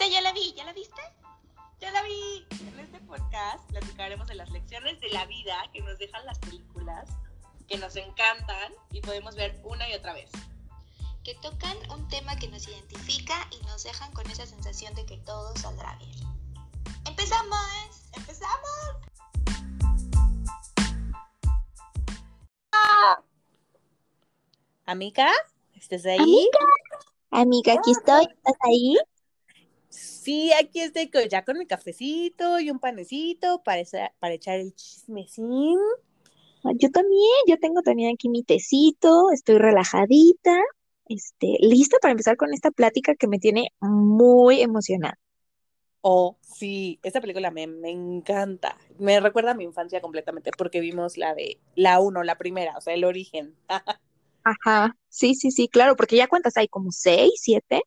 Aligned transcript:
Esa 0.00 0.08
ya 0.08 0.22
la 0.22 0.32
vi, 0.32 0.54
¿ya 0.54 0.64
la 0.64 0.72
viste? 0.72 1.02
Ya 1.78 1.90
la 1.90 2.00
vi. 2.00 2.46
En 2.58 2.80
este 2.80 3.00
podcast 3.00 3.62
platicaremos 3.68 4.28
de 4.28 4.34
las 4.34 4.48
lecciones 4.48 4.98
de 4.98 5.10
la 5.10 5.26
vida 5.26 5.56
que 5.74 5.82
nos 5.82 5.98
dejan 5.98 6.24
las 6.24 6.38
películas, 6.38 7.06
que 7.68 7.76
nos 7.76 7.94
encantan 7.96 8.72
y 8.92 9.02
podemos 9.02 9.36
ver 9.36 9.60
una 9.62 9.86
y 9.90 9.92
otra 9.92 10.14
vez. 10.14 10.30
Que 11.22 11.34
tocan 11.34 11.76
un 11.90 12.08
tema 12.08 12.34
que 12.36 12.48
nos 12.48 12.66
identifica 12.66 13.46
y 13.50 13.62
nos 13.66 13.84
dejan 13.84 14.10
con 14.12 14.26
esa 14.30 14.46
sensación 14.46 14.94
de 14.94 15.04
que 15.04 15.18
todo 15.18 15.54
saldrá 15.56 15.94
bien. 15.96 16.16
¡Empezamos! 17.06 18.08
¡Empezamos! 18.16 18.96
Amiga, 24.86 25.30
¿estás 25.74 26.06
ahí? 26.06 26.18
Amiga, 26.22 26.58
amiga, 27.32 27.72
aquí 27.74 27.90
estoy. 27.90 28.24
¿Estás 28.24 28.56
ahí? 28.62 28.96
Sí, 29.90 30.52
aquí 30.52 30.80
estoy 30.80 31.10
ya 31.28 31.44
con 31.44 31.58
mi 31.58 31.66
cafecito 31.66 32.60
y 32.60 32.70
un 32.70 32.78
panecito 32.78 33.62
para, 33.62 33.82
para 34.18 34.34
echar 34.34 34.58
el 34.60 34.74
chismecín. 34.74 35.78
Ah, 36.64 36.72
yo 36.76 36.90
también, 36.90 37.30
yo 37.46 37.58
tengo 37.58 37.82
también 37.82 38.14
aquí 38.14 38.28
mi 38.28 38.42
tecito, 38.42 39.30
estoy 39.32 39.58
relajadita, 39.58 40.58
este, 41.08 41.56
lista 41.60 41.96
para 42.00 42.12
empezar 42.12 42.36
con 42.36 42.52
esta 42.52 42.70
plática 42.70 43.14
que 43.14 43.28
me 43.28 43.38
tiene 43.38 43.68
muy 43.80 44.60
emocionada. 44.60 45.18
Oh, 46.02 46.38
sí, 46.40 46.98
esta 47.02 47.20
película 47.20 47.50
me, 47.50 47.66
me 47.66 47.90
encanta. 47.90 48.78
Me 48.98 49.20
recuerda 49.20 49.50
a 49.50 49.54
mi 49.54 49.64
infancia 49.64 50.00
completamente 50.00 50.50
porque 50.56 50.80
vimos 50.80 51.18
la 51.18 51.34
de 51.34 51.60
la 51.74 52.00
uno, 52.00 52.22
la 52.22 52.38
primera, 52.38 52.76
o 52.76 52.80
sea, 52.80 52.94
el 52.94 53.04
origen. 53.04 53.54
Ajá, 54.44 54.96
sí, 55.08 55.34
sí, 55.34 55.50
sí, 55.50 55.68
claro, 55.68 55.96
porque 55.96 56.16
ya 56.16 56.28
cuántas 56.28 56.56
hay, 56.56 56.68
como 56.68 56.90
seis, 56.92 57.32
siete. 57.36 57.82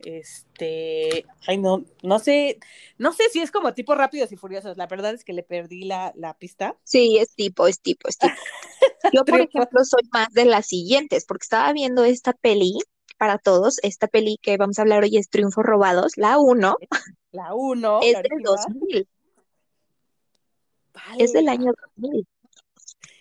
Este, 0.00 1.26
ay, 1.46 1.58
no, 1.58 1.84
no 2.02 2.18
sé, 2.20 2.60
no 2.98 3.12
sé 3.12 3.24
si 3.30 3.40
es 3.40 3.50
como 3.50 3.74
tipo 3.74 3.94
rápidos 3.94 4.30
y 4.30 4.36
furiosos. 4.36 4.76
La 4.76 4.86
verdad 4.86 5.14
es 5.14 5.24
que 5.24 5.32
le 5.32 5.42
perdí 5.42 5.84
la, 5.84 6.12
la 6.16 6.34
pista. 6.34 6.76
Sí, 6.84 7.18
es 7.18 7.34
tipo, 7.34 7.66
es 7.66 7.80
tipo, 7.80 8.08
es 8.08 8.18
tipo. 8.18 8.34
Yo, 9.12 9.24
por 9.24 9.40
ejemplo, 9.40 9.84
soy 9.84 10.08
más 10.12 10.28
de 10.32 10.44
las 10.44 10.66
siguientes, 10.66 11.24
porque 11.26 11.44
estaba 11.44 11.72
viendo 11.72 12.04
esta 12.04 12.32
peli 12.32 12.78
para 13.16 13.38
todos. 13.38 13.78
Esta 13.82 14.06
peli 14.06 14.38
que 14.40 14.56
vamos 14.56 14.78
a 14.78 14.82
hablar 14.82 15.02
hoy 15.02 15.16
es 15.16 15.28
Triunfos 15.28 15.64
Robados, 15.64 16.16
la 16.16 16.38
uno. 16.38 16.76
La 17.30 17.54
uno. 17.54 18.00
Es 18.02 18.14
del 18.14 18.42
2000. 18.42 19.06
Es 21.18 21.32
del 21.34 21.48
año 21.48 21.72
2000. 21.96 22.26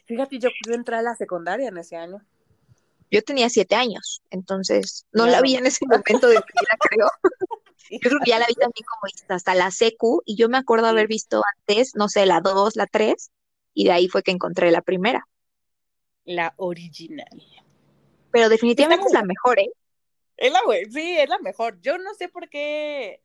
Fíjate, 0.05 0.39
yo 0.39 0.49
pude 0.63 0.75
entrar 0.75 1.01
a 1.01 1.03
la 1.03 1.15
secundaria 1.15 1.67
en 1.67 1.77
ese 1.77 1.97
año. 1.97 2.21
Yo 3.09 3.21
tenía 3.21 3.49
siete 3.49 3.75
años, 3.75 4.21
entonces 4.29 5.05
no 5.11 5.27
la 5.27 5.41
vi 5.41 5.55
en 5.55 5.65
ese 5.65 5.85
momento 5.85 6.27
de 6.27 6.35
mi 6.35 6.41
vida, 6.41 6.77
creo. 6.79 7.09
Yo 7.89 8.09
creo 8.09 8.19
que 8.21 8.31
ya 8.31 8.39
la 8.39 8.47
vi 8.47 8.53
también 8.55 8.85
como 8.85 9.35
hasta 9.35 9.55
la 9.55 9.71
secu, 9.71 10.21
y 10.25 10.35
yo 10.35 10.49
me 10.49 10.57
acuerdo 10.57 10.87
haber 10.87 11.07
visto 11.07 11.41
antes, 11.55 11.95
no 11.95 12.09
sé, 12.09 12.25
la 12.25 12.41
dos, 12.41 12.75
la 12.75 12.85
tres, 12.85 13.31
y 13.73 13.85
de 13.85 13.91
ahí 13.91 14.09
fue 14.09 14.23
que 14.23 14.31
encontré 14.31 14.71
la 14.71 14.81
primera. 14.81 15.25
La 16.25 16.53
original. 16.57 17.41
Pero 18.31 18.49
definitivamente 18.49 19.05
es 19.07 19.13
la 19.13 19.23
mejor, 19.23 19.59
¿eh? 19.59 19.71
Es 20.35 20.51
la, 20.51 20.59
sí, 20.91 21.17
es 21.17 21.29
la 21.29 21.39
mejor. 21.39 21.79
Yo 21.79 21.97
no 21.97 22.13
sé 22.13 22.27
por 22.27 22.49
qué 22.49 23.21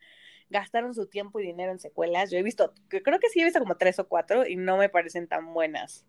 gastaron 0.49 0.95
su 0.95 1.07
tiempo 1.07 1.41
y 1.41 1.47
dinero 1.47 1.73
en 1.73 1.81
secuelas. 1.81 2.31
Yo 2.31 2.39
he 2.39 2.43
visto, 2.43 2.73
creo 2.89 3.19
que 3.19 3.29
sí 3.31 3.41
he 3.41 3.45
visto 3.45 3.59
como 3.59 3.77
tres 3.77 3.99
o 3.99 4.07
cuatro 4.07 4.47
y 4.47 4.57
no 4.57 4.77
me 4.77 4.89
parecen 4.89 5.27
tan 5.27 5.53
buenas. 5.53 6.07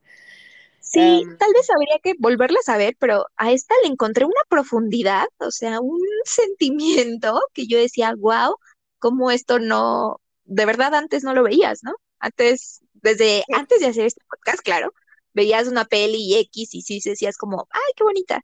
Sí, 0.83 0.99
em, 0.99 1.37
tal 1.37 1.51
vez 1.53 1.69
habría 1.69 1.97
que 2.03 2.13
volverlas 2.19 2.67
a 2.69 2.77
ver, 2.77 2.95
pero 2.99 3.25
a 3.37 3.51
esta 3.51 3.73
le 3.83 3.89
encontré 3.89 4.25
una 4.25 4.41
profundidad, 4.49 5.25
o 5.39 5.49
sea, 5.49 5.79
un 5.79 5.99
sentimiento 6.25 7.41
que 7.53 7.67
yo 7.67 7.77
decía, 7.79 8.13
wow, 8.17 8.57
cómo 8.99 9.31
esto 9.31 9.59
no, 9.59 10.21
de 10.45 10.65
verdad 10.65 10.93
antes 10.93 11.23
no 11.23 11.33
lo 11.33 11.43
veías, 11.43 11.79
¿no? 11.83 11.93
Antes, 12.19 12.81
desde 12.93 13.43
antes 13.53 13.79
de 13.79 13.87
hacer 13.87 14.05
este 14.07 14.21
podcast, 14.29 14.59
claro, 14.61 14.93
veías 15.33 15.67
una 15.67 15.85
peli 15.85 16.35
X 16.35 16.73
y 16.75 16.81
sí 16.81 16.99
decías 17.03 17.37
como, 17.37 17.67
ay, 17.71 17.93
qué 17.95 18.03
bonita. 18.03 18.41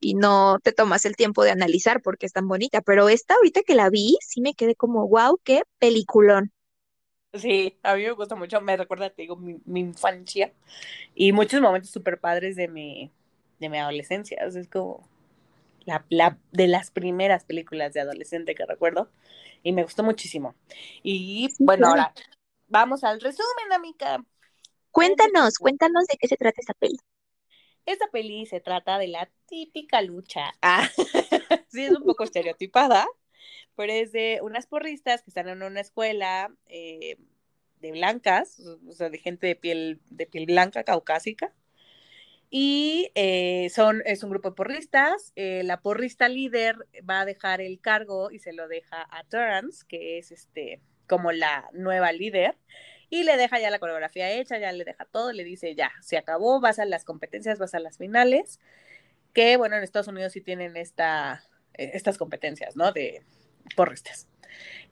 Y 0.00 0.14
no 0.14 0.58
te 0.62 0.72
tomas 0.72 1.04
el 1.06 1.16
tiempo 1.16 1.42
de 1.42 1.50
analizar 1.50 2.02
porque 2.02 2.26
es 2.26 2.32
tan 2.32 2.46
bonita, 2.48 2.82
pero 2.82 3.08
esta 3.08 3.34
ahorita 3.34 3.62
que 3.62 3.74
la 3.74 3.90
vi, 3.90 4.18
sí 4.20 4.40
me 4.40 4.54
quedé 4.54 4.76
como, 4.76 5.08
wow, 5.08 5.38
qué 5.42 5.62
peliculón. 5.78 6.52
Sí, 7.38 7.78
a 7.82 7.94
mí 7.94 8.02
me 8.02 8.12
gusta 8.12 8.34
mucho, 8.34 8.60
me 8.60 8.76
recuerda, 8.76 9.10
te 9.10 9.22
digo, 9.22 9.36
mi, 9.36 9.56
mi 9.64 9.80
infancia 9.80 10.52
y 11.14 11.32
muchos 11.32 11.60
momentos 11.60 11.90
súper 11.90 12.20
padres 12.20 12.56
de 12.56 12.68
mi, 12.68 13.10
de 13.58 13.68
mi 13.68 13.78
adolescencia. 13.78 14.38
es 14.44 14.68
como 14.68 15.08
la, 15.84 16.04
la, 16.10 16.38
de 16.52 16.68
las 16.68 16.90
primeras 16.90 17.44
películas 17.44 17.92
de 17.92 18.00
adolescente 18.00 18.54
que 18.54 18.66
recuerdo 18.66 19.10
y 19.62 19.72
me 19.72 19.82
gustó 19.82 20.02
muchísimo. 20.02 20.54
Y 21.02 21.48
bueno, 21.58 21.88
ahora 21.88 22.14
vamos 22.68 23.04
al 23.04 23.20
resumen, 23.20 23.72
amiga. 23.72 24.22
Cuéntanos, 24.90 25.58
cuéntanos 25.58 26.06
de 26.06 26.16
qué 26.18 26.28
se 26.28 26.36
trata 26.36 26.60
esta 26.60 26.74
peli. 26.74 26.98
Esta 27.86 28.06
peli 28.08 28.46
se 28.46 28.60
trata 28.60 28.98
de 28.98 29.08
la 29.08 29.30
típica 29.46 30.02
lucha. 30.02 30.52
Ah, 30.60 30.88
sí, 31.68 31.84
es 31.84 31.92
un 31.92 32.04
poco 32.04 32.24
estereotipada, 32.24 33.06
pero 33.76 33.92
es 33.92 34.12
de 34.12 34.40
unas 34.42 34.66
porristas 34.66 35.22
que 35.22 35.30
están 35.30 35.48
en 35.48 35.62
una 35.62 35.80
escuela 35.80 36.52
eh, 36.66 37.16
de 37.80 37.92
blancas, 37.92 38.60
o 38.88 38.92
sea, 38.92 39.10
de 39.10 39.18
gente 39.18 39.46
de 39.46 39.56
piel, 39.56 40.00
de 40.10 40.26
piel 40.26 40.46
blanca, 40.46 40.84
caucásica. 40.84 41.52
Y 42.50 43.10
eh, 43.14 43.68
son, 43.70 44.02
es 44.06 44.22
un 44.22 44.30
grupo 44.30 44.50
de 44.50 44.56
porristas. 44.56 45.32
Eh, 45.36 45.62
la 45.64 45.80
porrista 45.80 46.28
líder 46.28 46.76
va 47.08 47.20
a 47.20 47.24
dejar 47.26 47.60
el 47.60 47.80
cargo 47.80 48.30
y 48.30 48.38
se 48.38 48.52
lo 48.52 48.68
deja 48.68 49.06
a 49.10 49.24
Terrence, 49.24 49.84
que 49.86 50.18
es 50.18 50.32
este, 50.32 50.80
como 51.06 51.30
la 51.32 51.68
nueva 51.72 52.12
líder. 52.12 52.56
Y 53.10 53.24
le 53.24 53.36
deja 53.36 53.58
ya 53.58 53.70
la 53.70 53.78
coreografía 53.78 54.30
hecha, 54.30 54.58
ya 54.58 54.72
le 54.72 54.84
deja 54.84 55.04
todo, 55.06 55.32
le 55.32 55.44
dice 55.44 55.74
ya, 55.74 55.92
se 56.02 56.18
acabó, 56.18 56.60
vas 56.60 56.78
a 56.78 56.84
las 56.84 57.04
competencias, 57.04 57.58
vas 57.58 57.74
a 57.74 57.80
las 57.80 57.98
finales. 57.98 58.60
Que 59.34 59.56
bueno, 59.56 59.76
en 59.76 59.82
Estados 59.82 60.08
Unidos 60.08 60.32
sí 60.32 60.40
tienen 60.40 60.76
esta, 60.76 61.42
estas 61.78 62.18
competencias, 62.18 62.76
¿no? 62.76 62.92
De, 62.92 63.22
porristas. 63.76 64.26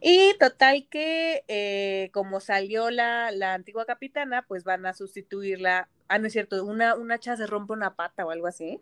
Y 0.01 0.37
total 0.39 0.87
que 0.91 2.11
como 2.13 2.41
salió 2.41 2.91
la, 2.91 3.31
la, 3.31 3.55
antigua 3.55 3.87
capitana, 3.87 4.45
pues 4.47 4.65
van 4.65 4.87
a 4.87 4.93
sustituirla. 4.93 5.89
Ah, 6.09 6.19
no 6.19 6.27
es 6.27 6.33
cierto, 6.33 6.65
una, 6.65 6.95
una 6.95 7.19
chava 7.19 7.37
se 7.37 7.47
rompe 7.47 7.73
una 7.73 7.97
pata 7.97 8.25
o 8.25 8.31
algo 8.31 8.47
así, 8.47 8.81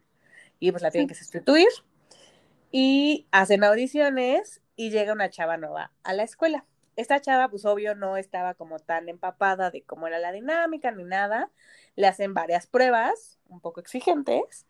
y 0.58 0.70
pues 0.70 0.82
la 0.82 0.90
tienen 0.90 1.08
que 1.08 1.14
sustituir. 1.14 1.68
Y 2.70 3.26
hacen 3.30 3.62
audiciones 3.64 4.60
y 4.76 4.90
llega 4.90 5.12
una 5.12 5.30
chava 5.30 5.56
nueva 5.56 5.92
a 6.02 6.12
la 6.12 6.24
escuela. 6.24 6.64
Esta 6.96 7.20
chava, 7.20 7.48
pues 7.48 7.64
obvio, 7.64 7.94
no 7.94 8.16
estaba 8.16 8.54
como 8.54 8.78
tan 8.78 9.08
empapada 9.08 9.70
de 9.70 9.82
cómo 9.82 10.06
era 10.06 10.18
la 10.18 10.32
dinámica 10.32 10.90
ni 10.90 11.04
nada. 11.04 11.50
Le 11.96 12.06
hacen 12.06 12.34
varias 12.34 12.66
pruebas, 12.66 13.38
un 13.48 13.60
poco 13.60 13.80
exigentes, 13.80 14.66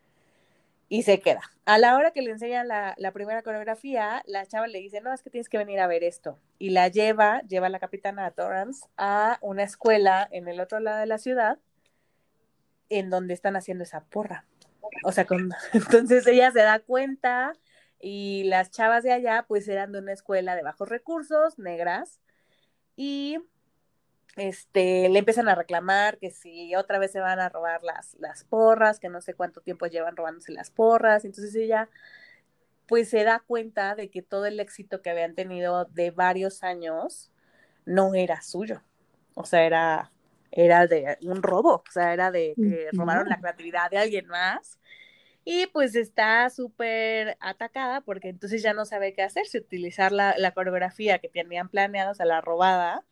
y 0.89 1.03
se 1.03 1.21
queda. 1.21 1.43
A 1.65 1.79
la 1.79 1.97
hora 1.97 2.11
que 2.11 2.23
le 2.23 2.31
enseñan 2.31 2.69
la, 2.69 3.13
primera 3.13 3.43
coreografía, 3.43 4.23
la 4.27 4.47
chava 4.47 4.67
le 4.67 4.81
dice, 4.81 5.01
no, 5.01 5.13
es 5.13 5.23
que 5.23 5.31
tienes 5.31 5.49
que 5.49 5.59
venir 5.59 5.81
a 5.81 5.87
ver 5.87 6.05
esto. 6.05 6.39
Y 6.59 6.71
la 6.71 6.89
lleva, 6.89 7.41
lleva 7.43 7.67
a 7.67 7.71
la 7.71 7.79
capitana 7.79 8.31
Torrance 8.31 8.87
a 8.97 9.39
una 9.41 9.63
escuela 9.63 10.29
en 10.31 10.49
el 10.49 10.61
otro 10.61 10.81
lado 10.81 10.99
de 10.99 11.07
la 11.07 11.19
ciudad, 11.19 11.59
en 12.91 13.11
donde 13.11 13.35
están 13.35 13.57
haciendo 13.57 13.85
esa 13.85 14.05
porra. 14.05 14.45
O 15.05 15.13
sea, 15.13 15.27
entonces 15.73 16.27
ella 16.27 16.51
se 16.51 16.61
da 16.61 16.81
cuenta 16.81 17.53
y 18.01 18.45
las 18.45 18.71
chavas 18.71 19.03
de 19.03 19.13
allá 19.13 19.47
pues 19.49 19.67
eran 19.69 19.93
de 19.93 19.99
una 19.99 20.13
escuela 20.13 20.55
de 20.57 20.63
bajos 20.63 20.89
recursos, 20.89 21.59
negras, 21.59 22.21
y 22.97 23.39
este, 24.37 25.09
le 25.09 25.19
empiezan 25.19 25.49
a 25.49 25.55
reclamar 25.55 26.19
que 26.19 26.31
si 26.31 26.75
otra 26.75 26.99
vez 26.99 27.13
se 27.13 27.21
van 27.21 27.41
a 27.41 27.49
robar 27.49 27.83
las, 27.83 28.15
las 28.19 28.45
porras, 28.45 28.99
que 28.99 29.09
no 29.09 29.21
sé 29.21 29.35
cuánto 29.35 29.61
tiempo 29.61 29.87
llevan 29.87 30.17
robándose 30.17 30.53
las 30.53 30.71
porras, 30.71 31.25
entonces 31.25 31.55
ella 31.55 31.89
pues 32.87 33.09
se 33.09 33.25
da 33.25 33.43
cuenta 33.47 33.95
de 33.95 34.11
que 34.11 34.23
todo 34.23 34.47
el 34.47 34.61
éxito 34.61 35.03
que 35.03 35.11
habían 35.11 35.35
tenido 35.35 35.87
de 35.87 36.11
varios 36.11 36.63
años 36.63 37.31
no 37.87 38.15
era 38.15 38.43
suyo, 38.43 38.83
o 39.35 39.45
sea, 39.45 39.65
era, 39.65 40.13
era 40.51 40.87
de 40.87 41.19
un 41.23 41.43
robo, 41.43 41.77
o 41.77 41.93
sea, 41.93 42.13
era 42.13 42.31
de 42.31 42.55
que 42.57 42.89
robaron 42.93 43.29
la 43.29 43.41
creatividad 43.41 43.91
de 43.91 43.99
alguien 43.99 44.27
más. 44.27 44.79
Y 45.47 45.67
pues 45.67 45.95
está 45.95 46.49
súper 46.49 47.37
atacada 47.39 48.01
porque 48.01 48.31
entonces 48.31 48.63
ya 48.63 48.73
no 48.73 48.87
sabe 48.87 49.13
qué 49.13 49.23
hacer, 49.23 49.45
si 49.45 49.59
utilizar 49.59 50.11
la, 50.11 50.35
la 50.39 50.53
coreografía 50.53 51.19
que 51.19 51.29
tenían 51.29 51.69
planeada, 51.69 52.13
o 52.13 52.15
sea, 52.15 52.25
la 52.25 52.41
robada, 52.41 53.05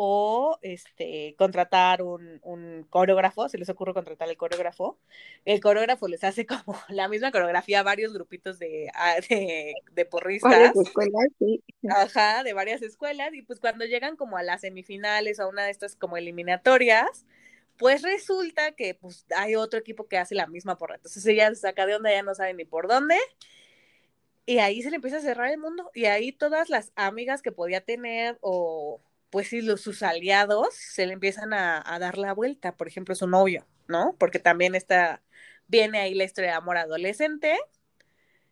o 0.00 0.60
este, 0.62 1.34
contratar 1.36 2.02
un, 2.02 2.38
un, 2.44 2.86
coreógrafo, 2.88 3.48
se 3.48 3.58
les 3.58 3.68
ocurre 3.68 3.92
contratar 3.94 4.28
el 4.28 4.36
coreógrafo. 4.36 4.96
El 5.44 5.60
coreógrafo 5.60 6.06
les 6.06 6.22
hace 6.22 6.46
como 6.46 6.78
la 6.88 7.08
misma 7.08 7.32
coreografía 7.32 7.80
a 7.80 7.82
varios 7.82 8.14
grupitos 8.14 8.60
de, 8.60 8.88
ah, 8.94 9.16
de, 9.28 9.74
de 9.90 10.04
porristas. 10.04 10.52
Varias 10.52 10.76
escuelas, 10.76 11.26
sí. 11.40 11.64
Ajá, 11.90 12.44
de 12.44 12.52
varias 12.52 12.80
escuelas. 12.82 13.34
Y 13.34 13.42
pues 13.42 13.58
cuando 13.58 13.86
llegan 13.86 14.14
como 14.14 14.36
a 14.36 14.44
las 14.44 14.60
semifinales 14.60 15.40
o 15.40 15.42
a 15.42 15.48
una 15.48 15.64
de 15.64 15.72
estas 15.72 15.96
como 15.96 16.16
eliminatorias, 16.16 17.26
pues 17.76 18.02
resulta 18.02 18.76
que 18.76 18.94
pues 18.94 19.26
hay 19.36 19.56
otro 19.56 19.80
equipo 19.80 20.06
que 20.06 20.18
hace 20.18 20.36
la 20.36 20.46
misma 20.46 20.78
porra. 20.78 20.94
Entonces 20.94 21.26
ella 21.26 21.48
se 21.48 21.56
saca 21.56 21.86
de 21.86 21.96
onda, 21.96 22.12
ya 22.12 22.22
no 22.22 22.36
sabe 22.36 22.54
ni 22.54 22.64
por 22.64 22.86
dónde 22.86 23.16
y 24.48 24.60
ahí 24.60 24.80
se 24.80 24.88
le 24.88 24.96
empieza 24.96 25.18
a 25.18 25.20
cerrar 25.20 25.50
el 25.50 25.58
mundo 25.58 25.90
y 25.92 26.06
ahí 26.06 26.32
todas 26.32 26.70
las 26.70 26.90
amigas 26.96 27.42
que 27.42 27.52
podía 27.52 27.82
tener 27.82 28.38
o 28.40 28.98
pues 29.30 29.48
sí, 29.48 29.60
los, 29.60 29.80
sus 29.80 30.02
aliados 30.02 30.74
se 30.74 31.06
le 31.06 31.12
empiezan 31.12 31.52
a, 31.52 31.82
a, 31.84 31.98
dar 31.98 32.18
la 32.18 32.32
vuelta, 32.32 32.76
por 32.76 32.88
ejemplo, 32.88 33.14
su 33.14 33.26
novio, 33.26 33.66
¿no? 33.86 34.16
Porque 34.18 34.38
también 34.38 34.74
está, 34.74 35.22
viene 35.66 35.98
ahí 36.00 36.14
la 36.14 36.24
historia 36.24 36.50
de 36.50 36.56
amor 36.56 36.78
adolescente, 36.78 37.58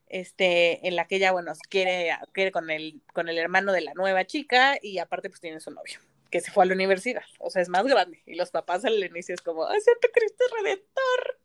este, 0.08 0.86
en 0.86 0.96
la 0.96 1.06
que 1.06 1.16
ella, 1.16 1.32
bueno, 1.32 1.52
quiere, 1.68 2.10
quiere 2.32 2.52
con 2.52 2.70
el, 2.70 3.02
con 3.12 3.28
el 3.28 3.38
hermano 3.38 3.72
de 3.72 3.80
la 3.80 3.94
nueva 3.94 4.24
chica 4.24 4.78
y 4.80 4.98
aparte 4.98 5.28
pues 5.28 5.40
tiene 5.40 5.60
su 5.60 5.70
novio, 5.70 5.98
que 6.30 6.40
se 6.40 6.50
fue 6.50 6.64
a 6.64 6.66
la 6.66 6.74
universidad, 6.74 7.24
o 7.38 7.50
sea, 7.50 7.62
es 7.62 7.68
más 7.68 7.84
grande, 7.84 8.22
y 8.26 8.34
los 8.34 8.50
papás 8.50 8.84
al 8.84 9.02
inicio 9.02 9.34
es 9.34 9.42
como, 9.42 9.66
¡ay, 9.66 9.80
Santo 9.80 10.08
Cristo 10.12 10.44
Redentor! 10.56 11.40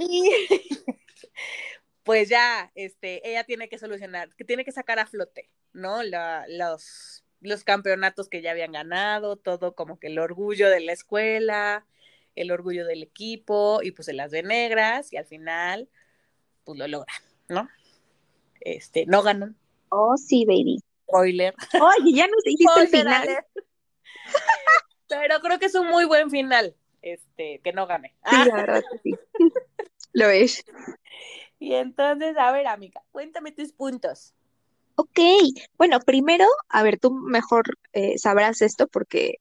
y 0.00 0.30
pues 2.04 2.28
ya, 2.28 2.70
este, 2.74 3.28
ella 3.28 3.44
tiene 3.44 3.68
que 3.68 3.78
solucionar, 3.78 4.34
que 4.36 4.44
tiene 4.44 4.64
que 4.64 4.72
sacar 4.72 4.98
a 4.98 5.06
flote, 5.06 5.50
¿no? 5.72 6.02
La, 6.02 6.46
los, 6.48 7.24
los 7.40 7.64
campeonatos 7.64 8.28
que 8.28 8.42
ya 8.42 8.50
habían 8.50 8.72
ganado, 8.72 9.36
todo 9.36 9.74
como 9.74 9.98
que 9.98 10.08
el 10.08 10.18
orgullo 10.18 10.68
de 10.68 10.80
la 10.80 10.92
escuela, 10.92 11.86
el 12.36 12.50
orgullo 12.50 12.86
del 12.86 13.02
equipo 13.02 13.80
y 13.82 13.92
pues 13.92 14.06
de 14.06 14.12
las 14.12 14.30
de 14.30 14.42
negras 14.42 15.12
y 15.12 15.16
al 15.16 15.26
final 15.26 15.88
pues 16.64 16.78
lo 16.78 16.86
logran, 16.86 17.22
¿no? 17.48 17.68
Este, 18.60 19.06
no 19.06 19.22
ganan. 19.22 19.56
Oh, 19.88 20.16
sí, 20.16 20.44
baby. 20.44 20.78
Spoiler. 21.08 21.54
Oye, 21.74 22.12
ya 22.12 22.26
nos 22.26 22.42
dijiste 22.44 22.80
el 22.80 22.88
final. 22.88 23.44
Pero 25.08 25.40
creo 25.40 25.58
que 25.58 25.66
es 25.66 25.74
un 25.74 25.88
muy 25.88 26.04
buen 26.04 26.30
final, 26.30 26.76
este, 27.02 27.60
que 27.64 27.72
no 27.72 27.86
gane. 27.86 28.14
Sí, 28.30 28.36
la 28.46 28.54
verdad 28.54 28.82
sí. 29.02 29.14
Lo 30.12 30.28
es. 30.28 30.64
Y 31.58 31.74
entonces, 31.74 32.36
a 32.36 32.52
ver, 32.52 32.66
amiga, 32.66 33.02
cuéntame 33.12 33.52
tus 33.52 33.72
puntos. 33.72 34.34
Ok, 35.02 35.18
bueno, 35.78 35.98
primero, 36.00 36.44
a 36.68 36.82
ver, 36.82 36.98
tú 36.98 37.10
mejor 37.12 37.64
eh, 37.92 38.18
sabrás 38.18 38.60
esto 38.60 38.86
porque 38.86 39.36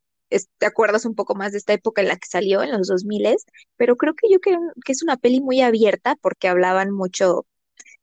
te 0.58 0.66
acuerdas 0.66 1.06
un 1.06 1.16
poco 1.16 1.36
más 1.36 1.52
de 1.52 1.58
esta 1.58 1.74
época 1.74 2.02
en 2.02 2.08
la 2.08 2.16
que 2.18 2.28
salió, 2.30 2.64
en 2.64 2.72
los 2.72 2.88
2000, 2.88 3.36
pero 3.76 3.98
creo 3.98 4.14
que 4.16 4.30
yo 4.32 4.40
creo 4.40 4.60
que 4.86 4.92
es 4.94 5.04
una 5.04 5.18
peli 5.18 5.42
muy 5.42 5.62
abierta 5.62 6.16
porque 6.22 6.48
hablaban 6.48 6.92
mucho, 6.92 7.46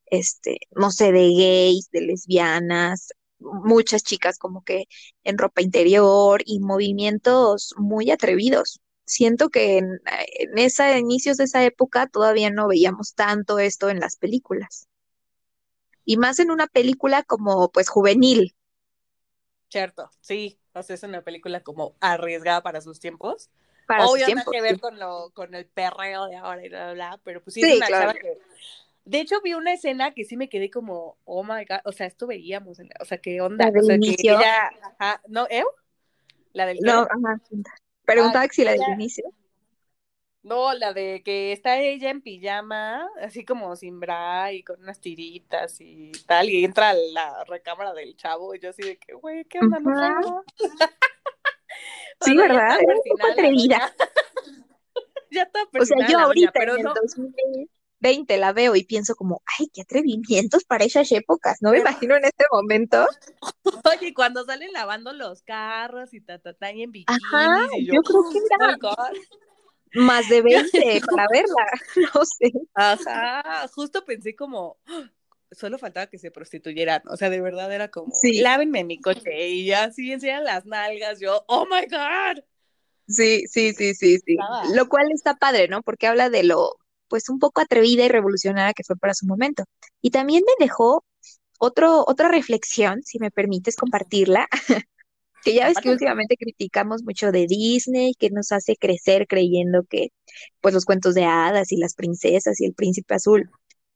este, 0.06 0.58
no 0.76 0.90
sé, 0.92 1.12
de 1.12 1.30
gays, 1.34 1.90
de 1.92 2.02
lesbianas, 2.02 3.10
muchas 3.40 4.02
chicas 4.04 4.38
como 4.38 4.62
que 4.64 4.86
en 5.24 5.38
ropa 5.38 5.62
interior 5.62 6.42
y 6.46 6.60
movimientos 6.60 7.74
muy 7.78 8.10
atrevidos. 8.12 8.80
Siento 9.06 9.50
que 9.50 9.78
en, 9.78 10.00
en 10.40 10.58
esa, 10.58 10.98
inicios 10.98 11.38
de 11.38 11.44
esa 11.44 11.64
época 11.64 12.08
todavía 12.08 12.50
no 12.50 12.68
veíamos 12.68 13.14
tanto 13.14 13.58
esto 13.60 13.90
en 13.90 14.00
las 14.00 14.16
películas. 14.16 14.88
Y 16.06 16.16
más 16.16 16.38
en 16.38 16.50
una 16.50 16.66
película 16.68 17.22
como 17.22 17.70
pues 17.70 17.90
juvenil. 17.90 18.54
Cierto, 19.68 20.10
sí, 20.20 20.58
o 20.72 20.82
sea, 20.82 20.94
es 20.94 21.02
una 21.02 21.22
película 21.22 21.60
como 21.62 21.96
arriesgada 22.00 22.62
para 22.62 22.80
sus 22.80 23.00
tiempos. 23.00 23.50
Para 23.86 24.04
Obvio, 24.06 24.18
sus 24.18 24.26
tiempos, 24.26 24.46
nada 24.46 24.56
que 24.56 24.62
ver 24.62 24.74
sí. 24.76 24.80
con, 24.80 24.98
lo, 24.98 25.30
con 25.34 25.54
el 25.54 25.66
perreo 25.66 26.26
de 26.26 26.36
ahora 26.36 26.64
y 26.64 26.68
bla, 26.68 26.84
bla, 26.86 26.94
bla, 26.94 27.20
pero 27.24 27.42
pues 27.42 27.54
sí, 27.54 27.62
Sí, 27.62 27.72
es 27.72 27.76
una 27.76 27.86
claro. 27.86 28.18
que... 28.20 28.38
De 29.04 29.20
hecho, 29.20 29.40
vi 29.42 29.54
una 29.54 29.72
escena 29.72 30.14
que 30.14 30.24
sí 30.24 30.36
me 30.36 30.48
quedé 30.48 30.70
como, 30.70 31.18
oh 31.24 31.44
my 31.44 31.64
god, 31.68 31.78
o 31.84 31.92
sea, 31.92 32.06
esto 32.06 32.26
veíamos, 32.26 32.78
en 32.80 32.88
la- 32.88 32.96
o 33.00 33.04
sea, 33.04 33.18
¿qué 33.18 33.40
onda? 33.40 33.66
La 33.66 33.70
del 33.70 33.82
o 33.82 33.84
sea, 33.84 33.94
inicio. 33.96 34.16
que 34.38 34.44
ella, 34.44 34.70
ajá, 34.98 35.22
¿no, 35.28 35.46
¿Eu? 35.50 35.66
¿La 36.52 36.66
del? 36.66 36.78
No, 36.80 37.02
ajá. 37.02 37.40
Preguntaba 38.04 38.44
Ah, 38.44 38.48
que 38.48 38.54
si 38.54 38.64
la 38.64 38.72
del 38.72 38.80
ella- 38.82 38.94
inicio. 38.94 39.24
No, 40.46 40.72
la 40.74 40.92
de 40.92 41.24
que 41.24 41.50
está 41.50 41.80
ella 41.80 42.08
en 42.08 42.20
pijama, 42.20 43.08
así 43.20 43.44
como 43.44 43.74
sin 43.74 43.98
bra 43.98 44.52
y 44.52 44.62
con 44.62 44.80
unas 44.80 45.00
tiritas 45.00 45.80
y 45.80 46.12
tal, 46.24 46.48
y 46.48 46.64
entra 46.64 46.90
a 46.90 46.94
la 46.94 47.42
recámara 47.42 47.92
del 47.94 48.16
chavo 48.16 48.54
y 48.54 48.60
yo 48.60 48.70
así 48.70 48.82
de 48.82 48.96
que, 48.96 49.14
güey, 49.14 49.44
¿qué 49.46 49.58
onda? 49.58 49.80
No 49.80 49.92
puedo. 49.92 50.44
Sí, 52.20 52.34
¿verdad? 52.34 52.78
al 52.78 52.86
un 52.86 53.18
poco 53.18 53.32
atrevida. 53.32 53.78
doña. 53.78 53.94
ya 55.32 55.42
está 55.42 55.64
O 55.64 55.84
sea, 55.84 55.96
yo 55.98 56.04
doña, 56.04 56.22
ahorita 56.24 56.52
pero 56.54 56.72
en 56.72 56.78
el 56.78 56.84
no, 56.84 56.94
2020 56.94 58.38
la 58.38 58.52
veo 58.52 58.76
y 58.76 58.84
pienso 58.84 59.16
como, 59.16 59.42
ay, 59.58 59.68
qué 59.74 59.82
atrevimientos 59.82 60.64
para 60.64 60.84
esas 60.84 61.10
épocas. 61.10 61.58
No 61.60 61.72
me 61.72 61.80
imagino 61.80 62.14
en 62.14 62.24
este 62.24 62.44
momento. 62.52 63.04
oye, 64.00 64.14
cuando 64.14 64.44
salen 64.44 64.72
lavando 64.72 65.12
los 65.12 65.42
carros 65.42 66.14
y 66.14 66.20
ta, 66.20 66.38
ta, 66.38 66.54
ta, 66.54 66.72
y 66.72 66.84
en 66.84 66.92
bikinis 66.92 67.20
Ajá, 67.32 67.66
y 67.76 67.86
yo, 67.86 67.94
yo 67.94 68.02
creo 68.02 68.22
que 68.32 68.38
era. 68.38 68.78
Más 69.94 70.28
de 70.28 70.42
20 70.42 71.00
para 71.10 71.26
verla. 71.30 71.66
No 72.14 72.24
sé. 72.24 72.52
Ajá, 72.74 73.66
justo 73.74 74.04
pensé 74.04 74.34
como, 74.36 74.78
"Ah, 74.86 75.10
solo 75.52 75.78
faltaba 75.78 76.08
que 76.08 76.18
se 76.18 76.30
prostituyeran, 76.30 77.02
o 77.08 77.16
sea, 77.16 77.30
de 77.30 77.40
verdad 77.40 77.72
era 77.72 77.88
como, 77.90 78.12
Sí. 78.14 78.40
lávenme 78.40 78.84
mi 78.84 79.00
coche 79.00 79.48
y 79.48 79.66
ya 79.66 79.84
así 79.84 80.12
enseñan 80.12 80.44
las 80.44 80.66
nalgas, 80.66 81.20
yo, 81.20 81.44
oh 81.48 81.66
my 81.66 81.86
God. 81.86 82.42
Sí, 83.08 83.44
sí, 83.46 83.72
sí, 83.72 83.94
sí, 83.94 84.18
sí. 84.18 84.36
Lo 84.74 84.88
cual 84.88 85.06
está 85.12 85.36
padre, 85.36 85.68
¿no? 85.68 85.82
Porque 85.82 86.08
habla 86.08 86.28
de 86.28 86.42
lo, 86.42 86.76
pues, 87.08 87.28
un 87.28 87.38
poco 87.38 87.60
atrevida 87.60 88.04
y 88.04 88.08
revolucionaria 88.08 88.72
que 88.74 88.82
fue 88.82 88.96
para 88.96 89.14
su 89.14 89.26
momento. 89.26 89.62
Y 90.02 90.10
también 90.10 90.42
me 90.44 90.64
dejó 90.64 91.04
otro, 91.60 92.04
otra 92.06 92.28
reflexión, 92.28 93.02
si 93.04 93.18
me 93.20 93.30
permites 93.30 93.76
compartirla, 93.76 94.48
que 95.42 95.54
ya 95.54 95.68
ves 95.68 95.78
que 95.78 95.90
últimamente 95.90 96.36
criticamos 96.36 97.02
mucho 97.02 97.32
de 97.32 97.46
Disney, 97.46 98.14
que 98.14 98.30
nos 98.30 98.52
hace 98.52 98.76
crecer 98.76 99.26
creyendo 99.26 99.84
que, 99.84 100.08
pues, 100.60 100.74
los 100.74 100.84
cuentos 100.84 101.14
de 101.14 101.24
hadas 101.24 101.72
y 101.72 101.76
las 101.76 101.94
princesas 101.94 102.60
y 102.60 102.66
el 102.66 102.74
príncipe 102.74 103.14
azul. 103.14 103.50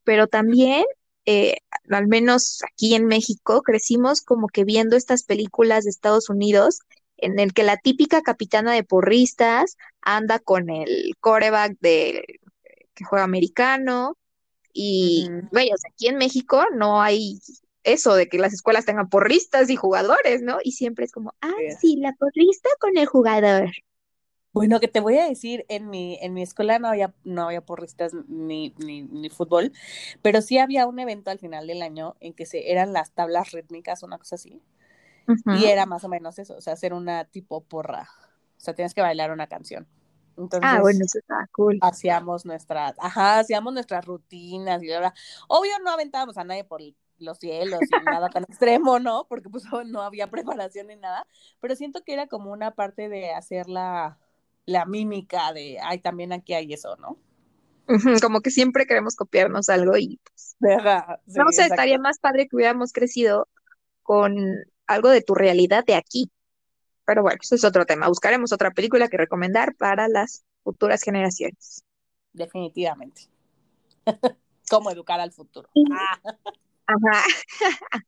Pero 0.05 0.27
también, 0.27 0.85
eh, 1.27 1.57
al 1.91 2.07
menos 2.07 2.61
aquí 2.73 2.95
en 2.95 3.07
México, 3.07 3.63
crecimos 3.63 4.21
como 4.21 4.49
que 4.49 4.65
viendo 4.65 4.97
estas 4.97 5.25
películas 5.25 5.85
de 5.85 5.91
Estados 5.91 6.31
Unidos 6.31 6.81
en 7.17 7.39
el 7.39 7.53
que 7.53 7.63
la 7.63 7.77
típica 7.77 8.23
capitana 8.23 8.73
de 8.73 8.85
porristas 8.85 9.77
anda 10.01 10.39
con 10.39 10.71
el 10.71 11.15
coreback 11.21 11.77
de 11.81 12.25
que 12.95 13.05
juega 13.05 13.25
americano 13.25 14.17
y 14.73 15.29
o 15.29 15.57
sea, 15.57 15.91
aquí 15.93 16.07
en 16.07 16.17
México 16.17 16.65
no 16.75 17.03
hay 17.03 17.39
eso 17.93 18.15
de 18.15 18.29
que 18.29 18.39
las 18.39 18.53
escuelas 18.53 18.85
tengan 18.87 19.09
porristas 19.09 19.71
y 19.71 19.77
jugadores, 19.77 20.43
¿no? 20.43 20.59
Y 20.63 20.73
siempre 20.73 21.05
es 21.05 21.13
como, 21.13 21.35
ah, 21.43 21.53
Sí. 21.81 21.97
la 22.01 22.13
porrista 22.15 22.69
con 22.81 22.97
el 22.97 23.07
jugador. 23.07 23.71
Bueno, 24.53 24.81
que 24.81 24.89
te 24.89 24.99
voy 24.99 25.17
a 25.17 25.27
decir, 25.29 25.65
en 25.69 25.89
mi, 25.91 26.19
en 26.23 26.35
mi 26.35 26.43
escuela 26.43 26.81
no 26.81 26.89
había, 26.89 27.15
no 27.23 27.45
había 27.47 27.61
porristas 27.61 28.13
ni, 28.29 28.75
ni, 28.79 29.03
ni 29.03 29.31
fútbol, 29.31 29.73
pero 30.23 30.43
sí 30.43 30.59
había 30.59 30.87
un 30.89 30.99
evento 30.99 31.31
al 31.31 31.39
final 31.39 31.69
del 31.69 31.83
año 31.83 32.17
en 32.19 32.35
que 32.35 32.47
se, 32.47 32.73
eran 32.73 32.93
las 32.93 33.13
tablas 33.13 33.53
rítmicas, 33.53 34.03
una 34.03 34.19
cosa 34.19 34.35
así, 34.35 34.61
Ujú. 35.29 35.51
y 35.51 35.67
era 35.67 35.87
más 35.87 36.05
o 36.05 36.09
menos 36.09 36.39
eso, 36.39 36.57
o 36.57 36.61
sea, 36.63 36.75
hacer 36.75 36.95
una 36.95 37.25
tipo 37.27 37.63
porra, 37.63 38.09
o 38.59 38.61
sea, 38.61 38.75
tienes 38.75 38.95
que 38.95 39.03
bailar 39.03 39.33
una 39.33 39.49
canción. 39.49 39.89
Entonces, 40.39 40.71
Ah, 40.71 40.81
bueno, 40.81 41.05
eso 41.05 41.19
está 41.19 41.47
cool. 41.53 41.83
hacíamos 41.83 42.45
nuestras, 42.47 42.95
ajá, 42.99 43.41
hacíamos 43.41 43.73
nuestras 43.75 44.05
rutinas 44.05 44.83
y 44.83 44.87
bla, 44.89 44.99
bla. 45.01 45.15
Obvio 45.49 45.73
no 45.85 45.91
aventábamos 45.93 46.37
a 46.39 46.45
nadie 46.45 46.65
por 46.65 46.83
los 47.21 47.39
cielos 47.39 47.81
y 47.83 48.05
nada 48.05 48.29
tan 48.29 48.45
extremo, 48.49 48.99
¿no? 48.99 49.27
Porque 49.29 49.49
pues 49.49 49.65
no 49.87 50.03
había 50.03 50.29
preparación 50.29 50.89
ni 50.89 50.97
nada, 50.97 51.27
pero 51.61 51.77
siento 51.77 52.03
que 52.05 52.13
era 52.13 52.27
como 52.27 52.53
una 52.53 52.73
parte 52.73 53.09
de 53.09 53.33
hacer 53.33 53.69
la, 53.69 54.19
la 54.67 54.87
mímica 54.87 55.53
de, 55.53 55.79
ay, 55.83 55.99
también 55.99 56.33
aquí 56.33 56.55
hay 56.55 56.73
eso, 56.73 56.97
¿no? 56.97 57.19
Como 58.23 58.41
que 58.41 58.51
siempre 58.51 58.87
queremos 58.87 59.17
copiarnos 59.17 59.69
algo 59.69 59.97
y 59.97 60.21
pues, 60.23 60.57
Ajá, 60.79 61.21
sí, 61.27 61.39
no 61.39 61.47
sé, 61.51 61.63
exacto. 61.63 61.75
estaría 61.75 61.99
más 61.99 62.19
padre 62.19 62.47
que 62.49 62.57
hubiéramos 62.57 62.93
crecido 62.93 63.49
con 64.03 64.37
algo 64.87 65.09
de 65.09 65.23
tu 65.23 65.35
realidad 65.35 65.85
de 65.85 65.95
aquí. 65.95 66.31
Pero 67.05 67.23
bueno, 67.23 67.39
eso 67.43 67.57
es 67.57 67.65
otro 67.65 67.87
tema. 67.87 68.09
Buscaremos 68.09 68.53
otra 68.53 68.71
película 68.71 69.09
que 69.09 69.17
recomendar 69.17 69.75
para 69.75 70.07
las 70.07 70.45
futuras 70.63 71.03
generaciones. 71.03 71.83
Definitivamente. 72.33 73.23
Cómo 74.71 74.91
educar 74.91 75.19
al 75.19 75.33
futuro. 75.33 75.69
Ah, 75.93 76.21
Ajá. 76.91 77.25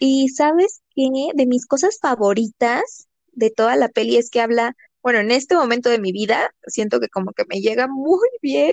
Y 0.00 0.28
sabes 0.28 0.82
qué, 0.94 1.08
de 1.34 1.46
mis 1.46 1.66
cosas 1.66 1.98
favoritas 2.00 3.08
de 3.32 3.50
toda 3.50 3.76
la 3.76 3.88
peli 3.88 4.16
es 4.16 4.28
que 4.28 4.40
habla, 4.40 4.76
bueno, 5.02 5.20
en 5.20 5.30
este 5.30 5.54
momento 5.54 5.88
de 5.88 5.98
mi 5.98 6.12
vida, 6.12 6.50
siento 6.66 7.00
que 7.00 7.08
como 7.08 7.32
que 7.32 7.44
me 7.48 7.60
llega 7.60 7.86
muy 7.88 8.28
bien 8.42 8.72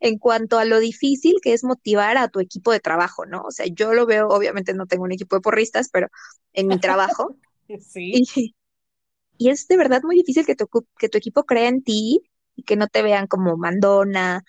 en 0.00 0.18
cuanto 0.18 0.58
a 0.58 0.64
lo 0.64 0.78
difícil 0.78 1.38
que 1.42 1.54
es 1.54 1.64
motivar 1.64 2.18
a 2.18 2.28
tu 2.28 2.40
equipo 2.40 2.70
de 2.72 2.80
trabajo, 2.80 3.26
¿no? 3.26 3.42
O 3.42 3.50
sea, 3.50 3.66
yo 3.66 3.94
lo 3.94 4.06
veo, 4.06 4.28
obviamente 4.28 4.74
no 4.74 4.86
tengo 4.86 5.04
un 5.04 5.12
equipo 5.12 5.36
de 5.36 5.42
porristas, 5.42 5.88
pero 5.90 6.08
en 6.52 6.68
mi 6.68 6.78
trabajo, 6.78 7.36
sí, 7.80 8.22
y, 8.34 8.54
y 9.38 9.50
es 9.50 9.66
de 9.66 9.76
verdad 9.76 10.02
muy 10.04 10.16
difícil 10.16 10.46
que 10.46 10.54
tu, 10.54 10.68
que 10.98 11.08
tu 11.08 11.18
equipo 11.18 11.44
crea 11.44 11.68
en 11.68 11.82
ti 11.82 12.22
y 12.54 12.62
que 12.62 12.76
no 12.76 12.86
te 12.86 13.02
vean 13.02 13.26
como 13.26 13.56
mandona 13.56 14.44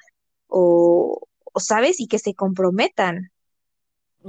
o, 0.48 1.29
¿sabes? 1.58 2.00
Y 2.00 2.08
que 2.08 2.20
se 2.20 2.34
comprometan. 2.34 3.32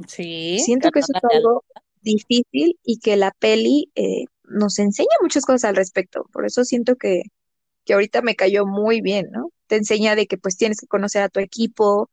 sí. 0.06 0.58
Siento 0.60 0.90
que 0.90 1.00
eso 1.00 1.12
es 1.14 1.36
algo 1.36 1.64
difícil 2.02 2.78
y 2.84 2.98
que 2.98 3.16
la 3.16 3.30
peli 3.32 3.90
eh, 3.94 4.24
nos 4.44 4.78
enseña 4.78 5.08
muchas 5.20 5.44
cosas 5.44 5.64
al 5.64 5.76
respecto. 5.76 6.24
Por 6.32 6.46
eso 6.46 6.64
siento 6.64 6.96
que, 6.96 7.22
que 7.84 7.94
ahorita 7.94 8.22
me 8.22 8.36
cayó 8.36 8.66
muy 8.66 9.00
bien, 9.00 9.28
¿no? 9.30 9.50
Te 9.66 9.76
enseña 9.76 10.16
de 10.16 10.26
que 10.26 10.38
pues 10.38 10.56
tienes 10.56 10.80
que 10.80 10.86
conocer 10.86 11.22
a 11.22 11.28
tu 11.28 11.40
equipo, 11.40 12.10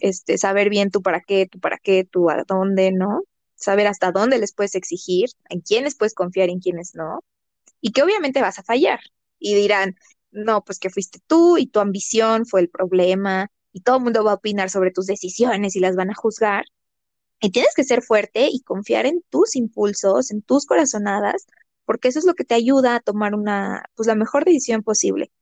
este, 0.00 0.38
saber 0.38 0.70
bien 0.70 0.90
tú 0.90 1.02
para 1.02 1.20
qué, 1.20 1.46
tú 1.46 1.60
para 1.60 1.78
qué, 1.78 2.04
tú 2.04 2.30
a 2.30 2.44
dónde, 2.46 2.92
¿no? 2.92 3.22
Saber 3.54 3.86
hasta 3.86 4.12
dónde 4.12 4.38
les 4.38 4.52
puedes 4.52 4.74
exigir, 4.74 5.30
en 5.48 5.60
quiénes 5.60 5.96
puedes 5.96 6.14
confiar 6.14 6.48
y 6.48 6.52
en 6.52 6.60
quiénes 6.60 6.94
no. 6.94 7.20
Y 7.80 7.92
que 7.92 8.02
obviamente 8.02 8.40
vas 8.40 8.58
a 8.58 8.64
fallar. 8.64 9.00
Y 9.38 9.54
dirán, 9.54 9.96
no, 10.32 10.64
pues 10.64 10.78
que 10.78 10.90
fuiste 10.90 11.20
tú 11.26 11.58
y 11.58 11.66
tu 11.66 11.80
ambición 11.80 12.46
fue 12.46 12.60
el 12.60 12.68
problema 12.68 13.50
y 13.74 13.80
todo 13.80 13.96
el 13.96 14.04
mundo 14.04 14.24
va 14.24 14.30
a 14.30 14.36
opinar 14.36 14.70
sobre 14.70 14.92
tus 14.92 15.06
decisiones 15.06 15.74
y 15.74 15.80
las 15.80 15.96
van 15.96 16.10
a 16.10 16.14
juzgar. 16.14 16.64
Y 17.40 17.50
tienes 17.50 17.74
que 17.74 17.82
ser 17.82 18.02
fuerte 18.02 18.48
y 18.50 18.60
confiar 18.60 19.04
en 19.04 19.22
tus 19.30 19.56
impulsos, 19.56 20.30
en 20.30 20.42
tus 20.42 20.64
corazonadas, 20.64 21.46
porque 21.84 22.08
eso 22.08 22.20
es 22.20 22.24
lo 22.24 22.34
que 22.34 22.44
te 22.44 22.54
ayuda 22.54 22.94
a 22.94 23.00
tomar 23.00 23.34
una, 23.34 23.84
pues 23.96 24.06
la 24.06 24.14
mejor 24.14 24.44
decisión 24.44 24.84
posible. 24.84 25.32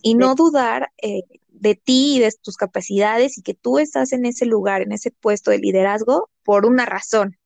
Y 0.00 0.14
no 0.14 0.34
dudar 0.34 0.90
eh, 1.02 1.22
de 1.48 1.74
ti 1.74 2.16
y 2.16 2.20
de 2.20 2.32
tus 2.42 2.56
capacidades 2.56 3.36
y 3.36 3.42
que 3.42 3.52
tú 3.52 3.78
estás 3.78 4.14
en 4.14 4.24
ese 4.24 4.46
lugar, 4.46 4.80
en 4.80 4.92
ese 4.92 5.10
puesto 5.10 5.50
de 5.50 5.58
liderazgo 5.58 6.30
por 6.44 6.64
una 6.64 6.86
razón. 6.86 7.36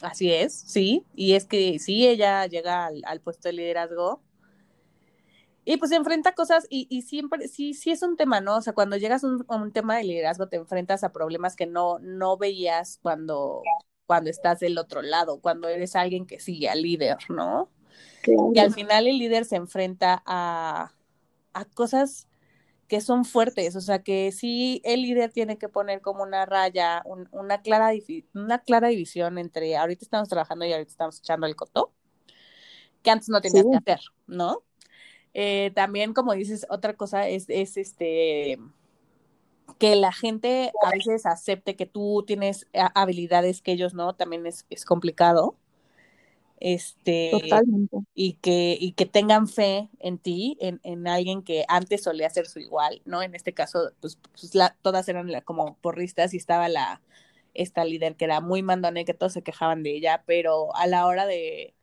Así 0.00 0.32
es, 0.32 0.54
sí. 0.54 1.04
Y 1.14 1.34
es 1.34 1.44
que 1.44 1.78
sí, 1.78 2.08
ella 2.08 2.46
llega 2.46 2.86
al, 2.86 3.20
puesto 3.20 3.50
de 3.50 3.52
liderazgo 3.52 4.22
y 5.70 5.76
pues 5.76 5.90
se 5.90 5.96
enfrenta 5.96 6.30
a 6.30 6.34
cosas 6.34 6.66
y, 6.70 6.86
y, 6.88 7.02
siempre, 7.02 7.46
sí, 7.46 7.74
sí 7.74 7.90
es 7.90 8.02
un 8.02 8.16
tema, 8.16 8.40
¿no? 8.40 8.56
O 8.56 8.62
sea, 8.62 8.72
cuando 8.72 8.96
llegas 8.96 9.22
a 9.22 9.26
un, 9.26 9.70
tema 9.70 9.98
de 9.98 10.04
liderazgo 10.04 10.48
te 10.48 10.56
enfrentas 10.56 11.04
a 11.04 11.12
problemas 11.12 11.56
que 11.56 11.66
no, 11.66 11.98
no 11.98 12.38
veías 12.38 12.98
cuando, 13.02 13.62
cuando 14.06 14.30
estás 14.30 14.60
del 14.60 14.78
otro 14.78 15.02
lado, 15.02 15.42
cuando 15.42 15.68
eres 15.68 15.94
alguien 15.94 16.24
que 16.24 16.40
sigue 16.40 16.70
al 16.70 16.80
líder, 16.80 17.18
¿no? 17.28 17.70
Y 18.54 18.58
al 18.58 18.72
final 18.72 19.06
el 19.08 19.18
líder 19.18 19.44
se 19.44 19.56
enfrenta 19.56 20.22
a, 20.24 20.94
a 21.52 21.64
cosas 21.66 22.28
que 22.86 23.02
son 23.02 23.26
fuertes, 23.26 23.76
o 23.76 23.82
sea 23.82 24.02
que 24.02 24.32
sí 24.32 24.80
el 24.84 25.02
líder 25.02 25.32
tiene 25.32 25.58
que 25.58 25.68
poner 25.68 26.00
como 26.00 26.22
una 26.22 26.46
raya, 26.46 27.02
una, 27.04 27.60
clara, 27.60 27.92
una 28.32 28.58
clara 28.60 28.88
división 28.88 29.36
entre 29.36 29.76
ahorita 29.76 30.02
estamos 30.02 30.30
trabajando 30.30 30.64
y 30.64 30.72
ahorita 30.72 30.90
estamos 30.90 31.18
echando 31.18 31.46
el 31.46 31.56
coto, 31.56 31.92
que 33.02 33.10
antes 33.10 33.28
no 33.28 33.42
tenías 33.42 33.66
que 33.70 33.76
hacer, 33.76 34.00
¿no? 34.26 34.62
Eh, 35.34 35.70
también, 35.74 36.14
como 36.14 36.32
dices, 36.32 36.66
otra 36.70 36.94
cosa 36.94 37.28
es, 37.28 37.46
es 37.48 37.76
este 37.76 38.58
que 39.78 39.96
la 39.96 40.12
gente 40.12 40.72
a 40.82 40.90
veces 40.90 41.26
acepte 41.26 41.76
que 41.76 41.86
tú 41.86 42.24
tienes 42.26 42.66
habilidades 42.94 43.60
que 43.62 43.72
ellos 43.72 43.94
no, 43.94 44.14
también 44.14 44.46
es, 44.46 44.66
es 44.70 44.84
complicado 44.84 45.56
este 46.60 47.30
Totalmente. 47.30 47.98
y 48.14 48.34
que 48.34 48.76
y 48.80 48.92
que 48.92 49.06
tengan 49.06 49.46
fe 49.46 49.88
en 50.00 50.18
ti 50.18 50.56
en, 50.60 50.80
en, 50.82 51.06
alguien 51.06 51.42
que 51.42 51.64
antes 51.68 52.02
solía 52.02 52.28
ser 52.30 52.46
su 52.46 52.58
igual 52.58 53.00
no 53.04 53.22
en 53.22 53.34
este 53.34 53.54
caso 53.54 53.92
pues, 54.00 54.18
pues 54.32 54.54
la, 54.54 54.76
todas 54.82 55.08
eran 55.08 55.30
como 55.44 55.76
porristas 55.76 56.34
y 56.34 56.36
estaba 56.36 56.68
la 56.68 57.00
esta 57.54 57.84
líder 57.84 58.16
que 58.16 58.24
era 58.24 58.40
muy 58.40 58.62
mandona 58.62 59.00
y 59.00 59.04
que 59.04 59.14
todos 59.14 59.34
se 59.34 59.42
quejaban 59.42 59.82
de 59.82 59.96
ella 59.96 60.24
pero 60.26 60.74
a 60.74 60.88
la 60.88 61.06
hora 61.06 61.26
de, 61.26 61.74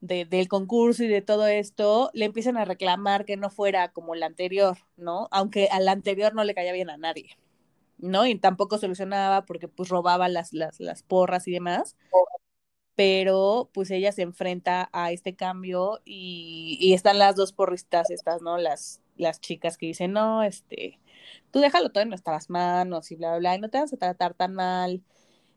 de 0.00 0.24
del 0.24 0.48
concurso 0.48 1.04
y 1.04 1.08
de 1.08 1.22
todo 1.22 1.46
esto 1.46 2.10
le 2.12 2.26
empiezan 2.26 2.56
a 2.56 2.64
reclamar 2.64 3.24
que 3.24 3.36
no 3.36 3.50
fuera 3.50 3.92
como 3.92 4.14
la 4.14 4.26
anterior 4.26 4.76
no 4.96 5.28
aunque 5.30 5.68
a 5.70 5.80
la 5.80 5.92
anterior 5.92 6.34
no 6.34 6.44
le 6.44 6.54
caía 6.54 6.72
bien 6.72 6.90
a 6.90 6.96
nadie 6.96 7.38
no 7.98 8.26
y 8.26 8.34
tampoco 8.38 8.78
solucionaba 8.78 9.46
porque 9.46 9.68
pues 9.68 9.88
robaba 9.88 10.28
las 10.28 10.52
las, 10.52 10.80
las 10.80 11.02
porras 11.02 11.48
y 11.48 11.52
demás 11.52 11.96
pero 12.96 13.70
pues 13.74 13.90
ella 13.90 14.10
se 14.10 14.22
enfrenta 14.22 14.88
a 14.92 15.12
este 15.12 15.36
cambio 15.36 16.00
y, 16.04 16.92
están 16.94 17.18
las 17.18 17.36
dos 17.36 17.52
porristas 17.52 18.10
estas, 18.10 18.40
¿no? 18.42 18.56
Las, 18.56 19.02
las 19.16 19.40
chicas 19.40 19.76
que 19.76 19.86
dicen, 19.86 20.12
no, 20.12 20.42
este, 20.42 20.98
tú 21.50 21.60
déjalo 21.60 21.90
todo 21.90 22.02
en 22.02 22.08
nuestras 22.08 22.48
manos 22.50 23.12
y 23.12 23.16
bla, 23.16 23.32
bla, 23.32 23.38
bla, 23.38 23.54
y 23.56 23.60
no 23.60 23.68
te 23.68 23.78
vas 23.78 23.92
a 23.92 23.98
tratar 23.98 24.34
tan 24.34 24.54
mal. 24.54 25.02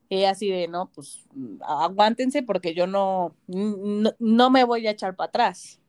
Y 0.09 0.23
así 0.23 0.49
de, 0.49 0.67
no, 0.67 0.89
pues 0.93 1.23
aguántense 1.61 2.41
porque 2.41 2.73
yo 2.73 2.87
no, 2.87 3.35
no, 3.47 4.49
me 4.49 4.63
voy 4.63 4.87
a 4.87 4.91
echar 4.91 5.15
para 5.15 5.29
atrás. 5.29 5.79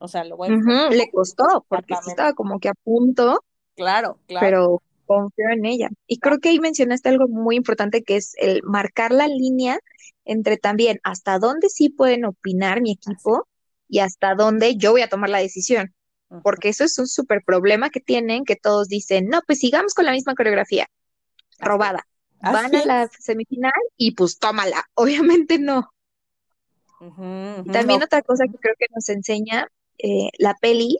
O 0.00 0.08
sea, 0.08 0.24
lo 0.24 0.36
voy 0.36 0.48
a... 0.48 0.90
Le 0.90 1.10
costó, 1.10 1.64
porque 1.68 1.94
estaba 2.06 2.32
como 2.32 2.58
que 2.58 2.68
a 2.68 2.74
punto. 2.74 3.44
Claro, 3.76 4.18
claro. 4.26 4.46
Pero 4.46 4.82
confío 5.06 5.48
en 5.50 5.64
ella. 5.64 5.88
Y 6.08 6.18
creo 6.18 6.38
que 6.38 6.48
ahí 6.48 6.58
mencionaste 6.58 7.08
algo 7.08 7.28
muy 7.28 7.56
importante 7.56 8.02
que 8.02 8.16
es 8.16 8.34
el 8.38 8.62
marcar 8.64 9.12
la 9.12 9.28
línea 9.28 9.78
entre 10.24 10.56
también 10.56 10.98
hasta 11.04 11.38
dónde 11.38 11.68
sí 11.68 11.88
pueden 11.88 12.24
opinar 12.24 12.82
mi 12.82 12.92
equipo 12.92 13.48
y 13.88 14.00
hasta 14.00 14.34
dónde 14.34 14.76
yo 14.76 14.92
voy 14.92 15.02
a 15.02 15.08
tomar 15.08 15.30
la 15.30 15.38
decisión. 15.38 15.94
Porque 16.42 16.68
eso 16.68 16.84
es 16.84 16.98
un 16.98 17.06
súper 17.06 17.42
problema 17.44 17.90
que 17.90 18.00
tienen, 18.00 18.44
que 18.44 18.56
todos 18.56 18.88
dicen, 18.88 19.28
no, 19.28 19.40
pues 19.46 19.60
sigamos 19.60 19.94
con 19.94 20.04
la 20.04 20.12
misma 20.12 20.34
coreografía, 20.34 20.86
robada. 21.58 22.07
Van 22.40 22.74
a 22.74 22.84
la 22.84 23.08
semifinal 23.18 23.72
y 23.96 24.12
pues 24.14 24.38
tómala. 24.38 24.84
Obviamente 24.94 25.58
no. 25.58 25.92
También 26.98 28.02
otra 28.02 28.22
cosa 28.22 28.44
que 28.46 28.58
creo 28.58 28.74
que 28.78 28.86
nos 28.94 29.08
enseña 29.08 29.68
eh, 29.98 30.30
la 30.38 30.54
peli 30.54 30.98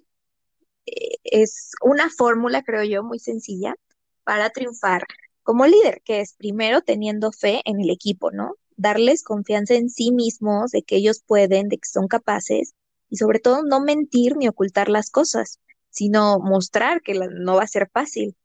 eh, 0.87 1.16
es 1.25 1.73
una 1.83 2.09
fórmula, 2.09 2.62
creo 2.62 2.85
yo, 2.85 3.02
muy 3.02 3.18
sencilla 3.18 3.75
para 4.23 4.50
triunfar 4.50 5.07
como 5.42 5.66
líder, 5.66 6.02
que 6.04 6.21
es 6.21 6.35
primero 6.35 6.83
teniendo 6.83 7.33
fe 7.33 7.62
en 7.64 7.80
el 7.80 7.90
equipo, 7.90 8.30
¿no? 8.30 8.54
darles 8.78 9.25
confianza 9.25 9.75
en 9.75 9.90
sí 9.90 10.12
mismos, 10.12 10.71
de 10.71 10.83
que 10.83 10.97
ellos 10.97 11.23
pueden, 11.26 11.68
de 11.68 11.76
que 11.76 11.88
son 11.88 12.09
capaces 12.09 12.75
y 13.11 13.16
sobre 13.16 13.40
todo 13.40 13.62
no 13.62 13.80
mentir 13.80 14.37
ni 14.37 14.49
ocultar 14.49 14.88
las 14.88 15.11
cosas, 15.11 15.61
sino 15.90 16.38
mostrar 16.38 17.02
que 17.02 17.14
no 17.14 17.57
va 17.57 17.64
a 17.64 17.68
ser 17.68 17.90
fácil 17.92 18.37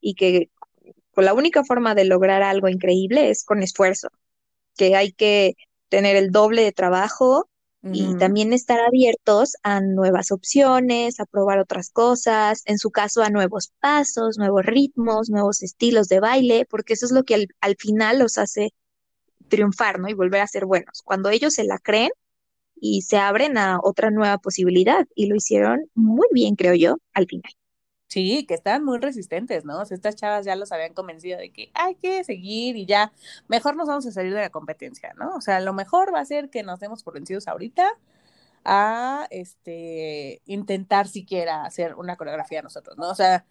y 0.00 0.14
que 0.14 0.50
la 1.22 1.34
única 1.34 1.64
forma 1.64 1.94
de 1.94 2.04
lograr 2.04 2.42
algo 2.42 2.68
increíble 2.68 3.30
es 3.30 3.44
con 3.44 3.62
esfuerzo, 3.62 4.08
que 4.76 4.96
hay 4.96 5.12
que 5.12 5.54
tener 5.88 6.16
el 6.16 6.30
doble 6.30 6.62
de 6.62 6.72
trabajo 6.72 7.48
y 7.92 8.16
también 8.16 8.54
estar 8.54 8.80
abiertos 8.80 9.56
a 9.62 9.82
nuevas 9.82 10.32
opciones, 10.32 11.20
a 11.20 11.26
probar 11.26 11.58
otras 11.58 11.90
cosas, 11.90 12.62
en 12.64 12.78
su 12.78 12.90
caso 12.90 13.22
a 13.22 13.28
nuevos 13.28 13.74
pasos, 13.78 14.38
nuevos 14.38 14.64
ritmos, 14.64 15.28
nuevos 15.28 15.62
estilos 15.62 16.08
de 16.08 16.18
baile, 16.18 16.64
porque 16.64 16.94
eso 16.94 17.04
es 17.04 17.12
lo 17.12 17.24
que 17.24 17.34
al, 17.34 17.48
al 17.60 17.76
final 17.76 18.20
los 18.20 18.38
hace 18.38 18.72
triunfar, 19.48 20.00
¿no? 20.00 20.08
Y 20.08 20.14
volver 20.14 20.40
a 20.40 20.46
ser 20.46 20.64
buenos. 20.64 21.02
Cuando 21.04 21.28
ellos 21.28 21.52
se 21.52 21.64
la 21.64 21.78
creen 21.78 22.10
y 22.76 23.02
se 23.02 23.18
abren 23.18 23.58
a 23.58 23.78
otra 23.82 24.10
nueva 24.10 24.38
posibilidad. 24.38 25.06
Y 25.14 25.26
lo 25.26 25.36
hicieron 25.36 25.90
muy 25.94 26.26
bien, 26.32 26.56
creo 26.56 26.74
yo, 26.74 26.96
al 27.12 27.26
final. 27.26 27.52
Sí, 28.14 28.46
que 28.46 28.54
estaban 28.54 28.84
muy 28.84 28.98
resistentes, 28.98 29.64
¿no? 29.64 29.80
O 29.80 29.84
sea, 29.84 29.96
estas 29.96 30.14
chavas 30.14 30.46
ya 30.46 30.54
los 30.54 30.70
habían 30.70 30.94
convencido 30.94 31.36
de 31.36 31.50
que 31.50 31.72
hay 31.74 31.96
que 31.96 32.22
seguir 32.22 32.76
y 32.76 32.86
ya, 32.86 33.10
mejor 33.48 33.74
nos 33.74 33.88
vamos 33.88 34.06
a 34.06 34.12
salir 34.12 34.32
de 34.32 34.40
la 34.40 34.50
competencia, 34.50 35.12
¿no? 35.18 35.34
O 35.34 35.40
sea, 35.40 35.58
lo 35.58 35.72
mejor 35.72 36.14
va 36.14 36.20
a 36.20 36.24
ser 36.24 36.48
que 36.48 36.62
nos 36.62 36.78
demos 36.78 37.02
por 37.02 37.14
vencidos 37.14 37.48
ahorita 37.48 37.90
a 38.64 39.26
este 39.30 40.40
intentar 40.46 41.08
siquiera 41.08 41.64
hacer 41.64 41.96
una 41.96 42.14
coreografía 42.14 42.62
nosotros, 42.62 42.96
¿no? 42.98 43.10
O 43.10 43.16
sea, 43.16 43.46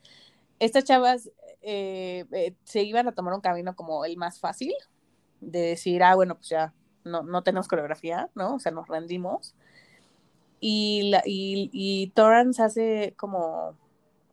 estas 0.59 0.85
chavas 0.85 1.29
eh, 1.61 2.23
eh, 2.31 2.55
se 2.63 2.83
iban 2.83 3.09
a 3.09 3.11
tomar 3.11 3.33
un 3.33 3.41
camino 3.41 3.75
como 3.75 4.05
el 4.05 4.15
más 4.15 4.39
fácil, 4.39 4.73
de 5.41 5.59
decir, 5.59 6.03
ah, 6.03 6.15
bueno, 6.15 6.35
pues 6.35 6.47
ya 6.47 6.73
no, 7.03 7.21
no 7.23 7.43
tenemos 7.43 7.67
coreografía, 7.67 8.29
¿no? 8.33 8.55
O 8.55 8.59
sea, 8.59 8.71
nos 8.71 8.87
rendimos. 8.87 9.55
Y, 10.61 11.09
la, 11.11 11.21
y, 11.25 11.69
y 11.73 12.11
Torrance 12.11 12.63
hace 12.63 13.13
como, 13.17 13.77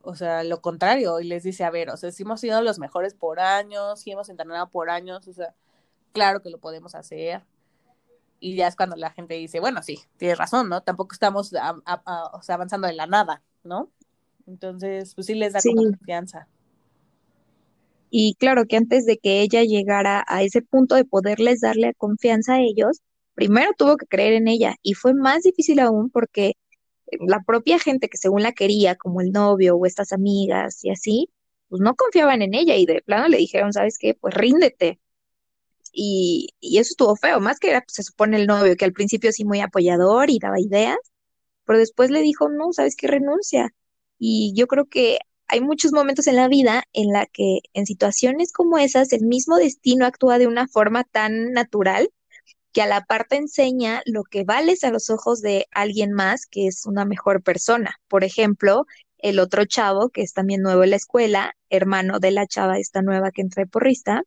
o 0.02 0.14
sea, 0.14 0.44
lo 0.44 0.60
contrario 0.60 1.20
y 1.20 1.24
les 1.24 1.42
dice, 1.42 1.64
a 1.64 1.70
ver, 1.70 1.90
o 1.90 1.96
sea, 1.96 2.10
si 2.10 2.22
hemos 2.22 2.40
sido 2.40 2.60
los 2.62 2.78
mejores 2.78 3.14
por 3.14 3.40
años, 3.40 4.00
si 4.00 4.10
hemos 4.10 4.28
entrenado 4.28 4.68
por 4.68 4.90
años, 4.90 5.26
o 5.28 5.32
sea, 5.32 5.54
claro 6.12 6.40
que 6.42 6.50
lo 6.50 6.58
podemos 6.58 6.94
hacer. 6.94 7.42
Y 8.38 8.56
ya 8.56 8.68
es 8.68 8.76
cuando 8.76 8.96
la 8.96 9.10
gente 9.10 9.34
dice, 9.34 9.60
bueno, 9.60 9.82
sí, 9.82 10.00
tienes 10.16 10.38
razón, 10.38 10.70
¿no? 10.70 10.82
Tampoco 10.82 11.12
estamos 11.12 11.48
o 11.48 12.42
sea, 12.42 12.54
avanzando 12.54 12.86
de 12.86 12.94
la 12.94 13.06
nada, 13.06 13.42
¿no? 13.64 13.90
Entonces, 14.46 15.14
pues 15.14 15.26
sí 15.26 15.34
les 15.34 15.52
da 15.52 15.60
como 15.62 15.82
confianza. 15.82 16.48
Y 18.08 18.34
claro 18.34 18.64
que 18.66 18.76
antes 18.76 19.04
de 19.04 19.18
que 19.18 19.42
ella 19.42 19.62
llegara 19.62 20.24
a 20.26 20.42
ese 20.42 20.62
punto 20.62 20.94
de 20.94 21.04
poderles 21.04 21.60
darle 21.60 21.94
confianza 21.94 22.54
a 22.54 22.60
ellos, 22.60 23.02
primero 23.34 23.70
tuvo 23.76 23.96
que 23.96 24.06
creer 24.06 24.32
en 24.32 24.48
ella 24.48 24.74
y 24.82 24.94
fue 24.94 25.14
más 25.14 25.42
difícil 25.42 25.78
aún 25.78 26.10
porque 26.10 26.54
la 27.20 27.42
propia 27.42 27.78
gente 27.78 28.08
que 28.08 28.16
según 28.18 28.42
la 28.42 28.52
quería, 28.52 28.96
como 28.96 29.20
el 29.20 29.32
novio 29.32 29.76
o 29.76 29.86
estas 29.86 30.12
amigas 30.12 30.84
y 30.84 30.90
así, 30.90 31.30
pues 31.68 31.80
no 31.80 31.94
confiaban 31.96 32.42
en 32.42 32.54
ella 32.54 32.76
y 32.76 32.86
de 32.86 33.02
plano 33.02 33.28
le 33.28 33.38
dijeron, 33.38 33.72
¿sabes 33.72 33.98
qué? 33.98 34.14
Pues 34.14 34.34
ríndete. 34.34 35.00
Y, 35.92 36.50
y 36.60 36.78
eso 36.78 36.90
estuvo 36.92 37.16
feo, 37.16 37.40
más 37.40 37.58
que 37.58 37.72
pues, 37.72 37.84
se 37.88 38.02
supone 38.04 38.36
el 38.36 38.46
novio, 38.46 38.76
que 38.76 38.84
al 38.84 38.92
principio 38.92 39.32
sí 39.32 39.44
muy 39.44 39.60
apoyador 39.60 40.30
y 40.30 40.38
daba 40.38 40.60
ideas, 40.60 40.98
pero 41.64 41.78
después 41.78 42.10
le 42.10 42.22
dijo, 42.22 42.48
no, 42.48 42.72
¿sabes 42.72 42.96
qué? 42.96 43.08
Renuncia. 43.08 43.74
Y 44.18 44.52
yo 44.56 44.66
creo 44.66 44.86
que 44.86 45.18
hay 45.48 45.60
muchos 45.60 45.92
momentos 45.92 46.26
en 46.28 46.36
la 46.36 46.48
vida 46.48 46.84
en 46.92 47.12
la 47.12 47.26
que 47.26 47.60
en 47.74 47.86
situaciones 47.86 48.52
como 48.52 48.78
esas 48.78 49.12
el 49.12 49.24
mismo 49.26 49.56
destino 49.56 50.06
actúa 50.06 50.38
de 50.38 50.46
una 50.46 50.68
forma 50.68 51.04
tan 51.04 51.52
natural 51.52 52.10
que 52.72 52.82
a 52.82 52.86
la 52.86 53.04
parte 53.04 53.36
enseña 53.36 54.02
lo 54.06 54.22
que 54.24 54.44
vales 54.44 54.84
a 54.84 54.90
los 54.90 55.10
ojos 55.10 55.40
de 55.40 55.66
alguien 55.72 56.12
más 56.12 56.46
que 56.46 56.66
es 56.66 56.86
una 56.86 57.04
mejor 57.04 57.42
persona. 57.42 57.96
Por 58.08 58.24
ejemplo, 58.24 58.86
el 59.18 59.38
otro 59.38 59.64
chavo, 59.64 60.10
que 60.10 60.22
es 60.22 60.32
también 60.32 60.62
nuevo 60.62 60.84
en 60.84 60.90
la 60.90 60.96
escuela, 60.96 61.54
hermano 61.68 62.20
de 62.20 62.30
la 62.30 62.46
chava 62.46 62.78
esta 62.78 63.02
nueva 63.02 63.30
que 63.32 63.42
entra 63.42 63.62
de 63.62 63.70
porrista, 63.70 64.22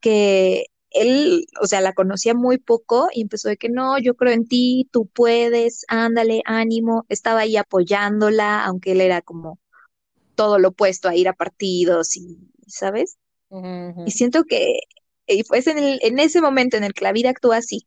que 0.00 0.66
él, 0.90 1.46
o 1.60 1.66
sea, 1.66 1.80
la 1.80 1.92
conocía 1.92 2.34
muy 2.34 2.58
poco 2.58 3.08
y 3.14 3.22
empezó 3.22 3.48
de 3.48 3.56
que 3.56 3.68
no, 3.68 3.98
yo 3.98 4.14
creo 4.16 4.32
en 4.32 4.46
ti, 4.46 4.88
tú 4.90 5.06
puedes, 5.06 5.84
ándale, 5.88 6.42
ánimo, 6.44 7.06
estaba 7.08 7.40
ahí 7.40 7.56
apoyándola, 7.56 8.64
aunque 8.64 8.92
él 8.92 9.00
era 9.00 9.22
como 9.22 9.58
todo 10.34 10.58
lo 10.58 10.68
opuesto 10.68 11.08
a 11.08 11.14
ir 11.14 11.28
a 11.28 11.34
partidos 11.34 12.16
y, 12.16 12.38
¿sabes? 12.66 13.18
Y 14.06 14.10
siento 14.12 14.44
que 14.44 14.80
y 15.34 15.44
es 15.52 15.66
en, 15.66 15.78
el, 15.78 15.98
en 16.02 16.18
ese 16.18 16.40
momento 16.40 16.76
en 16.76 16.84
el 16.84 16.94
que 16.94 17.04
la 17.04 17.12
vida 17.12 17.30
actúa 17.30 17.58
así. 17.58 17.86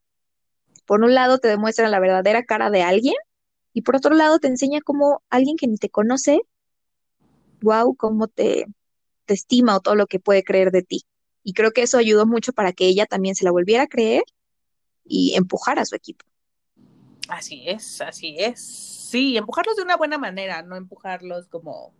Por 0.86 1.02
un 1.04 1.14
lado 1.14 1.40
te 1.40 1.48
demuestra 1.48 1.90
la 1.90 2.00
verdadera 2.00 2.44
cara 2.44 2.70
de 2.70 2.84
alguien 2.84 3.16
y 3.74 3.82
por 3.82 3.96
otro 3.96 4.14
lado 4.14 4.40
te 4.40 4.48
enseña 4.48 4.82
cómo 4.82 5.24
alguien 5.30 5.58
que 5.58 5.68
ni 5.68 5.78
te 5.78 5.90
conoce, 5.90 6.42
wow, 7.62 7.96
cómo 7.96 8.28
te, 8.28 8.66
te 9.26 9.34
estima 9.34 9.76
o 9.76 9.80
todo 9.80 9.96
lo 9.96 10.08
que 10.08 10.20
puede 10.20 10.44
creer 10.44 10.72
de 10.72 10.84
ti. 10.84 11.06
Y 11.44 11.54
creo 11.54 11.72
que 11.72 11.82
eso 11.82 11.98
ayudó 11.98 12.26
mucho 12.26 12.54
para 12.54 12.72
que 12.74 12.86
ella 12.86 13.06
también 13.06 13.36
se 13.36 13.46
la 13.46 13.52
volviera 13.52 13.84
a 13.84 13.88
creer 13.88 14.24
y 15.06 15.36
empujar 15.36 15.80
a 15.80 15.86
su 15.86 15.96
equipo. 15.96 16.26
Así 17.28 17.64
es, 17.68 18.02
así 18.02 18.36
es. 18.38 18.62
Sí, 18.62 19.38
empujarlos 19.38 19.76
de 19.76 19.84
una 19.84 19.98
buena 19.98 20.18
manera, 20.18 20.62
no 20.62 20.76
empujarlos 20.76 21.48
como, 21.48 21.94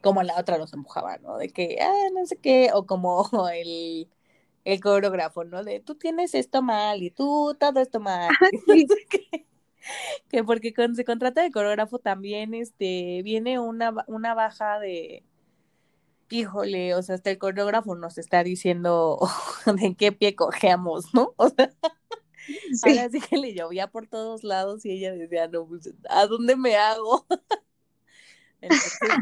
como 0.00 0.22
la 0.22 0.38
otra 0.38 0.58
los 0.58 0.72
empujaba, 0.72 1.18
¿no? 1.18 1.38
De 1.38 1.50
que, 1.50 1.78
ah, 1.80 2.08
no 2.14 2.26
sé 2.26 2.36
qué, 2.36 2.70
o 2.72 2.86
como 2.86 3.28
el, 3.54 4.08
el 4.64 4.80
coreógrafo, 4.80 5.44
¿no? 5.44 5.64
De 5.64 5.80
tú 5.80 5.94
tienes 5.94 6.34
esto 6.34 6.62
mal 6.62 7.02
y 7.02 7.10
tú 7.10 7.56
todo 7.58 7.80
esto 7.80 8.00
mal. 8.00 8.28
que, 10.28 10.44
porque 10.44 10.74
cuando 10.74 10.96
se 10.96 11.04
contrata 11.04 11.42
de 11.42 11.50
coreógrafo 11.50 11.98
también 11.98 12.54
este, 12.54 13.22
viene 13.24 13.58
una, 13.58 13.94
una 14.06 14.34
baja 14.34 14.78
de, 14.78 15.24
híjole, 16.30 16.94
o 16.94 17.02
sea, 17.02 17.16
hasta 17.16 17.30
el 17.30 17.38
coreógrafo 17.38 17.94
nos 17.94 18.18
está 18.18 18.42
diciendo 18.44 19.18
de 19.66 19.94
qué 19.94 20.12
pie 20.12 20.34
cojeamos, 20.34 21.12
¿no? 21.14 21.34
O 21.38 21.48
sea, 21.50 21.70
ahora 22.82 23.08
sí 23.10 23.20
que 23.20 23.36
le 23.36 23.54
llovía 23.54 23.86
por 23.86 24.08
todos 24.08 24.42
lados 24.42 24.84
y 24.84 24.90
ella 24.90 25.12
decía, 25.12 25.46
no, 25.46 25.66
pues, 25.66 25.92
¿a 26.08 26.26
dónde 26.26 26.56
me 26.56 26.74
hago? 26.74 27.24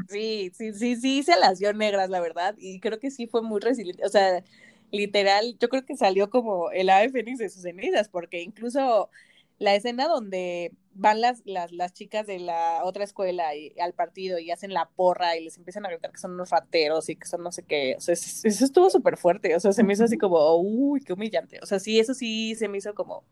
sí, 0.08 0.50
sí, 0.54 0.72
sí, 0.72 0.96
sí, 0.96 1.22
se 1.22 1.36
las 1.38 1.58
dio 1.58 1.72
negras, 1.74 2.08
la 2.08 2.20
verdad, 2.20 2.54
y 2.56 2.80
creo 2.80 2.98
que 2.98 3.10
sí 3.10 3.26
fue 3.26 3.42
muy 3.42 3.60
resiliente, 3.60 4.04
o 4.06 4.08
sea, 4.08 4.42
literal, 4.90 5.56
yo 5.58 5.68
creo 5.68 5.84
que 5.84 5.96
salió 5.96 6.30
como 6.30 6.70
el 6.70 6.90
ave 6.90 7.10
fénix 7.10 7.38
de 7.38 7.48
sus 7.48 7.62
cenizas, 7.62 8.08
porque 8.08 8.42
incluso 8.42 9.10
la 9.58 9.74
escena 9.74 10.06
donde 10.06 10.72
van 10.94 11.20
las, 11.20 11.42
las, 11.44 11.72
las 11.72 11.92
chicas 11.92 12.26
de 12.26 12.38
la 12.38 12.80
otra 12.84 13.04
escuela 13.04 13.54
y, 13.54 13.72
al 13.80 13.92
partido 13.92 14.38
y 14.38 14.50
hacen 14.50 14.72
la 14.72 14.88
porra 14.88 15.36
y 15.36 15.44
les 15.44 15.56
empiezan 15.56 15.86
a 15.86 15.90
gritar 15.90 16.10
que 16.10 16.18
son 16.18 16.32
unos 16.32 16.50
rateros 16.50 17.08
y 17.08 17.16
que 17.16 17.26
son 17.26 17.42
no 17.42 17.52
sé 17.52 17.62
qué, 17.62 17.94
o 17.96 18.00
sea, 18.00 18.14
eso, 18.14 18.64
estuvo 18.64 18.90
súper 18.90 19.16
fuerte, 19.16 19.54
o 19.54 19.60
sea, 19.60 19.72
se 19.72 19.84
me 19.84 19.92
hizo 19.92 20.04
así 20.04 20.18
como, 20.18 20.56
uy, 20.56 21.00
qué 21.00 21.12
humillante, 21.12 21.58
o 21.62 21.66
sea, 21.66 21.78
sí, 21.78 21.98
eso 21.98 22.14
sí 22.14 22.54
se 22.54 22.68
me 22.68 22.78
hizo 22.78 22.94
como, 22.94 23.24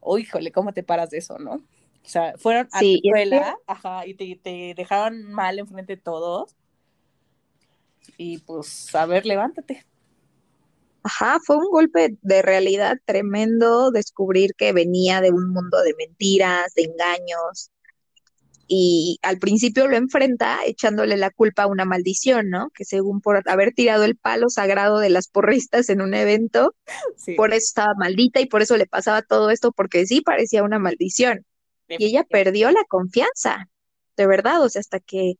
uy, 0.00 0.22
híjole, 0.22 0.50
¿cómo 0.52 0.72
te 0.72 0.82
paras 0.82 1.10
de 1.10 1.18
eso, 1.18 1.38
no? 1.38 1.54
O 2.04 2.10
sea, 2.10 2.34
fueron 2.38 2.68
a 2.72 2.82
la 2.82 2.88
escuela, 2.88 3.56
ajá, 3.66 4.06
y 4.06 4.14
te, 4.14 4.36
te 4.42 4.74
dejaron 4.74 5.24
mal 5.24 5.58
enfrente 5.58 5.96
de 5.96 6.02
todos, 6.02 6.56
y 8.16 8.38
pues, 8.38 8.94
a 8.94 9.06
ver, 9.06 9.26
levántate. 9.26 9.84
Ajá, 11.02 11.38
fue 11.44 11.56
un 11.56 11.70
golpe 11.70 12.16
de 12.22 12.42
realidad 12.42 12.96
tremendo 13.04 13.90
descubrir 13.90 14.54
que 14.54 14.72
venía 14.72 15.20
de 15.20 15.30
un 15.30 15.50
mundo 15.50 15.82
de 15.82 15.94
mentiras, 15.94 16.74
de 16.74 16.82
engaños. 16.84 17.70
Y 18.70 19.18
al 19.22 19.38
principio 19.38 19.86
lo 19.88 19.96
enfrenta 19.96 20.58
echándole 20.66 21.16
la 21.16 21.30
culpa 21.30 21.62
a 21.62 21.66
una 21.66 21.86
maldición, 21.86 22.50
¿no? 22.50 22.68
Que 22.74 22.84
según 22.84 23.22
por 23.22 23.42
haber 23.48 23.72
tirado 23.72 24.04
el 24.04 24.16
palo 24.16 24.50
sagrado 24.50 24.98
de 24.98 25.08
las 25.08 25.28
porristas 25.28 25.88
en 25.88 26.02
un 26.02 26.12
evento, 26.12 26.74
por 27.36 27.50
eso 27.54 27.64
estaba 27.64 27.94
maldita 27.94 28.40
y 28.40 28.46
por 28.46 28.60
eso 28.60 28.76
le 28.76 28.86
pasaba 28.86 29.22
todo 29.22 29.50
esto, 29.50 29.72
porque 29.72 30.04
sí 30.06 30.20
parecía 30.20 30.62
una 30.62 30.78
maldición. 30.78 31.46
Y 31.88 32.04
ella 32.04 32.24
perdió 32.24 32.70
la 32.70 32.84
confianza, 32.86 33.70
de 34.18 34.26
verdad, 34.26 34.62
o 34.62 34.68
sea, 34.68 34.80
hasta 34.80 35.00
que 35.00 35.36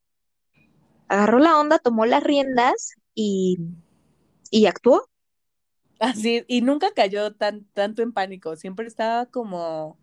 agarró 1.09 1.38
la 1.38 1.59
onda, 1.59 1.79
tomó 1.79 2.07
las 2.07 2.23
riendas 2.23 2.92
y, 3.14 3.59
y 4.51 4.66
actuó. 4.66 5.08
Así, 5.99 6.45
y 6.47 6.61
nunca 6.61 6.93
cayó 6.95 7.33
tan, 7.33 7.65
tanto 7.75 8.03
en 8.03 8.13
pánico, 8.13 8.55
siempre 8.57 8.87
estaba 8.87 9.27
como 9.27 9.97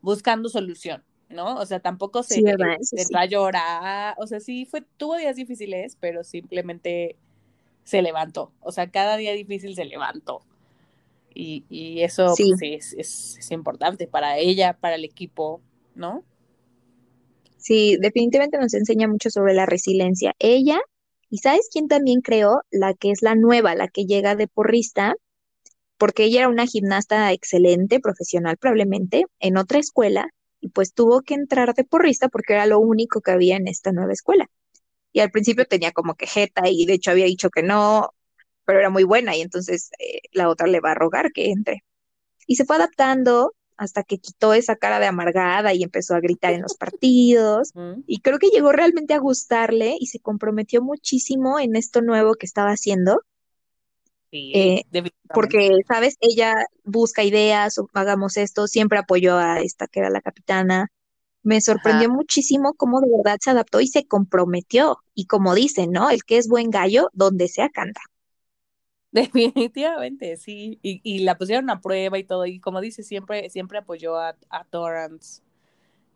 buscando 0.00 0.48
solución, 0.48 1.02
¿no? 1.28 1.56
O 1.56 1.66
sea, 1.66 1.80
tampoco 1.80 2.22
se, 2.22 2.40
se 2.80 3.16
a 3.16 3.26
llorar, 3.26 4.14
o 4.18 4.26
sea, 4.26 4.38
sí 4.40 4.66
fue, 4.66 4.82
tuvo 4.96 5.16
días 5.16 5.36
difíciles, 5.36 5.96
pero 5.98 6.22
simplemente 6.22 7.16
se 7.82 8.02
levantó, 8.02 8.52
o 8.60 8.70
sea, 8.70 8.88
cada 8.90 9.16
día 9.16 9.32
difícil 9.32 9.74
se 9.74 9.84
levantó. 9.84 10.42
Y, 11.32 11.64
y 11.68 12.02
eso 12.02 12.34
pues, 12.36 12.60
es, 12.60 12.92
es, 12.94 13.38
es 13.38 13.50
importante 13.52 14.08
para 14.08 14.38
ella, 14.38 14.74
para 14.74 14.96
el 14.96 15.04
equipo, 15.04 15.60
¿no? 15.94 16.24
Sí, 17.56 17.96
definitivamente 18.00 18.58
nos 18.58 18.74
enseña 18.74 19.06
mucho 19.06 19.30
sobre 19.30 19.54
la 19.54 19.66
resiliencia. 19.66 20.34
Ella 20.38 20.80
¿Y 21.30 21.38
sabes 21.38 21.68
quién 21.72 21.88
también 21.88 22.20
creó? 22.20 22.62
La 22.70 22.94
que 22.94 23.10
es 23.12 23.22
la 23.22 23.34
nueva, 23.36 23.74
la 23.74 23.88
que 23.88 24.04
llega 24.04 24.34
de 24.36 24.48
porrista, 24.48 25.14
porque 25.98 26.24
ella 26.24 26.40
era 26.40 26.48
una 26.48 26.66
gimnasta 26.66 27.32
excelente, 27.32 28.00
profesional 28.00 28.56
probablemente, 28.58 29.24
en 29.38 29.56
otra 29.56 29.78
escuela, 29.78 30.28
y 30.60 30.68
pues 30.70 30.92
tuvo 30.94 31.22
que 31.22 31.34
entrar 31.34 31.74
de 31.74 31.84
porrista 31.84 32.28
porque 32.28 32.54
era 32.54 32.66
lo 32.66 32.80
único 32.80 33.20
que 33.20 33.30
había 33.32 33.56
en 33.56 33.68
esta 33.68 33.92
nueva 33.92 34.12
escuela. 34.12 34.46
Y 35.12 35.20
al 35.20 35.30
principio 35.30 35.66
tenía 35.66 35.92
como 35.92 36.14
que 36.16 36.26
jeta 36.26 36.68
y 36.68 36.86
de 36.86 36.94
hecho 36.94 37.12
había 37.12 37.26
dicho 37.26 37.50
que 37.50 37.62
no, 37.62 38.10
pero 38.64 38.80
era 38.80 38.90
muy 38.90 39.04
buena 39.04 39.36
y 39.36 39.42
entonces 39.42 39.90
eh, 39.98 40.20
la 40.32 40.48
otra 40.48 40.66
le 40.66 40.80
va 40.80 40.92
a 40.92 40.94
rogar 40.94 41.32
que 41.32 41.50
entre. 41.50 41.84
Y 42.46 42.56
se 42.56 42.64
fue 42.64 42.76
adaptando 42.76 43.54
hasta 43.80 44.02
que 44.02 44.18
quitó 44.18 44.52
esa 44.52 44.76
cara 44.76 45.00
de 45.00 45.06
amargada 45.06 45.72
y 45.72 45.82
empezó 45.82 46.14
a 46.14 46.20
gritar 46.20 46.52
en 46.52 46.60
los 46.60 46.74
partidos. 46.74 47.72
Y 48.06 48.20
creo 48.20 48.38
que 48.38 48.48
llegó 48.48 48.72
realmente 48.72 49.14
a 49.14 49.18
gustarle 49.18 49.96
y 49.98 50.08
se 50.08 50.20
comprometió 50.20 50.82
muchísimo 50.82 51.58
en 51.58 51.76
esto 51.76 52.02
nuevo 52.02 52.34
que 52.34 52.44
estaba 52.44 52.72
haciendo. 52.72 53.22
Eh, 54.30 54.82
porque, 55.32 55.70
¿sabes? 55.88 56.18
Ella 56.20 56.54
busca 56.84 57.24
ideas, 57.24 57.80
hagamos 57.94 58.36
esto, 58.36 58.66
siempre 58.66 58.98
apoyó 58.98 59.38
a 59.38 59.60
esta 59.60 59.86
que 59.86 60.00
era 60.00 60.10
la 60.10 60.20
capitana. 60.20 60.88
Me 61.42 61.62
sorprendió 61.62 62.10
muchísimo 62.10 62.74
cómo 62.74 63.00
de 63.00 63.08
verdad 63.16 63.38
se 63.40 63.48
adaptó 63.48 63.80
y 63.80 63.86
se 63.86 64.04
comprometió. 64.04 64.98
Y 65.14 65.24
como 65.24 65.54
dicen, 65.54 65.90
¿no? 65.90 66.10
El 66.10 66.24
que 66.24 66.36
es 66.36 66.48
buen 66.48 66.68
gallo, 66.68 67.08
donde 67.14 67.48
sea 67.48 67.70
canta. 67.70 68.02
Definitivamente, 69.12 70.36
sí. 70.36 70.78
Y, 70.82 71.00
y, 71.02 71.20
la 71.20 71.36
pusieron 71.36 71.68
a 71.70 71.80
prueba 71.80 72.18
y 72.18 72.24
todo. 72.24 72.46
Y 72.46 72.60
como 72.60 72.80
dice, 72.80 73.02
siempre, 73.02 73.50
siempre 73.50 73.78
apoyó 73.78 74.18
a, 74.18 74.36
a 74.50 74.64
Torrance. 74.64 75.42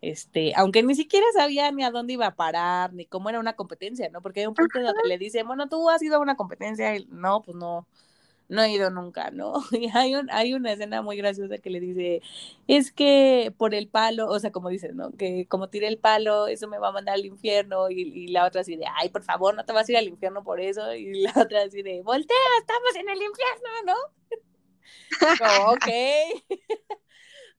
Este, 0.01 0.53
aunque 0.57 0.83
ni 0.83 0.95
siquiera 0.95 1.27
sabía 1.35 1.73
ni 1.73 1.83
a 1.83 1.91
dónde 1.91 2.13
iba 2.13 2.27
a 2.27 2.37
parar, 2.37 2.93
ni 2.93 3.07
cómo 3.07 3.31
era 3.31 3.41
una 3.41 3.55
competencia, 3.55 4.11
¿no? 4.11 4.21
Porque 4.21 4.41
hay 4.41 4.47
un 4.47 4.55
punto 4.55 4.81
donde 4.81 5.09
le 5.09 5.19
dice, 5.19 5.43
bueno, 5.45 5.69
tú 5.69 5.89
has 5.89 6.03
ido 6.03 6.17
a 6.17 6.21
una 6.21 6.37
competencia, 6.37 6.95
y 6.97 7.07
no, 7.07 7.43
pues 7.43 7.57
no, 7.57 7.89
no 8.49 8.63
he 8.63 8.73
ido 8.73 8.91
nunca, 8.91 9.31
¿no? 9.31 9.55
Y 9.73 9.89
hay, 9.95 10.15
un, 10.15 10.31
hay 10.31 10.55
una 10.55 10.73
escena 10.73 11.03
muy 11.03 11.17
graciosa 11.17 11.59
que 11.59 11.71
le 11.71 11.81
dice, 11.81 12.23
es 12.69 12.93
que 12.93 13.53
por 13.57 13.75
el 13.75 13.89
palo, 13.89 14.29
o 14.29 14.39
sea, 14.39 14.53
como 14.53 14.69
dices, 14.69 14.95
¿no? 14.95 15.13
Que 15.13 15.47
como 15.47 15.69
tire 15.69 15.89
el 15.89 15.99
palo, 15.99 16.47
eso 16.47 16.69
me 16.69 16.79
va 16.79 16.89
a 16.89 16.93
mandar 16.93 17.15
al 17.15 17.25
infierno, 17.25 17.91
y, 17.91 18.29
la 18.29 18.47
otra 18.47 18.63
así 18.63 18.77
de, 18.77 18.87
ay, 18.97 19.09
por 19.09 19.23
favor, 19.23 19.55
no 19.55 19.65
te 19.65 19.73
vas 19.73 19.89
a 19.89 19.93
ir 19.93 19.99
al 19.99 20.09
infierno 20.09 20.45
por 20.45 20.61
eso, 20.61 20.95
y 20.95 21.23
la 21.23 21.33
otra 21.37 21.63
así 21.63 21.83
de, 21.83 22.03
voltea, 22.03 22.37
estamos 22.61 22.97
en 22.97 23.09
el 23.09 23.19
infierno, 23.23 23.71
¿no? 23.87 23.95
Como, 25.39 25.73
ok. 25.73 25.89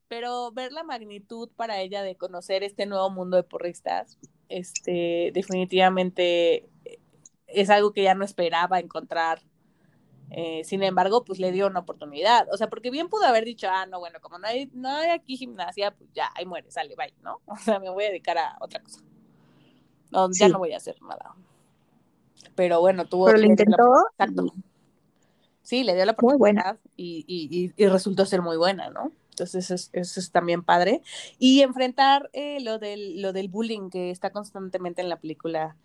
Pero 0.08 0.52
ver 0.52 0.72
la 0.72 0.84
magnitud 0.84 1.50
para 1.56 1.82
ella 1.82 2.04
de 2.04 2.16
conocer 2.16 2.64
este 2.64 2.86
nuevo 2.86 3.10
mundo 3.10 3.38
de 3.38 3.44
porristas, 3.44 4.20
este, 4.50 5.32
definitivamente 5.34 6.70
es 7.48 7.70
algo 7.70 7.92
que 7.94 8.04
ya 8.04 8.14
no 8.14 8.26
esperaba 8.26 8.80
encontrar 8.80 9.42
eh, 10.32 10.64
sin 10.64 10.84
embargo, 10.84 11.24
pues 11.24 11.40
le 11.40 11.52
dio 11.52 11.68
una 11.68 11.80
oportunidad. 11.80 12.48
O 12.52 12.58
sea, 12.58 12.70
porque 12.70 12.92
bien 12.92 13.10
pudo 13.10 13.26
haber 13.26 13.46
dicho, 13.46 13.68
ah, 13.70 13.86
no, 13.86 14.00
bueno, 14.00 14.20
como 14.22 14.40
no 14.40 14.48
hay, 14.48 14.70
no 14.74 14.90
hay 14.90 15.10
aquí 15.10 15.38
gimnasia, 15.38 15.92
pues 15.92 16.10
ya, 16.14 16.30
ahí 16.36 16.46
muere, 16.46 16.72
sale, 16.72 16.96
bye, 16.96 17.14
¿no? 17.24 17.42
O 17.48 17.58
sea, 17.58 17.80
me 17.80 17.90
voy 17.90 18.06
a 18.06 18.10
dedicar 18.10 18.38
a 18.38 18.58
otra 18.60 18.82
cosa. 18.82 19.02
No, 20.12 20.30
ya 20.32 20.50
no 20.50 20.60
voy 20.60 20.74
a 20.74 20.78
hacer 20.78 21.02
nada. 21.02 21.36
Pero 22.56 22.80
bueno, 22.80 23.06
tuvo. 23.06 23.26
Pero 23.26 23.40
lo 23.40 23.46
intentó. 23.46 23.94
Exacto. 24.18 24.54
Sí, 25.62 25.84
le 25.84 25.96
dio 25.96 26.06
la 26.06 26.12
oportunidad 26.12 26.78
y, 26.96 27.26
y, 27.28 27.74
y, 27.76 27.88
resultó 27.88 28.26
ser 28.26 28.44
muy 28.44 28.56
buena, 28.56 28.92
¿no? 28.92 29.12
Entonces 29.32 29.66
eso 29.66 29.74
es, 29.74 29.90
eso 29.94 30.20
es 30.20 30.32
también 30.32 30.64
padre. 30.64 31.02
Y 31.40 31.62
enfrentar 31.62 32.30
eh, 32.34 32.60
lo, 32.62 32.78
del, 32.78 33.22
lo 33.22 33.34
del 33.34 33.50
bullying 33.50 33.90
que 33.90 34.12
está 34.12 34.30
constantemente 34.30 35.02
en 35.02 35.10
la 35.10 35.18
película. 35.18 35.76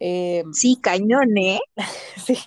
Eh, 0.00 0.44
sí, 0.52 0.76
cañón, 0.80 1.36
¿eh? 1.36 1.60
sí. 2.24 2.38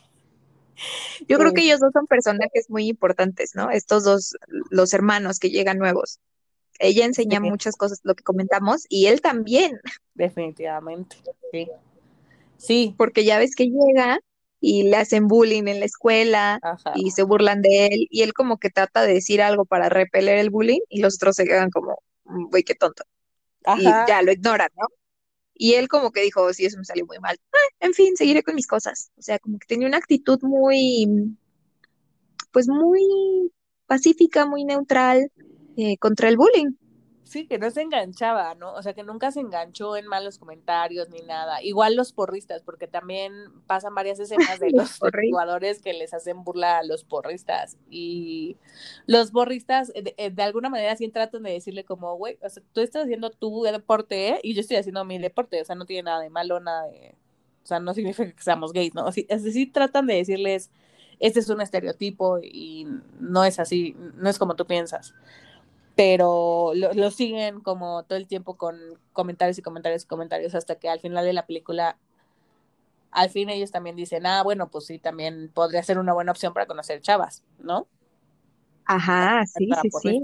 Yo 1.27 1.37
creo 1.37 1.53
que 1.53 1.61
ellos 1.61 1.79
dos 1.79 1.91
son 1.93 2.07
personajes 2.07 2.69
muy 2.69 2.87
importantes, 2.87 3.55
¿no? 3.55 3.69
Estos 3.71 4.03
dos, 4.03 4.35
los 4.69 4.93
hermanos 4.93 5.39
que 5.39 5.49
llegan 5.49 5.77
nuevos. 5.77 6.19
Ella 6.79 7.05
enseña 7.05 7.39
muchas 7.39 7.75
cosas, 7.75 7.99
lo 8.03 8.15
que 8.15 8.23
comentamos, 8.23 8.85
y 8.89 9.05
él 9.05 9.21
también. 9.21 9.79
Definitivamente, 10.15 11.17
sí. 11.51 11.69
Sí. 12.57 12.95
Porque 12.97 13.23
ya 13.23 13.37
ves 13.37 13.55
que 13.55 13.65
llega 13.65 14.19
y 14.59 14.83
le 14.83 14.97
hacen 14.97 15.27
bullying 15.27 15.67
en 15.67 15.79
la 15.79 15.85
escuela 15.85 16.59
y 16.95 17.11
se 17.11 17.23
burlan 17.23 17.61
de 17.61 17.87
él, 17.87 18.07
y 18.09 18.21
él 18.21 18.33
como 18.33 18.57
que 18.57 18.69
trata 18.69 19.03
de 19.03 19.13
decir 19.13 19.41
algo 19.41 19.65
para 19.65 19.89
repeler 19.89 20.37
el 20.37 20.49
bullying, 20.49 20.81
y 20.89 21.01
los 21.01 21.15
otros 21.15 21.35
se 21.35 21.45
quedan 21.45 21.69
como, 21.69 21.97
güey, 22.25 22.63
qué 22.63 22.73
tonto. 22.73 23.03
Y 23.77 23.83
ya 23.83 24.21
lo 24.21 24.31
ignoran, 24.31 24.69
¿no? 24.75 24.87
Y 25.63 25.75
él 25.75 25.87
como 25.87 26.11
que 26.11 26.19
dijo, 26.19 26.51
sí, 26.51 26.65
eso 26.65 26.77
me 26.77 26.83
salió 26.83 27.05
muy 27.05 27.19
mal. 27.19 27.39
Ah, 27.53 27.57
en 27.79 27.93
fin, 27.93 28.17
seguiré 28.17 28.43
con 28.43 28.53
mis 28.53 28.67
cosas. 28.67 29.13
O 29.17 29.21
sea, 29.21 29.39
como 29.39 29.59
que 29.59 29.65
tenía 29.65 29.87
una 29.87 29.95
actitud 29.95 30.37
muy, 30.41 31.37
pues 32.51 32.67
muy 32.67 33.49
pacífica, 33.85 34.45
muy 34.45 34.65
neutral 34.65 35.31
eh, 35.77 35.95
contra 35.99 36.27
el 36.27 36.35
bullying. 36.35 36.73
Sí, 37.23 37.47
que 37.47 37.57
no 37.57 37.71
se 37.71 37.81
enganchaba, 37.81 38.53
¿no? 38.55 38.73
O 38.73 38.83
sea, 38.83 38.93
que 38.93 39.03
nunca 39.03 39.31
se 39.31 39.39
enganchó 39.39 39.95
en 39.95 40.07
malos 40.07 40.37
comentarios 40.37 41.09
ni 41.09 41.21
nada. 41.21 41.63
Igual 41.63 41.95
los 41.95 42.11
porristas, 42.11 42.61
porque 42.63 42.85
también 42.87 43.33
pasan 43.65 43.95
varias 43.95 44.19
escenas 44.19 44.59
de 44.59 44.71
los 44.71 44.99
jugadores 44.99 45.81
que 45.81 45.93
les 45.93 46.13
hacen 46.13 46.43
burla 46.43 46.79
a 46.79 46.83
los 46.83 47.05
porristas. 47.05 47.77
Y 47.89 48.57
los 49.07 49.31
porristas, 49.31 49.87
de, 49.93 50.13
eh, 50.17 50.31
de 50.31 50.43
alguna 50.43 50.69
manera, 50.69 50.95
sí 50.97 51.07
tratan 51.07 51.43
de 51.43 51.51
decirle 51.51 51.85
como, 51.85 52.15
güey, 52.17 52.37
o 52.41 52.49
sea, 52.49 52.61
tú 52.73 52.81
estás 52.81 53.03
haciendo 53.03 53.31
tu 53.31 53.63
deporte 53.63 54.29
¿eh? 54.29 54.39
y 54.43 54.53
yo 54.53 54.61
estoy 54.61 54.77
haciendo 54.77 55.05
mi 55.05 55.17
deporte. 55.17 55.61
O 55.61 55.65
sea, 55.65 55.75
no 55.75 55.85
tiene 55.85 56.03
nada 56.03 56.19
de 56.21 56.29
malo, 56.29 56.59
nada 56.59 56.87
de... 56.87 57.15
O 57.63 57.65
sea, 57.65 57.79
no 57.79 57.93
significa 57.93 58.29
que 58.29 58.43
seamos 58.43 58.73
gays, 58.73 58.93
¿no? 58.93 59.07
es 59.07 59.43
decir, 59.43 59.71
tratan 59.71 60.05
de 60.05 60.15
decirles, 60.15 60.69
este 61.19 61.39
es 61.39 61.47
un 61.47 61.61
estereotipo 61.61 62.39
y 62.43 62.85
no 63.21 63.45
es 63.45 63.57
así, 63.57 63.95
no 64.15 64.29
es 64.29 64.37
como 64.37 64.55
tú 64.55 64.67
piensas 64.67 65.15
pero 65.95 66.71
lo, 66.73 67.11
siguen 67.11 67.59
como 67.61 68.03
todo 68.03 68.17
el 68.17 68.27
tiempo 68.27 68.55
con 68.55 68.77
comentarios 69.13 69.57
y 69.57 69.61
comentarios 69.61 70.03
y 70.03 70.07
comentarios 70.07 70.55
hasta 70.55 70.75
que 70.75 70.89
al 70.89 70.99
final 70.99 71.23
de 71.23 71.33
la 71.33 71.45
película, 71.45 71.97
al 73.11 73.29
fin 73.29 73.49
ellos 73.49 73.71
también 73.71 73.95
dicen, 73.95 74.25
ah, 74.25 74.41
bueno, 74.43 74.69
pues 74.69 74.87
sí, 74.87 74.97
también 74.97 75.51
podría 75.53 75.83
ser 75.83 75.99
una 75.99 76.13
buena 76.13 76.31
opción 76.31 76.53
para 76.53 76.65
conocer 76.65 77.01
chavas, 77.01 77.43
¿no? 77.59 77.87
Ajá, 78.85 79.45
sí, 79.45 79.69
sí, 79.81 79.89
sí. 80.01 80.21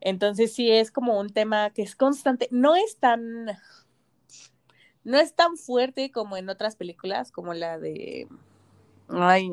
Entonces 0.00 0.54
sí 0.54 0.70
es 0.70 0.92
como 0.92 1.18
un 1.18 1.30
tema 1.30 1.70
que 1.70 1.82
es 1.82 1.96
constante, 1.96 2.48
no 2.50 2.76
es 2.76 2.98
tan, 2.98 3.46
no 5.04 5.18
es 5.18 5.34
tan 5.34 5.56
fuerte 5.56 6.12
como 6.12 6.36
en 6.36 6.50
otras 6.50 6.76
películas, 6.76 7.32
como 7.32 7.54
la 7.54 7.78
de, 7.78 8.28
ay, 9.08 9.50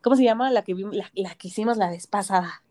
¿cómo 0.00 0.14
se 0.14 0.22
llama? 0.22 0.50
La 0.52 0.62
que 0.62 0.74
vimos, 0.74 0.94
la, 0.94 1.10
la 1.14 1.34
que 1.34 1.48
hicimos 1.48 1.76
la 1.76 1.90
vez 1.90 2.06
pasada 2.06 2.62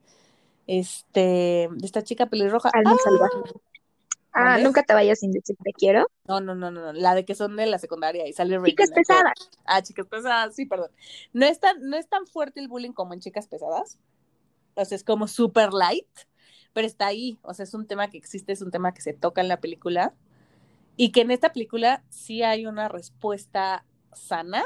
este, 0.68 1.70
de 1.72 1.86
esta 1.86 2.04
chica 2.04 2.28
pelirroja. 2.28 2.70
Alma 2.74 2.92
¡Ah! 2.94 3.02
salvaje. 3.04 3.38
Ah, 4.40 4.60
nunca 4.60 4.84
te 4.84 4.94
vayas 4.94 5.20
sin 5.20 5.32
decir 5.32 5.56
te 5.64 5.74
quiero. 5.74 6.06
No, 6.28 6.40
no, 6.40 6.54
no, 6.54 6.70
no, 6.70 6.94
la 6.94 7.16
de 7.16 7.26
que 7.26 7.34
son 7.34 7.56
de 7.56 7.66
la 7.66 7.80
secundaria 7.80 8.28
y 8.28 8.34
sale 8.34 8.62
Chicas 8.66 8.92
pesadas. 8.92 9.34
Ah, 9.66 9.82
chicas 9.82 10.06
pesadas, 10.06 10.56
sí, 10.56 10.68
perdón. 10.68 10.92
No 11.34 11.48
es 11.48 11.60
tan, 11.60 11.82
no 11.90 11.98
es 11.98 12.08
tan 12.08 12.28
fuerte 12.28 12.60
el 12.60 12.68
bullying 12.68 12.92
como 12.92 13.16
en 13.16 13.20
chicas 13.20 13.48
pesadas. 13.48 13.98
O 14.76 14.86
sea, 14.86 14.96
es 14.96 15.04
como 15.04 15.28
super 15.28 15.74
light, 15.74 16.08
pero 16.74 16.86
está 16.86 17.08
ahí. 17.08 17.40
O 17.42 17.56
sea, 17.56 17.64
es 17.64 17.74
un 17.74 17.88
tema 17.88 18.12
que 18.12 18.18
existe, 18.20 18.54
es 18.54 18.62
un 18.62 18.70
tema 18.70 18.94
que 18.94 19.02
se 19.02 19.14
toca 19.14 19.42
en 19.42 19.48
la 19.48 19.60
película. 19.60 20.14
Y 20.98 21.12
que 21.12 21.22
en 21.22 21.32
esta 21.32 21.52
película 21.52 22.04
sí 22.10 22.44
hay 22.44 22.68
una 22.68 22.90
respuesta 22.90 23.86
sana, 24.14 24.64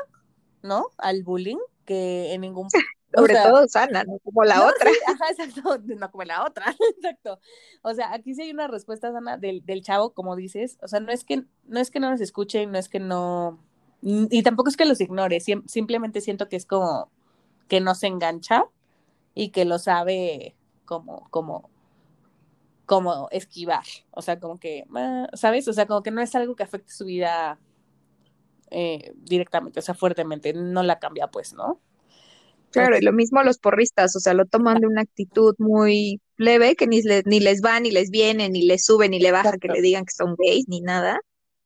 ¿no? 0.63 0.87
Al 0.97 1.23
bullying, 1.23 1.59
que 1.85 2.33
en 2.33 2.41
ningún 2.41 2.67
sobre 3.13 3.35
todo 3.35 3.67
sana, 3.67 4.03
no 4.03 4.19
como 4.19 4.43
la 4.43 4.65
otra. 4.65 4.89
ajá, 5.07 5.25
exacto, 5.29 5.77
no 5.85 6.11
como 6.11 6.23
la 6.23 6.45
otra, 6.45 6.75
exacto. 6.97 7.39
O 7.81 7.93
sea, 7.93 8.13
aquí 8.13 8.33
sí 8.33 8.43
hay 8.43 8.51
una 8.51 8.67
respuesta 8.67 9.11
sana 9.11 9.37
del, 9.37 9.65
del 9.65 9.81
chavo, 9.81 10.13
como 10.13 10.35
dices, 10.35 10.77
o 10.81 10.87
sea, 10.87 10.99
no 10.99 11.11
es 11.11 11.23
que 11.23 11.43
no 11.65 11.79
es 11.79 11.91
que 11.91 11.99
no 11.99 12.09
nos 12.09 12.21
escuchen, 12.21 12.71
no 12.71 12.77
es 12.77 12.89
que 12.89 12.99
no 12.99 13.59
y 14.03 14.41
tampoco 14.41 14.69
es 14.69 14.77
que 14.77 14.85
los 14.85 14.99
ignore, 14.99 15.39
simplemente 15.39 16.21
siento 16.21 16.49
que 16.49 16.55
es 16.55 16.65
como 16.65 17.11
que 17.67 17.81
no 17.81 17.93
se 17.93 18.07
engancha 18.07 18.65
y 19.35 19.49
que 19.49 19.63
lo 19.63 19.77
sabe 19.77 20.55
como 20.85 21.29
como 21.29 21.69
como 22.87 23.29
esquivar, 23.31 23.85
o 24.11 24.21
sea, 24.21 24.39
como 24.39 24.59
que, 24.59 24.85
ah, 24.95 25.27
¿sabes? 25.33 25.67
O 25.67 25.73
sea, 25.73 25.85
como 25.85 26.03
que 26.03 26.11
no 26.11 26.21
es 26.21 26.35
algo 26.35 26.55
que 26.55 26.63
afecte 26.63 26.91
su 26.91 27.05
vida 27.05 27.57
eh, 28.69 29.13
directamente, 29.15 29.79
o 29.79 29.83
sea, 29.83 29.95
fuertemente, 29.95 30.53
no 30.53 30.83
la 30.83 30.99
cambia, 30.99 31.27
pues, 31.27 31.53
¿no? 31.53 31.79
Claro, 32.71 32.97
y 32.97 33.01
lo 33.01 33.11
mismo 33.11 33.43
los 33.43 33.59
porristas, 33.59 34.15
o 34.15 34.19
sea, 34.19 34.33
lo 34.33 34.45
toman 34.45 34.79
de 34.79 34.87
una 34.87 35.01
actitud 35.01 35.55
muy 35.57 36.21
leve, 36.37 36.75
que 36.75 36.87
ni, 36.87 37.01
ni 37.25 37.39
les 37.39 37.61
va, 37.61 37.79
ni 37.79 37.91
les 37.91 38.09
viene, 38.09 38.49
ni 38.49 38.65
les 38.65 38.85
sube, 38.85 39.09
ni 39.09 39.19
le 39.19 39.31
baja, 39.31 39.57
que 39.57 39.67
le 39.67 39.81
digan 39.81 40.05
que 40.05 40.13
son 40.13 40.35
gays, 40.37 40.67
ni 40.67 40.81
nada. 40.81 41.19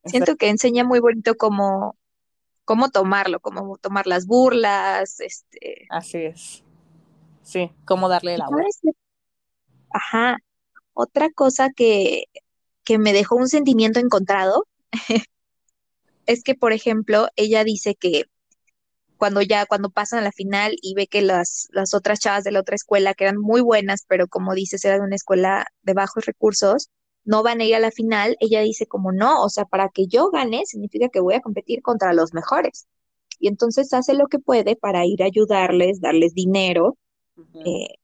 Siento 0.06 0.36
que 0.36 0.50
enseña 0.50 0.84
muy 0.84 1.00
bonito 1.00 1.36
cómo, 1.36 1.96
cómo 2.64 2.90
tomarlo, 2.90 3.40
cómo 3.40 3.78
tomar 3.78 4.08
las 4.08 4.26
burlas, 4.26 5.20
este. 5.20 5.88
Así 5.90 6.18
es. 6.18 6.64
Sí, 7.44 7.72
cómo 7.86 8.10
darle 8.10 8.38
la 8.38 8.48
vuelta. 8.50 9.00
Ajá. 9.92 10.38
Otra 10.94 11.30
cosa 11.32 11.70
que, 11.70 12.26
que 12.84 12.98
me 12.98 13.14
dejó 13.14 13.36
un 13.36 13.48
sentimiento 13.48 14.00
encontrado 14.00 14.66
es 16.26 16.44
que, 16.44 16.56
por 16.56 16.74
ejemplo, 16.74 17.28
ella 17.36 17.64
dice 17.64 17.96
que 17.96 18.26
cuando 19.18 19.42
ya, 19.42 19.66
cuando 19.66 19.90
pasan 19.90 20.20
a 20.20 20.24
la 20.24 20.32
final 20.32 20.76
y 20.82 20.94
ve 20.94 21.08
que 21.08 21.22
las, 21.22 21.68
las 21.72 21.94
otras 21.94 22.20
chavas 22.20 22.44
de 22.44 22.52
la 22.52 22.60
otra 22.60 22.76
escuela, 22.76 23.14
que 23.14 23.26
eran 23.26 23.38
muy 23.38 23.62
buenas, 23.62 24.06
pero 24.08 24.28
como 24.28 24.54
dices, 24.54 24.84
eran 24.86 25.02
una 25.02 25.16
escuela 25.16 25.66
de 25.84 25.94
bajos 25.94 26.26
recursos, 26.26 26.90
no 27.24 27.42
van 27.44 27.62
a 27.62 27.64
ir 27.64 27.76
a 27.76 27.80
la 27.80 27.92
final, 27.92 28.38
ella 28.40 28.62
dice 28.62 28.86
como 28.86 29.12
no, 29.12 29.44
o 29.44 29.50
sea, 29.50 29.66
para 29.66 29.90
que 29.90 30.08
yo 30.08 30.30
gane 30.30 30.66
significa 30.66 31.10
que 31.10 31.20
voy 31.20 31.34
a 31.36 31.42
competir 31.42 31.82
contra 31.82 32.14
los 32.14 32.34
mejores. 32.34 32.88
Y 33.40 33.48
entonces 33.48 33.94
hace 33.94 34.14
lo 34.14 34.28
que 34.28 34.40
puede 34.40 34.76
para 34.76 35.06
ir 35.06 35.24
a 35.24 35.26
ayudarles, 35.26 36.02
darles 36.02 36.34
dinero, 36.34 36.98
eh, 37.66 37.96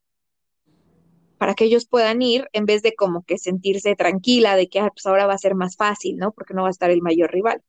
para 1.38 1.54
que 1.56 1.65
ellos 1.65 1.86
puedan 1.88 2.21
ir 2.21 2.47
en 2.54 2.65
vez 2.65 2.82
de 2.82 2.93
como 2.95 3.24
que 3.24 3.38
sentirse 3.38 3.95
tranquila 3.95 4.56
de 4.56 4.67
que 4.69 4.80
ah, 4.80 4.89
pues 4.93 5.06
ahora 5.06 5.26
va 5.28 5.34
a 5.34 5.38
ser 5.38 5.56
más 5.56 5.76
fácil, 5.76 6.17
¿no? 6.17 6.32
Porque 6.32 6.54
no 6.54 6.63
va 6.63 6.67
a 6.67 6.71
estar 6.71 6.91
el 6.91 7.02
mayor 7.02 7.32
rival 7.32 7.63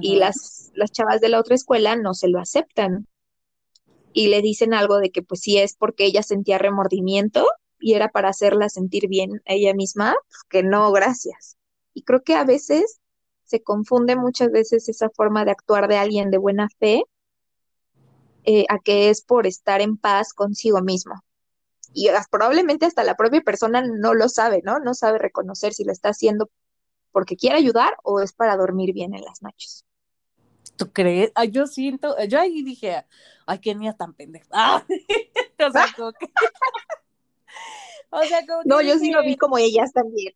y 0.00 0.16
las, 0.16 0.70
las 0.74 0.90
chavas 0.92 1.20
de 1.20 1.28
la 1.28 1.40
otra 1.40 1.54
escuela 1.54 1.96
no 1.96 2.14
se 2.14 2.28
lo 2.28 2.38
aceptan 2.38 3.06
y 4.12 4.28
le 4.28 4.42
dicen 4.42 4.74
algo 4.74 4.98
de 4.98 5.10
que 5.10 5.22
pues 5.22 5.40
sí 5.40 5.58
es 5.58 5.76
porque 5.76 6.04
ella 6.04 6.22
sentía 6.22 6.58
remordimiento 6.58 7.46
y 7.78 7.94
era 7.94 8.08
para 8.08 8.30
hacerla 8.30 8.68
sentir 8.68 9.08
bien 9.08 9.42
a 9.46 9.52
ella 9.52 9.74
misma, 9.74 10.14
pues, 10.28 10.42
que 10.48 10.62
no, 10.62 10.90
gracias. 10.92 11.56
Y 11.92 12.02
creo 12.02 12.22
que 12.22 12.34
a 12.34 12.44
veces 12.44 13.00
se 13.44 13.62
confunde 13.62 14.16
muchas 14.16 14.50
veces 14.50 14.88
esa 14.88 15.10
forma 15.10 15.44
de 15.44 15.50
actuar 15.50 15.88
de 15.88 15.98
alguien 15.98 16.30
de 16.30 16.38
buena 16.38 16.68
fe 16.78 17.04
eh, 18.44 18.64
a 18.68 18.78
que 18.78 19.10
es 19.10 19.22
por 19.22 19.46
estar 19.46 19.80
en 19.80 19.96
paz 19.96 20.32
consigo 20.32 20.80
mismo. 20.80 21.14
Y 21.92 22.08
probablemente 22.30 22.86
hasta 22.86 23.04
la 23.04 23.16
propia 23.16 23.40
persona 23.40 23.82
no 23.86 24.14
lo 24.14 24.28
sabe, 24.28 24.62
¿no? 24.64 24.78
No 24.78 24.94
sabe 24.94 25.18
reconocer 25.18 25.72
si 25.72 25.84
lo 25.84 25.92
está 25.92 26.10
haciendo 26.10 26.50
porque 27.16 27.34
quiere 27.34 27.56
ayudar 27.56 27.96
o 28.02 28.20
es 28.20 28.34
para 28.34 28.58
dormir 28.58 28.92
bien 28.92 29.14
en 29.14 29.22
las 29.22 29.40
noches. 29.40 29.86
¿Tú 30.76 30.92
crees? 30.92 31.32
yo 31.50 31.66
siento, 31.66 32.14
yo 32.28 32.38
ahí 32.38 32.62
dije, 32.62 33.06
ay, 33.46 33.58
qué 33.58 33.74
niña 33.74 33.96
tan 33.96 34.12
pendeja. 34.12 34.46
o 35.66 35.70
sea, 35.70 35.86
como 35.96 36.12
que... 36.12 36.26
o 38.10 38.22
sea, 38.24 38.46
como 38.46 38.60
No, 38.66 38.82
yo 38.82 38.98
sí 38.98 39.12
lo 39.12 39.22
vi 39.22 39.34
como 39.38 39.56
ellas 39.56 39.94
también. 39.94 40.34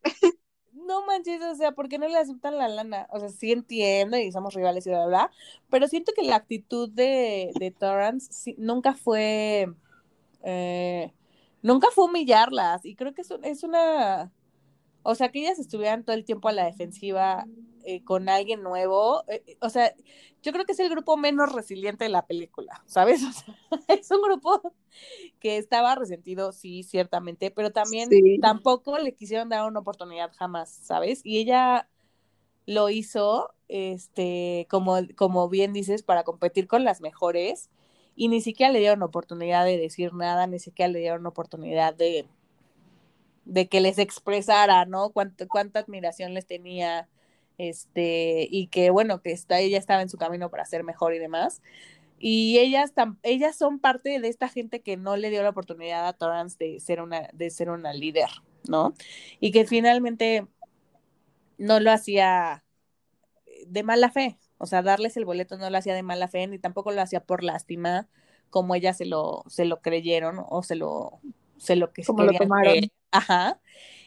no 0.72 1.04
manches, 1.04 1.42
o 1.42 1.54
sea, 1.54 1.72
¿por 1.72 1.90
qué 1.90 1.98
no 1.98 2.08
le 2.08 2.16
aceptan 2.16 2.56
la 2.56 2.68
lana? 2.68 3.06
O 3.10 3.20
sea, 3.20 3.28
sí 3.28 3.52
entiendo 3.52 4.16
y 4.16 4.32
somos 4.32 4.54
rivales 4.54 4.86
y 4.86 4.88
bla, 4.88 5.00
bla, 5.00 5.06
bla 5.06 5.30
pero 5.68 5.86
siento 5.86 6.12
que 6.16 6.22
la 6.22 6.36
actitud 6.36 6.88
de, 6.88 7.52
de 7.60 7.72
Torrance 7.72 8.54
nunca 8.56 8.94
fue, 8.94 9.70
eh, 10.44 11.12
nunca 11.60 11.88
fue 11.94 12.06
humillarlas 12.06 12.86
y 12.86 12.94
creo 12.96 13.12
que 13.12 13.20
es, 13.20 13.30
es 13.42 13.64
una, 13.64 14.32
o 15.02 15.14
sea, 15.14 15.30
que 15.30 15.40
ellas 15.40 15.58
estuvieran 15.58 16.04
todo 16.04 16.14
el 16.14 16.24
tiempo 16.24 16.48
a 16.48 16.52
la 16.52 16.64
defensiva 16.64 17.46
eh, 17.84 18.04
con 18.04 18.28
alguien 18.28 18.62
nuevo, 18.62 19.24
eh, 19.28 19.42
eh, 19.46 19.56
o 19.60 19.70
sea, 19.70 19.94
yo 20.42 20.52
creo 20.52 20.64
que 20.66 20.72
es 20.72 20.80
el 20.80 20.90
grupo 20.90 21.16
menos 21.16 21.52
resiliente 21.52 22.04
de 22.04 22.10
la 22.10 22.26
película, 22.26 22.82
¿sabes? 22.86 23.22
O 23.30 23.32
sea, 23.32 23.56
es 23.88 24.10
un 24.10 24.22
grupo 24.22 24.74
que 25.38 25.56
estaba 25.56 25.94
resentido, 25.94 26.52
sí, 26.52 26.82
ciertamente, 26.82 27.50
pero 27.50 27.70
también 27.70 28.10
tampoco 28.40 28.98
le 28.98 29.14
quisieron 29.14 29.48
dar 29.48 29.66
una 29.66 29.80
oportunidad 29.80 30.30
jamás, 30.36 30.70
¿sabes? 30.70 31.20
Y 31.24 31.38
ella 31.38 31.88
lo 32.66 32.90
hizo, 32.90 33.54
este, 33.68 34.66
como, 34.68 34.98
como 35.16 35.48
bien 35.48 35.72
dices, 35.72 36.02
para 36.02 36.24
competir 36.24 36.68
con 36.68 36.84
las 36.84 37.00
mejores 37.00 37.70
y 38.14 38.28
ni 38.28 38.42
siquiera 38.42 38.72
le 38.72 38.80
dieron 38.80 39.02
oportunidad 39.02 39.64
de 39.64 39.78
decir 39.78 40.12
nada, 40.12 40.46
ni 40.46 40.58
siquiera 40.58 40.92
le 40.92 40.98
dieron 40.98 41.26
oportunidad 41.26 41.94
de, 41.94 42.26
de 43.44 43.68
que 43.68 43.80
les 43.80 43.98
expresara, 43.98 44.84
¿no? 44.84 45.10
Cuánto, 45.10 45.48
cuánta 45.48 45.80
admiración 45.80 46.34
les 46.34 46.46
tenía, 46.46 47.08
este, 47.58 48.46
y 48.50 48.68
que 48.68 48.90
bueno, 48.90 49.20
que 49.22 49.32
está, 49.32 49.60
ella 49.60 49.78
estaba 49.78 50.02
en 50.02 50.08
su 50.08 50.18
camino 50.18 50.50
para 50.50 50.64
ser 50.64 50.84
mejor 50.84 51.14
y 51.14 51.18
demás. 51.18 51.62
Y 52.18 52.58
ellas, 52.58 52.92
ellas 53.22 53.56
son 53.56 53.78
parte 53.78 54.20
de 54.20 54.28
esta 54.28 54.48
gente 54.48 54.82
que 54.82 54.98
no 54.98 55.16
le 55.16 55.30
dio 55.30 55.42
la 55.42 55.50
oportunidad 55.50 56.06
a 56.06 56.12
Torrance 56.12 56.56
de 56.58 56.78
ser 56.78 57.00
una, 57.00 57.30
de 57.32 57.48
ser 57.48 57.70
una 57.70 57.94
líder, 57.94 58.28
¿no? 58.68 58.92
Y 59.40 59.52
que 59.52 59.66
finalmente 59.66 60.46
no 61.56 61.80
lo 61.80 61.90
hacía 61.90 62.62
de 63.66 63.82
mala 63.82 64.10
fe. 64.10 64.38
O 64.58 64.66
sea, 64.66 64.82
darles 64.82 65.16
el 65.16 65.24
boleto 65.24 65.56
no 65.56 65.70
lo 65.70 65.78
hacía 65.78 65.94
de 65.94 66.02
mala 66.02 66.28
fe, 66.28 66.46
ni 66.46 66.58
tampoco 66.58 66.92
lo 66.92 67.00
hacía 67.00 67.24
por 67.24 67.42
lástima, 67.42 68.08
como 68.50 68.74
ellas 68.74 68.98
se 68.98 69.06
lo, 69.06 69.44
se 69.48 69.64
lo 69.64 69.80
creyeron 69.80 70.44
o 70.46 70.62
se 70.62 70.74
lo, 70.74 71.20
se 71.56 71.76
lo 71.76 71.92
que 71.92 72.04
como 72.04 72.24
lo 72.24 72.32
tomaron. 72.32 72.90
Ajá. 73.10 73.60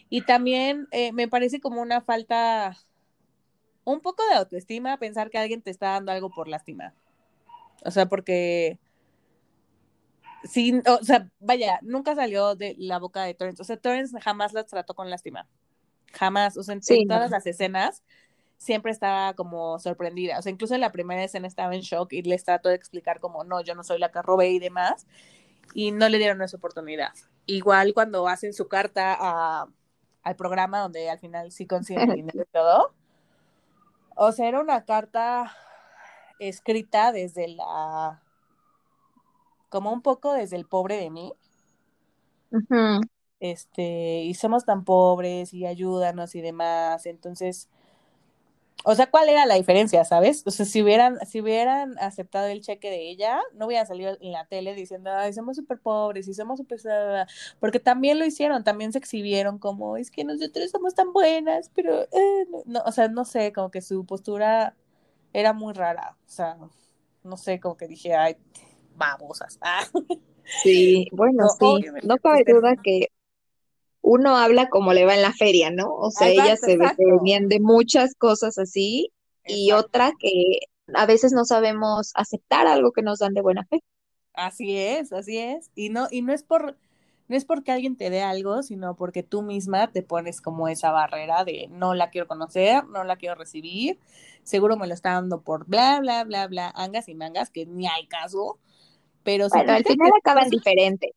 Y 0.09 0.21
también 0.21 0.87
eh, 0.91 1.11
me 1.11 1.27
parece 1.27 1.59
como 1.59 1.81
una 1.81 2.01
falta, 2.01 2.77
un 3.83 3.99
poco 4.01 4.23
de 4.29 4.35
autoestima 4.35 4.97
pensar 4.97 5.29
que 5.29 5.37
alguien 5.37 5.61
te 5.61 5.71
está 5.71 5.91
dando 5.91 6.11
algo 6.11 6.29
por 6.29 6.47
lástima. 6.47 6.93
O 7.83 7.91
sea, 7.91 8.05
porque 8.05 8.79
sí, 10.43 10.81
o 10.85 11.03
sea, 11.03 11.29
vaya, 11.39 11.79
nunca 11.81 12.15
salió 12.15 12.55
de 12.55 12.75
la 12.77 12.99
boca 12.99 13.23
de 13.23 13.33
Torrance. 13.33 13.61
O 13.61 13.65
sea, 13.65 13.77
Torrance 13.77 14.19
jamás 14.21 14.53
las 14.53 14.67
trató 14.67 14.93
con 14.93 15.09
lástima. 15.09 15.47
Jamás. 16.13 16.57
O 16.57 16.63
sea, 16.63 16.75
en, 16.75 17.07
todas 17.07 17.31
las 17.31 17.45
escenas 17.45 18.03
siempre 18.57 18.91
estaba 18.91 19.33
como 19.33 19.79
sorprendida. 19.79 20.39
O 20.39 20.41
sea, 20.41 20.51
incluso 20.51 20.75
en 20.75 20.81
la 20.81 20.91
primera 20.91 21.23
escena 21.23 21.47
estaba 21.47 21.75
en 21.75 21.81
shock 21.81 22.13
y 22.13 22.21
les 22.21 22.43
trató 22.43 22.69
de 22.69 22.75
explicar 22.75 23.19
como, 23.19 23.43
no, 23.43 23.61
yo 23.61 23.75
no 23.75 23.83
soy 23.83 23.99
la 23.99 24.11
que 24.11 24.21
robé 24.21 24.49
y 24.51 24.59
demás. 24.59 25.07
Y 25.73 25.91
no 25.91 26.07
le 26.07 26.17
dieron 26.17 26.41
esa 26.41 26.57
oportunidad. 26.57 27.13
Igual 27.45 27.93
cuando 27.93 28.27
hacen 28.27 28.53
su 28.53 28.67
carta 28.67 29.15
a, 29.19 29.67
al 30.23 30.35
programa 30.35 30.79
donde 30.79 31.09
al 31.09 31.19
final 31.19 31.51
sí 31.51 31.67
consiguen 31.67 32.09
el 32.09 32.15
dinero 32.15 32.41
y 32.41 32.51
todo. 32.53 32.93
O 34.15 34.31
sea, 34.31 34.47
era 34.47 34.59
una 34.59 34.85
carta 34.85 35.55
escrita 36.39 37.11
desde 37.11 37.47
la, 37.49 38.21
como 39.69 39.91
un 39.91 40.01
poco 40.01 40.33
desde 40.33 40.55
el 40.55 40.65
pobre 40.65 40.97
de 40.97 41.09
mí. 41.09 41.33
Este, 43.39 44.21
y 44.21 44.33
somos 44.35 44.65
tan 44.65 44.85
pobres 44.85 45.53
y 45.53 45.65
ayúdanos 45.65 46.35
y 46.35 46.41
demás. 46.41 47.05
Entonces, 47.05 47.69
o 48.83 48.95
sea, 48.95 49.09
¿cuál 49.09 49.29
era 49.29 49.45
la 49.45 49.55
diferencia, 49.55 50.03
sabes? 50.05 50.43
O 50.45 50.51
sea, 50.51 50.65
si 50.65 50.81
hubieran, 50.81 51.17
si 51.25 51.41
hubieran 51.41 51.97
aceptado 51.99 52.47
el 52.47 52.61
cheque 52.61 52.89
de 52.89 53.09
ella, 53.09 53.41
no 53.53 53.67
hubieran 53.67 53.87
salido 53.87 54.17
en 54.19 54.31
la 54.31 54.45
tele 54.45 54.73
diciendo, 54.75 55.11
ay, 55.11 55.33
somos 55.33 55.55
súper 55.55 55.79
pobres 55.79 56.27
y 56.27 56.33
somos 56.33 56.59
súper... 56.59 56.79
Porque 57.59 57.79
también 57.79 58.19
lo 58.19 58.25
hicieron, 58.25 58.63
también 58.63 58.91
se 58.91 58.99
exhibieron 58.99 59.57
como, 59.57 59.97
es 59.97 60.11
que 60.11 60.23
nosotros 60.23 60.69
somos 60.71 60.95
tan 60.95 61.13
buenas, 61.13 61.71
pero, 61.73 62.03
eh, 62.03 62.47
no, 62.65 62.81
o 62.85 62.91
sea, 62.91 63.07
no 63.07 63.25
sé, 63.25 63.53
como 63.53 63.71
que 63.71 63.81
su 63.81 64.05
postura 64.05 64.75
era 65.31 65.53
muy 65.53 65.73
rara, 65.73 66.17
o 66.25 66.29
sea, 66.29 66.57
no 67.23 67.37
sé, 67.37 67.59
como 67.59 67.77
que 67.77 67.87
dije, 67.87 68.15
ay, 68.15 68.37
babosas. 68.95 69.59
Sí, 70.61 71.07
bueno, 71.13 71.47
sí, 71.57 71.85
no 72.03 72.17
cabe 72.17 72.43
duda 72.45 72.75
que 72.75 73.07
uno 74.03 74.35
habla 74.35 74.67
como 74.69 74.93
le 74.93 75.05
va 75.05 75.15
en 75.15 75.21
la 75.21 75.31
feria, 75.31 75.71
¿no? 75.71 75.95
O 75.95 76.11
sea, 76.11 76.29
ella 76.29 76.57
se 76.57 76.77
venían 76.97 77.47
de 77.47 77.61
muchas 77.61 78.13
cosas 78.15 78.59
así 78.59 79.11
y 79.45 79.71
otra 79.71 80.11
que 80.19 80.59
a 80.93 81.05
veces 81.05 81.31
no 81.31 81.45
sabemos 81.45 82.11
aceptar 82.13 82.67
algo 82.67 82.91
que 82.91 83.01
nos 83.01 83.19
dan 83.19 83.33
de 83.33 83.41
buena 83.41 83.65
fe. 83.65 83.81
Así 84.33 84.77
es, 84.77 85.13
así 85.13 85.37
es. 85.37 85.71
Y 85.73 85.87
no, 85.87 86.07
y 86.11 86.21
no 86.21 86.33
es 86.33 86.43
por, 86.43 86.75
no 87.29 87.37
es 87.37 87.45
porque 87.45 87.71
alguien 87.71 87.95
te 87.95 88.09
dé 88.09 88.21
algo, 88.21 88.61
sino 88.61 88.93
porque 88.97 89.23
tú 89.23 89.41
misma 89.41 89.89
te 89.89 90.03
pones 90.03 90.41
como 90.41 90.67
esa 90.67 90.91
barrera 90.91 91.45
de 91.45 91.69
no 91.71 91.93
la 91.93 92.09
quiero 92.09 92.27
conocer, 92.27 92.85
no 92.87 93.05
la 93.05 93.15
quiero 93.15 93.35
recibir, 93.35 93.99
seguro 94.43 94.75
me 94.75 94.85
lo 94.85 94.93
está 94.93 95.13
dando 95.13 95.41
por 95.41 95.65
bla, 95.65 96.01
bla, 96.01 96.25
bla, 96.25 96.47
bla, 96.47 96.73
angas 96.75 97.07
y 97.07 97.15
mangas, 97.15 97.49
que 97.49 97.65
ni 97.65 97.87
hay 97.87 98.05
caso. 98.07 98.59
Pero 99.23 99.47
bueno, 99.47 99.71
al 99.71 99.85
final 99.85 100.11
acaban 100.19 100.49
diferente. 100.49 101.15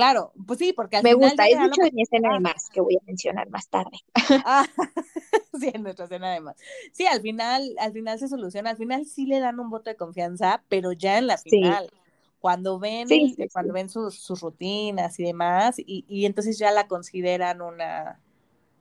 Claro, 0.00 0.32
pues 0.46 0.58
sí, 0.58 0.72
porque 0.72 0.96
al 0.96 1.02
Me 1.02 1.10
final. 1.10 1.20
Me 1.20 1.26
gusta, 1.26 1.46
es 1.46 1.58
mucho 1.58 1.82
de 1.82 1.92
mi 1.92 2.00
escena 2.00 2.32
de 2.32 2.40
más 2.40 2.70
que 2.70 2.80
voy 2.80 2.96
a 2.96 3.04
mencionar 3.04 3.50
más 3.50 3.68
tarde. 3.68 3.98
Ah, 4.46 4.66
sí, 5.60 5.70
en 5.74 5.82
nuestra 5.82 6.06
escena 6.06 6.32
de 6.32 6.40
más. 6.40 6.56
Sí, 6.92 7.04
al 7.04 7.20
final, 7.20 7.74
al 7.78 7.92
final 7.92 8.18
se 8.18 8.26
soluciona, 8.26 8.70
al 8.70 8.78
final 8.78 9.04
sí 9.04 9.26
le 9.26 9.40
dan 9.40 9.60
un 9.60 9.68
voto 9.68 9.90
de 9.90 9.96
confianza, 9.96 10.62
pero 10.70 10.92
ya 10.92 11.18
en 11.18 11.26
la 11.26 11.36
final. 11.36 11.90
Cuando 12.38 12.78
ven, 12.78 13.08
cuando 13.52 13.74
ven 13.74 13.90
sus, 13.90 14.14
sus, 14.14 14.40
rutinas 14.40 15.20
y 15.20 15.24
demás, 15.24 15.78
y, 15.78 16.06
y 16.08 16.24
entonces 16.24 16.58
ya 16.58 16.70
la 16.70 16.88
consideran 16.88 17.60
una, 17.60 18.20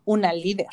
una 0.06 0.32
líder. 0.32 0.70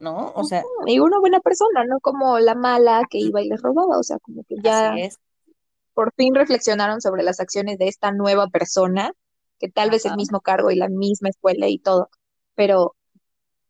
¿no? 0.00 0.32
O 0.34 0.44
sea. 0.44 0.64
Y 0.86 1.00
una 1.00 1.18
buena 1.18 1.40
persona, 1.40 1.84
no 1.84 2.00
como 2.00 2.38
la 2.38 2.54
mala 2.54 3.02
que 3.10 3.18
iba 3.18 3.42
y 3.42 3.48
les 3.50 3.60
robaba, 3.60 3.98
o 3.98 4.02
sea, 4.02 4.18
como 4.20 4.42
que 4.44 4.56
ya 4.62 4.94
por 5.92 6.12
fin 6.14 6.34
reflexionaron 6.34 7.00
sobre 7.00 7.22
las 7.22 7.40
acciones 7.40 7.78
de 7.78 7.88
esta 7.88 8.12
nueva 8.12 8.48
persona, 8.48 9.12
que 9.58 9.68
tal 9.68 9.90
vez 9.90 10.04
el 10.04 10.16
mismo 10.16 10.40
cargo 10.40 10.70
y 10.70 10.76
la 10.76 10.88
misma 10.88 11.28
escuela 11.28 11.68
y 11.68 11.78
todo, 11.78 12.10
pero 12.54 12.94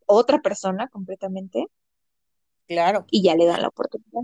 otra 0.06 0.40
persona 0.40 0.88
completamente. 0.88 1.66
Claro. 2.68 3.04
Y 3.10 3.22
ya 3.22 3.34
le 3.36 3.46
dan 3.46 3.62
la 3.62 3.68
oportunidad. 3.68 4.22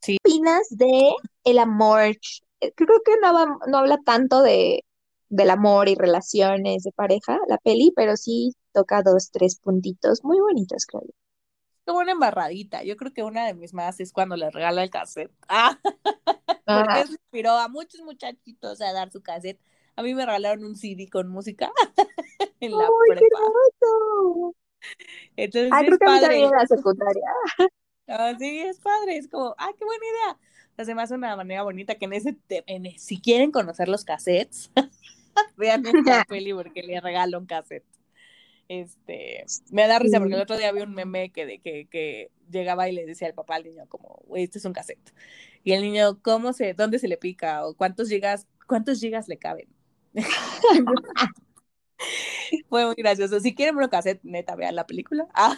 Sí. 0.00 0.18
¿Qué 0.22 0.30
opinas 0.30 0.68
de 0.70 1.14
el 1.44 1.58
amor? 1.58 2.16
Eh, 2.60 2.72
creo 2.74 3.00
que 3.04 3.16
no, 3.20 3.58
no 3.66 3.78
habla 3.78 3.98
tanto 4.04 4.42
de 4.42 4.84
del 5.30 5.50
amor 5.50 5.88
y 5.88 5.96
relaciones 5.96 6.84
de 6.84 6.92
pareja, 6.92 7.40
la 7.48 7.58
peli, 7.58 7.92
pero 7.96 8.16
sí 8.16 8.52
toca 8.72 9.02
dos, 9.02 9.30
tres 9.32 9.58
puntitos 9.58 10.22
muy 10.22 10.38
bonitos, 10.38 10.86
creo 10.86 11.02
como 11.84 11.98
una 12.00 12.12
embarradita. 12.12 12.82
Yo 12.82 12.96
creo 12.96 13.12
que 13.12 13.22
una 13.22 13.46
de 13.46 13.54
mis 13.54 13.74
más 13.74 14.00
es 14.00 14.12
cuando 14.12 14.36
le 14.36 14.50
regala 14.50 14.82
el 14.82 14.90
cassette. 14.90 15.32
Ah, 16.66 16.78
porque 16.86 17.00
eso 17.00 17.12
inspiró 17.12 17.58
a 17.58 17.68
muchos 17.68 18.00
muchachitos 18.00 18.80
a 18.80 18.90
dar 18.94 19.12
su 19.12 19.22
cassette. 19.22 19.60
A 19.96 20.02
mí 20.02 20.14
me 20.14 20.26
regalaron 20.26 20.64
un 20.64 20.76
CD 20.76 21.08
con 21.08 21.28
música 21.28 21.70
en 22.60 22.72
la 22.72 22.84
¡Ay, 22.84 23.16
prepa. 23.16 23.38
Qué 25.36 25.44
Entonces, 25.44 25.70
ah, 25.72 25.80
creo 25.80 25.98
que 25.98 26.04
padre. 26.04 26.26
a 26.26 26.44
en 26.44 26.50
la 26.50 26.66
secundaria. 26.66 27.22
Ah, 28.06 28.34
sí, 28.38 28.58
es 28.58 28.80
padre, 28.80 29.16
es 29.16 29.28
como, 29.28 29.54
ah, 29.56 29.70
qué 29.78 29.82
buena 29.82 30.04
idea. 30.04 30.38
Además, 30.76 31.10
una 31.10 31.36
manera 31.36 31.62
bonita 31.62 31.94
que 31.94 32.04
en 32.04 32.12
ese, 32.12 32.36
en, 32.50 32.98
si 32.98 33.18
quieren 33.18 33.50
conocer 33.50 33.88
los 33.88 34.04
cassettes, 34.04 34.70
vean 35.56 35.86
esta 35.86 36.24
peli 36.28 36.52
porque 36.52 36.82
le 36.82 37.00
regalo 37.00 37.38
un 37.38 37.46
cassette. 37.46 37.86
Este, 38.68 39.44
me 39.70 39.86
da 39.88 39.98
risa 39.98 40.18
porque 40.18 40.34
el 40.34 40.40
otro 40.42 40.58
día 40.58 40.70
vi 40.72 40.82
un 40.82 40.92
meme 40.94 41.30
que, 41.30 41.46
de, 41.46 41.58
que, 41.60 41.86
que 41.86 42.30
llegaba 42.50 42.90
y 42.90 42.92
le 42.92 43.06
decía 43.06 43.28
al 43.28 43.34
papá 43.34 43.56
al 43.56 43.64
niño 43.64 43.86
como, 43.88 44.22
güey, 44.26 44.44
este 44.44 44.58
es 44.58 44.64
un 44.66 44.74
cassette. 44.74 45.14
Y 45.62 45.72
el 45.72 45.80
niño, 45.80 46.20
¿cómo 46.20 46.52
se, 46.52 46.74
dónde 46.74 46.98
se 46.98 47.08
le 47.08 47.16
pica? 47.16 47.66
O 47.66 47.74
cuántos 47.74 48.10
gigas, 48.10 48.46
cuántos 48.66 49.00
gigas 49.00 49.28
le 49.28 49.38
caben. 49.38 49.68
Fue 52.68 52.86
muy 52.86 52.94
gracioso. 52.96 53.40
Si 53.40 53.54
quieren 53.54 53.76
un 53.76 53.88
cassette, 53.88 54.20
neta, 54.22 54.56
vean 54.56 54.74
la 54.76 54.86
película. 54.86 55.26
Ah. 55.34 55.56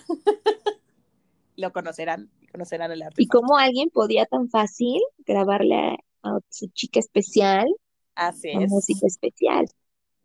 Lo 1.58 1.72
conocerán, 1.72 2.30
conocerán 2.52 2.92
el 2.92 3.00
arte. 3.02 3.22
¿Y 3.22 3.28
cómo 3.28 3.56
alguien 3.56 3.88
podía 3.88 4.26
tan 4.26 4.50
fácil 4.50 5.00
grabarle 5.24 5.96
a, 6.22 6.38
su 6.50 6.68
chica 6.68 7.00
especial? 7.00 7.66
Así 8.14 8.50
es. 8.50 8.70
música 8.70 9.06
especial 9.06 9.66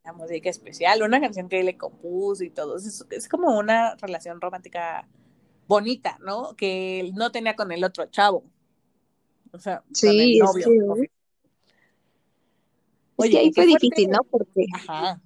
la 0.03 0.13
música 0.13 0.49
especial, 0.49 1.03
una 1.03 1.21
canción 1.21 1.47
que 1.47 1.63
le 1.63 1.77
compuso 1.77 2.43
y 2.43 2.49
todo. 2.49 2.77
Es, 2.77 3.05
es 3.09 3.29
como 3.29 3.57
una 3.57 3.95
relación 3.95 4.41
romántica 4.41 5.07
bonita, 5.67 6.17
¿no? 6.21 6.55
Que 6.55 7.11
no 7.13 7.31
tenía 7.31 7.55
con 7.55 7.71
el 7.71 7.83
otro 7.83 8.05
chavo. 8.07 8.43
O 9.53 9.59
sea, 9.59 9.83
sí, 9.93 10.39
con 10.39 10.59
el 10.59 10.77
novio. 10.77 10.95
Oye, 13.21 13.39
ahí 13.39 13.51
fue 13.53 13.65
difícil, 13.65 14.09
¿no? 14.09 14.19
Porque. 14.29 14.65
Ajá. 14.73 15.21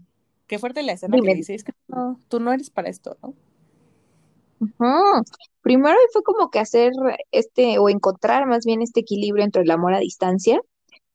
Qué 0.48 0.60
fuerte 0.60 0.84
la 0.84 0.94
escena 0.94 1.18
que 1.20 1.34
dice, 1.34 1.56
es 1.56 1.64
que 1.64 1.74
no, 1.88 2.20
tú 2.28 2.40
no 2.40 2.54
eres 2.54 2.70
para 2.70 2.90
esto, 2.90 3.18
¿no? 3.24 3.34
Ajá. 4.80 5.24
Primero 5.62 5.98
fue 6.14 6.22
como 6.24 6.50
que 6.52 6.60
hacer 6.60 6.92
este, 7.32 7.80
o 7.80 7.90
encontrar 7.90 8.46
más 8.46 8.66
bien 8.66 8.82
este 8.82 9.00
equilibrio 9.00 9.44
entre 9.44 9.64
el 9.64 9.72
amor 9.72 9.96
a 9.96 10.00
distancia 10.00 10.62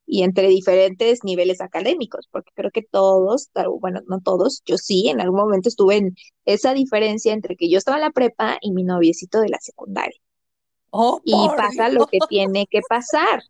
y 0.05 0.25
entre 0.25 0.49
diferentes 0.49 1.23
niveles 1.23 1.61
académicos, 1.61 2.27
porque 2.33 2.51
creo 2.55 2.73
que 2.73 2.83
todos, 2.83 3.51
bueno, 3.79 4.01
no 4.09 4.21
todos, 4.21 4.63
yo 4.67 4.77
sí, 4.77 5.09
en 5.09 5.21
algún 5.21 5.39
momento 5.39 5.69
estuve 5.69 5.99
en 5.99 6.17
esa 6.45 6.75
diferencia 6.75 7.33
entre 7.33 7.55
que 7.55 7.71
yo 7.71 7.79
estaba 7.79 7.99
en 7.99 8.03
la 8.03 8.11
prepa 8.11 8.59
y 8.61 8.73
mi 8.73 8.83
noviecito 8.83 9.41
de 9.41 9.51
la 9.51 9.61
secundaria. 9.61 10.21
Oh, 10.91 11.21
y 11.25 11.33
pasa 11.57 11.89
lo 11.89 12.07
que 12.09 12.19
tiene 12.29 12.67
que 12.69 12.81
pasar, 12.89 13.43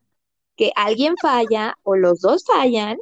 que 0.55 0.71
alguien 0.77 1.15
falla 1.17 1.79
o 1.83 1.97
los 1.97 2.21
dos 2.21 2.45
fallan 2.45 2.99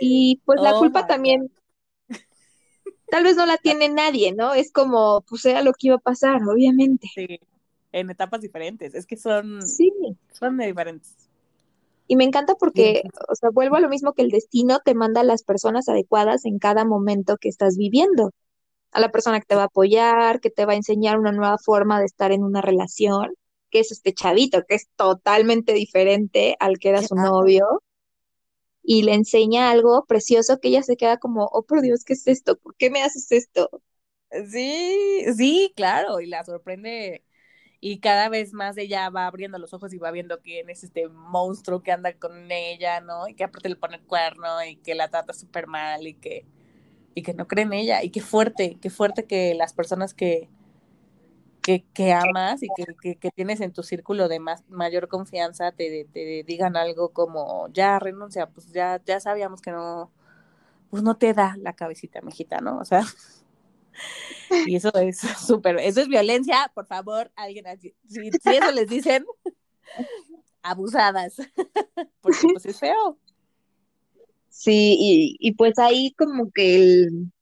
y 0.00 0.40
pues 0.44 0.60
la 0.60 0.76
oh 0.76 0.78
culpa 0.80 1.06
también 1.06 1.50
tal 3.14 3.24
vez 3.24 3.36
no 3.36 3.46
la 3.46 3.56
tiene 3.58 3.88
nadie, 3.88 4.34
¿no? 4.34 4.54
Es 4.54 4.72
como, 4.72 5.22
pues 5.28 5.44
era 5.44 5.62
lo 5.62 5.72
que 5.72 5.86
iba 5.88 5.96
a 5.96 6.00
pasar, 6.00 6.42
obviamente. 6.42 7.08
Sí, 7.14 7.38
en 7.92 8.10
etapas 8.10 8.40
diferentes, 8.40 8.94
es 8.94 9.06
que 9.06 9.16
son, 9.16 9.62
sí. 9.62 9.92
son 10.32 10.56
de 10.56 10.66
diferentes. 10.66 11.14
Y 12.06 12.16
me 12.16 12.24
encanta 12.24 12.54
porque, 12.56 13.02
o 13.28 13.34
sea, 13.34 13.50
vuelvo 13.50 13.76
a 13.76 13.80
lo 13.80 13.88
mismo 13.88 14.12
que 14.12 14.22
el 14.22 14.30
destino 14.30 14.80
te 14.84 14.94
manda 14.94 15.20
a 15.20 15.24
las 15.24 15.42
personas 15.42 15.88
adecuadas 15.88 16.44
en 16.44 16.58
cada 16.58 16.84
momento 16.84 17.36
que 17.36 17.48
estás 17.48 17.76
viviendo. 17.76 18.32
A 18.90 19.00
la 19.00 19.10
persona 19.12 19.38
que 19.38 19.46
te 19.46 19.54
va 19.54 19.62
a 19.62 19.66
apoyar, 19.66 20.40
que 20.40 20.50
te 20.50 20.66
va 20.66 20.72
a 20.72 20.76
enseñar 20.76 21.18
una 21.18 21.32
nueva 21.32 21.56
forma 21.58 22.00
de 22.00 22.06
estar 22.06 22.32
en 22.32 22.42
una 22.42 22.60
relación, 22.60 23.34
que 23.70 23.80
es 23.80 23.92
este 23.92 24.12
chavito, 24.12 24.64
que 24.68 24.74
es 24.74 24.88
totalmente 24.96 25.72
diferente 25.72 26.56
al 26.60 26.78
que 26.78 26.90
era 26.90 27.02
su 27.02 27.14
novio, 27.14 27.80
y 28.84 29.02
le 29.02 29.14
enseña 29.14 29.70
algo 29.70 30.06
precioso 30.06 30.60
que 30.60 30.68
ella 30.68 30.82
se 30.84 30.96
queda 30.96 31.18
como, 31.18 31.46
oh 31.46 31.64
por 31.64 31.82
Dios, 31.82 32.04
¿qué 32.04 32.14
es 32.14 32.26
esto? 32.28 32.56
¿Por 32.58 32.76
qué 32.76 32.90
me 32.90 33.02
haces 33.02 33.32
esto? 33.32 33.70
Sí, 34.50 35.24
sí, 35.36 35.72
claro, 35.76 36.20
y 36.20 36.26
la 36.26 36.44
sorprende 36.44 37.24
y 37.80 38.00
cada 38.00 38.28
vez 38.30 38.52
más 38.54 38.76
ella 38.78 39.10
va 39.10 39.26
abriendo 39.26 39.58
los 39.58 39.74
ojos 39.74 39.92
y 39.92 39.98
va 39.98 40.10
viendo 40.10 40.40
quién 40.40 40.70
es 40.70 40.84
este 40.84 41.08
monstruo 41.08 41.82
que 41.82 41.92
anda 41.92 42.14
con 42.14 42.50
ella, 42.50 43.00
¿no? 43.02 43.28
Y 43.28 43.34
que 43.34 43.44
aparte 43.44 43.68
le 43.68 43.76
pone 43.76 43.96
el 43.96 44.04
cuerno 44.04 44.64
y 44.64 44.76
que 44.78 44.94
la 44.94 45.08
trata 45.10 45.34
súper 45.34 45.66
mal 45.68 46.06
y 46.06 46.14
que, 46.14 46.46
y 47.14 47.22
que 47.22 47.34
no 47.34 47.48
cree 47.48 47.64
en 47.64 47.74
ella. 47.74 48.02
Y 48.04 48.10
qué 48.10 48.20
fuerte, 48.22 48.78
qué 48.82 48.90
fuerte 48.90 49.26
que 49.26 49.54
las 49.54 49.74
personas 49.74 50.14
que, 50.14 50.48
que, 51.64 51.82
que 51.94 52.12
amas 52.12 52.62
y 52.62 52.68
que, 52.76 53.16
que, 53.16 53.30
tienes 53.30 53.62
en 53.62 53.72
tu 53.72 53.82
círculo 53.82 54.28
de 54.28 54.38
más, 54.38 54.62
mayor 54.68 55.08
confianza 55.08 55.72
te, 55.72 56.06
te, 56.12 56.44
digan 56.46 56.76
algo 56.76 57.14
como, 57.14 57.68
ya 57.72 57.98
renuncia, 57.98 58.50
pues 58.50 58.70
ya, 58.70 59.00
ya 59.06 59.18
sabíamos 59.18 59.62
que 59.62 59.70
no, 59.70 60.12
pues 60.90 61.02
no 61.02 61.16
te 61.16 61.32
da 61.32 61.56
la 61.56 61.72
cabecita, 61.72 62.20
mijita, 62.20 62.60
¿no? 62.60 62.76
O 62.76 62.84
sea, 62.84 63.02
y 64.66 64.76
eso 64.76 64.92
es 64.94 65.18
súper, 65.46 65.78
eso 65.78 66.02
es 66.02 66.08
violencia, 66.08 66.70
por 66.74 66.86
favor, 66.86 67.32
alguien 67.34 67.66
así, 67.66 67.94
si, 68.06 68.28
eso 68.28 68.70
les 68.72 68.88
dicen, 68.90 69.24
abusadas, 70.62 71.36
porque 72.20 72.46
pues 72.52 72.66
es 72.66 72.78
feo. 72.78 73.18
Sí, 74.50 74.96
y, 75.00 75.36
y 75.40 75.52
pues 75.52 75.78
ahí 75.78 76.12
como 76.12 76.50
que 76.52 76.76
el, 76.76 77.32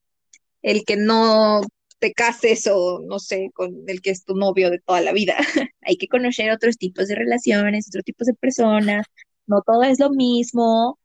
el 0.63 0.85
que 0.85 0.97
no 0.97 1.61
te 2.03 2.13
cases 2.13 2.67
o 2.67 3.01
no 3.01 3.21
sé, 3.21 3.51
con 3.55 3.85
el 3.87 4.03
que 4.03 4.11
es 4.11 4.25
tu 4.25 4.35
novio 4.35 4.71
de 4.71 4.81
toda 4.81 5.01
la 5.01 5.13
vida. 5.13 5.37
Hay 5.83 5.97
que 5.97 6.09
conocer 6.09 6.51
otros 6.51 6.77
tipos 6.77 7.07
de 7.07 7.15
relaciones, 7.15 7.87
otros 7.89 8.03
tipos 8.05 8.27
de 8.27 8.35
personas. 8.35 9.07
No 9.47 9.63
todo 9.63 9.85
es 9.85 10.01
lo 10.01 10.11
mismo. 10.11 10.99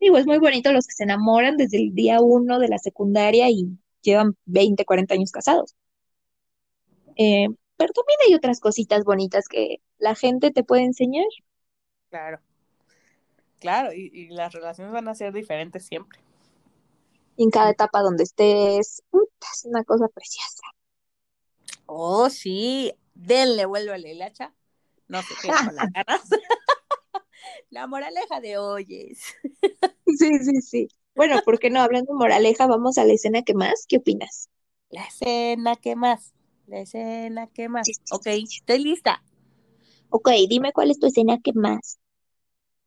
Digo, 0.00 0.16
es 0.16 0.26
muy 0.26 0.38
bonito 0.38 0.72
los 0.72 0.86
que 0.86 0.94
se 0.94 1.02
enamoran 1.02 1.56
desde 1.56 1.78
el 1.78 1.92
día 1.92 2.20
uno 2.20 2.60
de 2.60 2.68
la 2.68 2.78
secundaria 2.78 3.50
y 3.50 3.66
llevan 4.02 4.36
20, 4.44 4.84
40 4.84 5.14
años 5.14 5.32
casados. 5.32 5.74
Eh, 7.16 7.48
pero 7.76 7.92
también 7.92 8.18
hay 8.28 8.34
otras 8.34 8.60
cositas 8.60 9.02
bonitas 9.02 9.48
que 9.48 9.78
la 9.98 10.14
gente 10.14 10.52
te 10.52 10.62
puede 10.62 10.84
enseñar. 10.84 11.26
Claro, 12.10 12.38
claro, 13.58 13.92
y, 13.92 14.28
las 14.28 14.52
relaciones 14.52 14.92
van 14.92 15.08
a 15.08 15.16
ser 15.16 15.32
diferentes 15.32 15.84
siempre. 15.84 16.20
En 17.36 17.50
cada 17.50 17.70
etapa 17.70 18.00
donde 18.00 18.24
estés, 18.24 19.02
es 19.52 19.64
una 19.64 19.84
cosa 19.84 20.08
preciosa. 20.08 20.62
Oh, 21.86 22.30
sí, 22.30 22.92
denle, 23.14 23.66
vuélvale 23.66 24.12
el 24.12 24.22
hacha. 24.22 24.54
No 25.08 25.22
sé 25.22 25.34
qué 25.42 25.48
con 25.48 25.74
las 25.74 25.92
ganas. 25.94 26.22
la 27.70 27.86
moraleja 27.86 28.40
de 28.40 28.58
hoy 28.58 28.86
es. 28.88 29.34
sí, 30.06 30.30
sí, 30.40 30.62
sí. 30.62 30.88
Bueno, 31.14 31.40
¿por 31.44 31.58
qué 31.58 31.70
no? 31.70 31.80
Hablando 31.80 32.12
de 32.12 32.18
moraleja, 32.18 32.66
vamos 32.66 32.98
a 32.98 33.04
la 33.04 33.12
escena 33.12 33.42
que 33.42 33.54
más. 33.54 33.86
¿Qué 33.88 33.98
opinas? 33.98 34.48
La 34.90 35.04
escena 35.04 35.76
que 35.76 35.94
más. 35.94 36.34
La 36.66 36.80
escena 36.80 37.46
que 37.48 37.68
más. 37.68 37.88
ok, 38.10 38.26
estoy 38.26 38.78
lista. 38.78 39.22
Ok, 40.08 40.30
dime 40.48 40.72
cuál 40.72 40.90
es 40.90 40.98
tu 40.98 41.06
escena 41.06 41.38
que 41.42 41.52
más. 41.52 41.98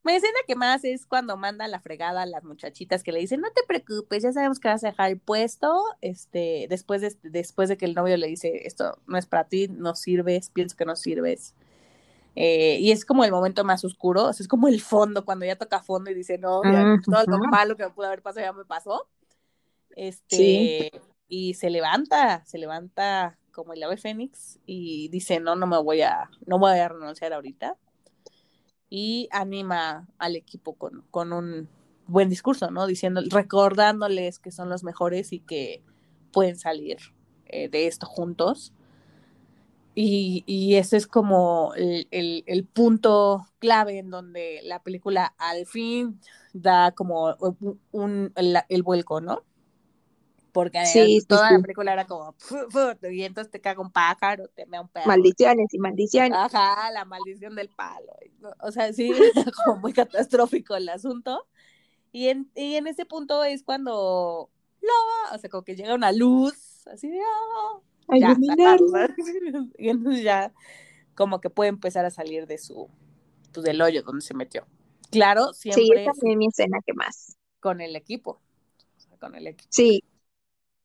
Mi 0.07 0.13
escena 0.13 0.39
que 0.47 0.55
más 0.55 0.85
es 0.85 1.05
cuando 1.05 1.35
manda 1.35 1.67
la 1.67 1.81
fregada 1.81 2.21
a 2.21 2.25
las 2.25 2.45
muchachitas 2.45 3.03
que 3.03 3.11
le 3.11 3.19
dicen, 3.19 3.41
no 3.41 3.51
te 3.51 3.63
preocupes, 3.67 4.23
ya 4.23 4.31
sabemos 4.31 4.57
que 4.57 4.69
vas 4.69 4.81
a 4.85 4.87
dejar 4.87 5.11
el 5.11 5.19
puesto, 5.19 5.83
este, 5.99 6.67
después 6.69 7.01
de, 7.01 7.13
después 7.23 7.67
de 7.67 7.75
que 7.75 7.83
el 7.83 7.93
novio 7.93 8.15
le 8.15 8.27
dice, 8.27 8.65
esto 8.65 8.99
no 9.05 9.17
es 9.17 9.25
para 9.25 9.49
ti, 9.49 9.67
no 9.67 9.95
sirves, 9.95 10.49
pienso 10.49 10.77
que 10.77 10.85
no 10.85 10.95
sirves. 10.95 11.55
Eh, 12.35 12.77
y 12.79 12.91
es 12.91 13.03
como 13.03 13.25
el 13.25 13.33
momento 13.33 13.65
más 13.65 13.83
oscuro, 13.83 14.27
o 14.27 14.33
sea, 14.33 14.45
es 14.45 14.47
como 14.47 14.69
el 14.69 14.79
fondo, 14.79 15.25
cuando 15.25 15.45
ya 15.45 15.57
toca 15.57 15.83
fondo 15.83 16.09
y 16.09 16.13
dice, 16.13 16.37
no, 16.37 16.61
todo 17.03 17.25
lo 17.27 17.39
malo 17.39 17.75
que 17.75 17.83
me 17.83 17.89
pudo 17.89 18.07
haber 18.07 18.21
pasado 18.21 18.45
ya 18.45 18.53
me 18.53 18.63
pasó. 18.63 19.09
Este, 19.93 20.89
y 21.27 21.55
se 21.55 21.69
levanta, 21.69 22.45
se 22.45 22.57
levanta 22.57 23.37
como 23.51 23.73
el 23.73 23.83
ave 23.83 23.97
fénix 23.97 24.57
y 24.65 25.09
dice, 25.09 25.41
no, 25.41 25.57
no 25.57 25.67
me 25.67 25.81
voy 25.81 26.01
a, 26.03 26.29
no 26.45 26.59
voy 26.59 26.79
a 26.79 26.87
renunciar 26.87 27.33
ahorita. 27.33 27.75
Y 28.89 29.27
anima 29.31 30.07
al 30.17 30.35
equipo 30.35 30.73
con, 30.73 31.03
con 31.11 31.33
un 31.33 31.67
buen 32.07 32.29
discurso, 32.29 32.71
¿no? 32.71 32.87
Diciendo, 32.87 33.21
recordándoles 33.29 34.39
que 34.39 34.51
son 34.51 34.69
los 34.69 34.83
mejores 34.83 35.33
y 35.33 35.39
que 35.39 35.83
pueden 36.31 36.57
salir 36.57 36.97
eh, 37.47 37.69
de 37.69 37.87
esto 37.87 38.05
juntos. 38.05 38.73
Y, 39.95 40.43
y 40.45 40.75
ese 40.75 40.95
es 40.95 41.07
como 41.07 41.73
el, 41.75 42.43
el, 42.45 42.65
punto 42.65 43.47
clave 43.57 43.97
en 43.97 44.11
donde 44.11 44.61
la 44.63 44.83
película 44.83 45.33
al 45.39 45.65
fin 45.65 46.19
da 46.53 46.91
como 46.91 47.35
un, 47.91 48.31
el, 48.35 48.83
vuelco, 48.83 49.21
¿no? 49.21 49.43
Porque 50.57 51.19
toda 51.27 51.51
la 51.51 51.59
película 51.59 51.93
era 51.93 52.07
como, 52.07 52.33
y 53.11 53.21
entonces 53.21 53.51
te 53.51 53.61
caga 53.61 53.79
un 53.79 53.91
pájaro, 53.91 54.47
te 54.55 54.65
mea 54.65 54.81
un 54.81 54.87
perro. 54.87 55.05
Maldiciones 55.05 55.71
y 55.71 55.77
maldiciones. 55.77 56.35
Ajá, 56.35 56.89
la 56.89 57.05
maldición 57.05 57.53
del 57.53 57.69
palo. 57.69 58.11
O 58.63 58.71
sea, 58.71 58.91
sí, 58.91 59.11
como 59.65 59.81
muy 59.81 59.93
catastrófico 59.93 60.75
el 60.75 60.89
asunto. 60.89 61.45
Y 62.11 62.29
en, 62.29 62.49
y 62.55 62.73
en 62.73 62.87
ese 62.87 63.05
punto 63.05 63.43
es 63.43 63.61
cuando, 63.61 64.49
lo, 64.81 65.35
o 65.35 65.37
sea, 65.37 65.47
como 65.47 65.61
que 65.61 65.75
llega 65.75 65.93
una 65.93 66.11
luz, 66.11 66.87
así 66.87 67.07
de, 67.07 67.19
oh, 67.19 67.83
ya, 68.19 68.35
y 69.77 69.89
entonces 69.89 70.23
ya 70.23 70.51
como 71.13 71.39
que 71.39 71.51
puede 71.51 71.69
empezar 71.69 72.03
a 72.03 72.09
salir 72.09 72.47
de 72.47 72.57
su, 72.57 72.89
pues 73.53 73.63
del 73.63 73.79
hoyo 73.79 74.01
donde 74.01 74.25
se 74.25 74.33
metió. 74.33 74.65
Claro, 75.11 75.53
siempre. 75.53 75.83
Sí, 75.83 75.91
esa 75.93 76.15
fue 76.15 76.35
mi 76.35 76.47
escena 76.47 76.79
que 76.83 76.93
más. 76.93 77.37
Con 77.59 77.79
el 77.79 77.95
equipo. 77.95 78.41
con 79.19 79.35
el 79.35 79.45
equipo. 79.45 79.69
Sí, 79.69 80.03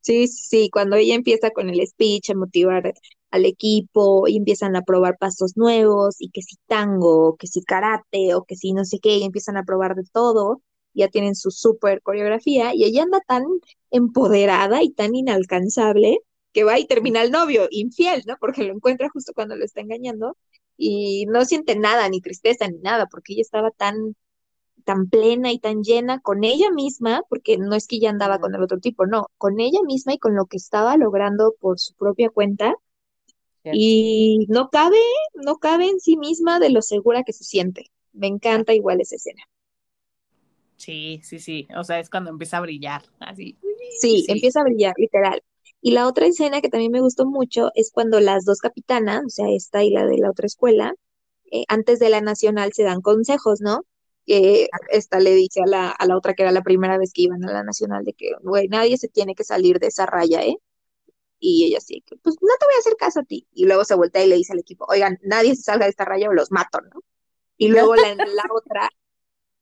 sí, 0.02 0.28
sí, 0.28 0.70
cuando 0.70 0.96
ella 0.96 1.14
empieza 1.14 1.50
con 1.50 1.70
el 1.70 1.86
speech 1.86 2.30
a 2.30 2.34
motivar 2.34 2.94
al 3.30 3.44
equipo 3.46 4.28
y 4.28 4.36
empiezan 4.36 4.76
a 4.76 4.82
probar 4.82 5.16
pasos 5.18 5.56
nuevos 5.56 6.16
y 6.20 6.30
que 6.30 6.42
si 6.42 6.56
tango, 6.66 7.36
que 7.36 7.46
si 7.46 7.62
karate 7.64 8.34
o 8.34 8.44
que 8.44 8.56
si 8.56 8.72
no 8.72 8.84
sé 8.84 8.98
qué, 9.00 9.16
y 9.16 9.24
empiezan 9.24 9.56
a 9.56 9.64
probar 9.64 9.94
de 9.94 10.04
todo, 10.12 10.62
ya 10.94 11.08
tienen 11.08 11.34
su 11.34 11.50
super 11.50 12.02
coreografía 12.02 12.74
y 12.74 12.84
ella 12.84 13.02
anda 13.04 13.20
tan 13.26 13.44
empoderada 13.90 14.82
y 14.82 14.90
tan 14.90 15.14
inalcanzable 15.14 16.18
que 16.52 16.64
va 16.64 16.78
y 16.78 16.86
termina 16.86 17.22
el 17.22 17.30
novio, 17.30 17.66
infiel, 17.70 18.22
¿no? 18.26 18.36
Porque 18.38 18.64
lo 18.64 18.74
encuentra 18.74 19.08
justo 19.10 19.32
cuando 19.34 19.56
lo 19.56 19.64
está 19.64 19.80
engañando 19.80 20.36
y 20.76 21.26
no 21.26 21.44
siente 21.44 21.76
nada, 21.76 22.08
ni 22.08 22.20
tristeza, 22.20 22.68
ni 22.68 22.78
nada, 22.78 23.06
porque 23.06 23.32
ella 23.34 23.42
estaba 23.42 23.70
tan, 23.70 24.16
tan 24.84 25.08
plena 25.08 25.52
y 25.52 25.58
tan 25.58 25.82
llena 25.82 26.20
con 26.20 26.44
ella 26.44 26.70
misma, 26.70 27.22
porque 27.28 27.58
no 27.58 27.74
es 27.74 27.86
que 27.86 27.96
ella 27.96 28.10
andaba 28.10 28.38
con 28.38 28.54
el 28.54 28.62
otro 28.62 28.78
tipo, 28.78 29.06
no, 29.06 29.26
con 29.38 29.60
ella 29.60 29.80
misma 29.84 30.14
y 30.14 30.18
con 30.18 30.34
lo 30.34 30.46
que 30.46 30.56
estaba 30.56 30.96
logrando 30.96 31.54
por 31.60 31.78
su 31.78 31.94
propia 31.94 32.30
cuenta. 32.30 32.74
Y 33.64 34.46
no 34.48 34.70
cabe, 34.70 34.98
no 35.34 35.58
cabe 35.58 35.88
en 35.88 36.00
sí 36.00 36.16
misma 36.16 36.58
de 36.58 36.70
lo 36.70 36.82
segura 36.82 37.22
que 37.22 37.32
se 37.32 37.44
siente. 37.44 37.92
Me 38.12 38.26
encanta 38.26 38.74
igual 38.74 39.00
esa 39.00 39.14
escena. 39.14 39.42
Sí, 40.76 41.20
sí, 41.22 41.38
sí. 41.38 41.68
O 41.76 41.84
sea, 41.84 42.00
es 42.00 42.10
cuando 42.10 42.30
empieza 42.30 42.56
a 42.56 42.60
brillar, 42.60 43.02
así. 43.20 43.56
sí. 44.00 44.24
empieza 44.26 44.60
a 44.60 44.64
brillar, 44.64 44.94
literal. 44.96 45.40
Y 45.80 45.92
la 45.92 46.08
otra 46.08 46.26
escena 46.26 46.60
que 46.60 46.68
también 46.68 46.90
me 46.90 47.00
gustó 47.00 47.24
mucho 47.24 47.70
es 47.74 47.92
cuando 47.92 48.18
las 48.18 48.44
dos 48.44 48.58
capitanas, 48.58 49.24
o 49.24 49.28
sea, 49.28 49.46
esta 49.48 49.84
y 49.84 49.90
la 49.90 50.06
de 50.06 50.18
la 50.18 50.30
otra 50.30 50.46
escuela, 50.46 50.94
eh, 51.52 51.64
antes 51.68 52.00
de 52.00 52.08
la 52.08 52.20
nacional 52.20 52.72
se 52.72 52.82
dan 52.82 53.00
consejos, 53.00 53.60
¿no? 53.60 53.84
Que 54.26 54.68
esta 54.90 55.20
le 55.20 55.34
dice 55.34 55.62
a 55.62 55.66
la, 55.66 55.90
a 55.90 56.06
la 56.06 56.16
otra 56.16 56.34
que 56.34 56.42
era 56.42 56.52
la 56.52 56.62
primera 56.62 56.98
vez 56.98 57.12
que 57.12 57.22
iban 57.22 57.44
a 57.44 57.52
la 57.52 57.64
nacional 57.64 58.04
de 58.04 58.12
que, 58.14 58.32
güey, 58.42 58.68
nadie 58.68 58.96
se 58.98 59.08
tiene 59.08 59.34
que 59.34 59.44
salir 59.44 59.78
de 59.78 59.88
esa 59.88 60.06
raya, 60.06 60.42
¿eh? 60.42 60.56
Y 61.40 61.64
ella 61.64 61.80
sí, 61.80 62.04
pues 62.22 62.36
no 62.40 62.54
te 62.58 62.66
voy 62.66 62.74
a 62.76 62.78
hacer 62.78 62.96
caso 62.96 63.20
a 63.20 63.24
ti. 63.24 63.48
Y 63.52 63.66
luego 63.66 63.84
se 63.84 63.96
vuelta 63.96 64.22
y 64.22 64.28
le 64.28 64.36
dice 64.36 64.52
al 64.52 64.60
equipo, 64.60 64.86
oigan, 64.88 65.18
nadie 65.22 65.56
se 65.56 65.62
salga 65.62 65.86
de 65.86 65.90
esta 65.90 66.04
raya 66.04 66.28
o 66.28 66.32
los 66.32 66.52
mato, 66.52 66.80
¿no? 66.82 67.00
Y 67.56 67.68
luego 67.68 67.96
la, 67.96 68.14
la 68.14 68.44
otra 68.54 68.90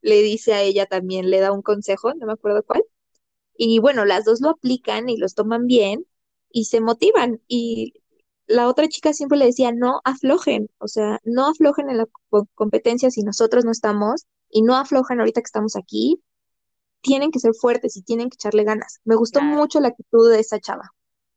le 0.03 0.23
dice 0.23 0.55
a 0.55 0.63
ella 0.63 0.87
también, 0.87 1.31
le 1.31 1.41
da 1.41 1.53
un 1.53 1.63
consejo, 1.63 2.15
no 2.15 2.27
me 2.27 2.33
acuerdo 2.35 2.63
cuál. 2.65 2.85
Y 3.57 3.79
bueno, 3.79 4.05
las 4.05 4.25
dos 4.25 4.41
lo 4.41 4.51
aplican 4.51 5.09
y 5.09 5.17
los 5.17 5.35
toman 5.35 5.67
bien 5.67 6.07
y 6.51 6.67
se 6.67 6.81
motivan. 6.81 7.41
Y 7.49 7.95
la 8.47 8.69
otra 8.69 8.89
chica 8.89 9.13
siempre 9.13 9.39
le 9.39 9.47
decía, 9.47 9.73
no 9.73 10.01
aflojen, 10.05 10.71
o 10.79 10.89
sea, 10.89 11.21
no 11.25 11.47
aflojen 11.47 11.91
en 11.91 11.99
la 11.99 12.09
competencia 12.55 13.11
si 13.11 13.23
nosotros 13.23 13.65
no 13.65 13.71
estamos 13.71 14.27
y 14.51 14.63
no 14.63 14.77
aflojen 14.77 15.21
ahorita 15.21 15.41
que 15.41 15.47
estamos 15.47 15.77
aquí. 15.77 16.23
Tienen 17.03 17.31
que 17.31 17.41
ser 17.41 17.55
fuertes 17.55 17.97
y 17.97 18.03
tienen 18.03 18.31
que 18.31 18.35
echarle 18.37 18.65
ganas. 18.65 19.01
Me 19.05 19.17
gustó 19.17 19.41
mucho 19.43 19.81
la 19.81 19.89
actitud 19.89 20.31
de 20.31 20.41
esa 20.41 20.61
chava. 20.61 20.91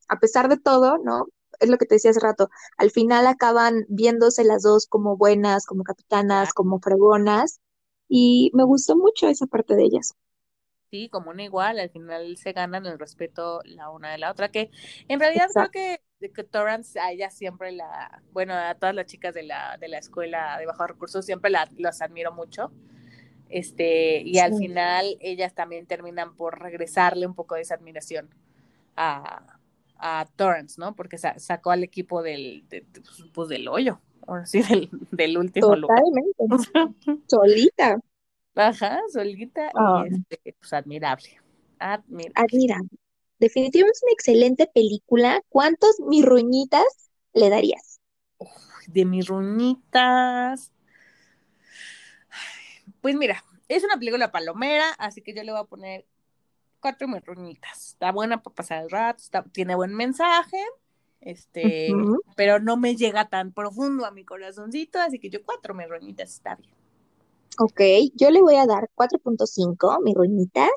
A 0.10 0.20
pesar 0.20 0.50
de 0.50 0.58
todo, 0.58 0.98
¿no? 0.98 1.28
Es 1.60 1.70
lo 1.70 1.78
que 1.78 1.86
te 1.86 1.96
decía 1.96 2.12
hace 2.12 2.20
rato. 2.20 2.50
Al 2.78 2.92
final 2.92 3.28
acaban 3.28 3.86
viéndose 3.88 4.44
las 4.44 4.64
dos 4.64 4.88
como 4.88 5.18
buenas, 5.18 5.66
como 5.66 5.84
capitanas, 5.84 6.54
como 6.54 6.80
fregonas. 6.80 7.62
Y 8.10 8.52
me 8.54 8.64
gustó 8.66 8.98
mucho 8.98 9.28
esa 9.28 9.48
parte 9.48 9.76
de 9.76 9.84
ellas 9.84 10.16
sí, 10.94 11.10
como 11.10 11.32
una 11.32 11.42
igual, 11.42 11.80
al 11.80 11.90
final 11.90 12.38
se 12.38 12.54
ganan 12.54 12.86
el 12.86 13.00
respeto 13.00 13.62
la 13.66 13.90
una 13.90 14.12
de 14.12 14.20
la 14.20 14.30
otra, 14.30 14.50
que 14.50 14.70
en 15.08 15.20
realidad 15.20 15.48
creo 15.52 15.72
que 15.72 16.02
que 16.32 16.44
Torrance 16.44 17.00
a 17.00 17.12
ella 17.12 17.30
siempre 17.32 17.72
la, 17.72 18.22
bueno, 18.32 18.54
a 18.54 18.76
todas 18.76 18.94
las 18.96 19.08
chicas 19.08 19.34
de 19.34 19.44
la, 19.44 19.78
de 19.78 19.88
la 19.88 19.98
escuela 19.98 20.58
de 20.58 20.66
bajos 20.66 20.88
recursos 20.88 21.26
siempre 21.26 21.50
la, 21.50 21.68
las 21.78 22.02
admiro 22.02 22.32
mucho. 22.32 22.72
Este, 23.54 24.24
y 24.24 24.40
al 24.40 24.58
final 24.58 25.16
ellas 25.20 25.54
también 25.54 25.86
terminan 25.86 26.36
por 26.36 26.60
regresarle 26.60 27.28
un 27.28 27.36
poco 27.36 27.54
de 27.54 27.62
esa 27.62 27.76
admiración 27.76 28.34
a, 28.96 29.60
a 29.96 30.28
Torrance, 30.36 30.82
¿no? 30.82 30.96
Porque 30.96 31.20
sacó 31.20 31.70
al 31.70 31.84
equipo 31.84 32.24
del, 32.24 32.66
pues, 32.68 33.24
pues, 33.32 33.50
del 33.50 33.68
hoyo, 33.68 34.02
o 34.26 34.44
sí, 34.44 34.64
del, 34.70 34.90
del 35.12 35.38
último 35.38 35.68
Totalmente. 35.68 37.24
solita. 37.28 38.00
Ajá, 38.56 39.00
solita 39.12 39.68
y 39.68 39.70
ah. 39.76 40.04
este, 40.10 40.56
pues 40.60 40.74
admirable. 40.74 41.40
Admirable. 41.78 42.34
Admirable. 42.34 42.90
Definitivamente 43.38 43.98
es 43.98 44.04
una 44.04 44.14
excelente 44.14 44.68
película. 44.74 45.44
¿Cuántos 45.50 46.00
mirruñitas 46.00 47.12
le 47.34 47.52
darías? 47.52 48.00
de 48.88 49.06
mirruñitas. 49.06 50.73
Pues 53.04 53.16
mira, 53.16 53.44
es 53.68 53.84
una 53.84 53.98
película 53.98 54.32
palomera, 54.32 54.90
así 54.98 55.22
que 55.22 55.34
yo 55.34 55.44
le 55.44 55.52
voy 55.52 55.60
a 55.60 55.66
poner 55.66 56.06
cuatro 56.80 57.06
mirruñitas. 57.10 57.90
Está 57.90 58.14
buena 58.14 58.42
para 58.42 58.56
pasar 58.56 58.84
el 58.84 58.90
rato, 58.90 59.22
tiene 59.52 59.76
buen 59.76 59.94
mensaje, 59.94 60.64
este, 61.20 61.90
pero 62.38 62.60
no 62.60 62.78
me 62.78 62.96
llega 62.96 63.28
tan 63.28 63.52
profundo 63.52 64.06
a 64.06 64.12
mi 64.12 64.24
corazoncito, 64.24 65.02
así 65.02 65.20
que 65.20 65.30
yo 65.30 65.44
cuatro 65.44 65.74
mirruñitas 65.74 66.32
está 66.32 66.56
bien. 66.56 66.74
Ok, 67.60 67.82
yo 68.16 68.32
le 68.32 68.42
voy 68.42 68.56
a 68.56 68.66
dar 68.66 68.90
4.5 68.96 70.00
mirruñitas. 70.02 70.72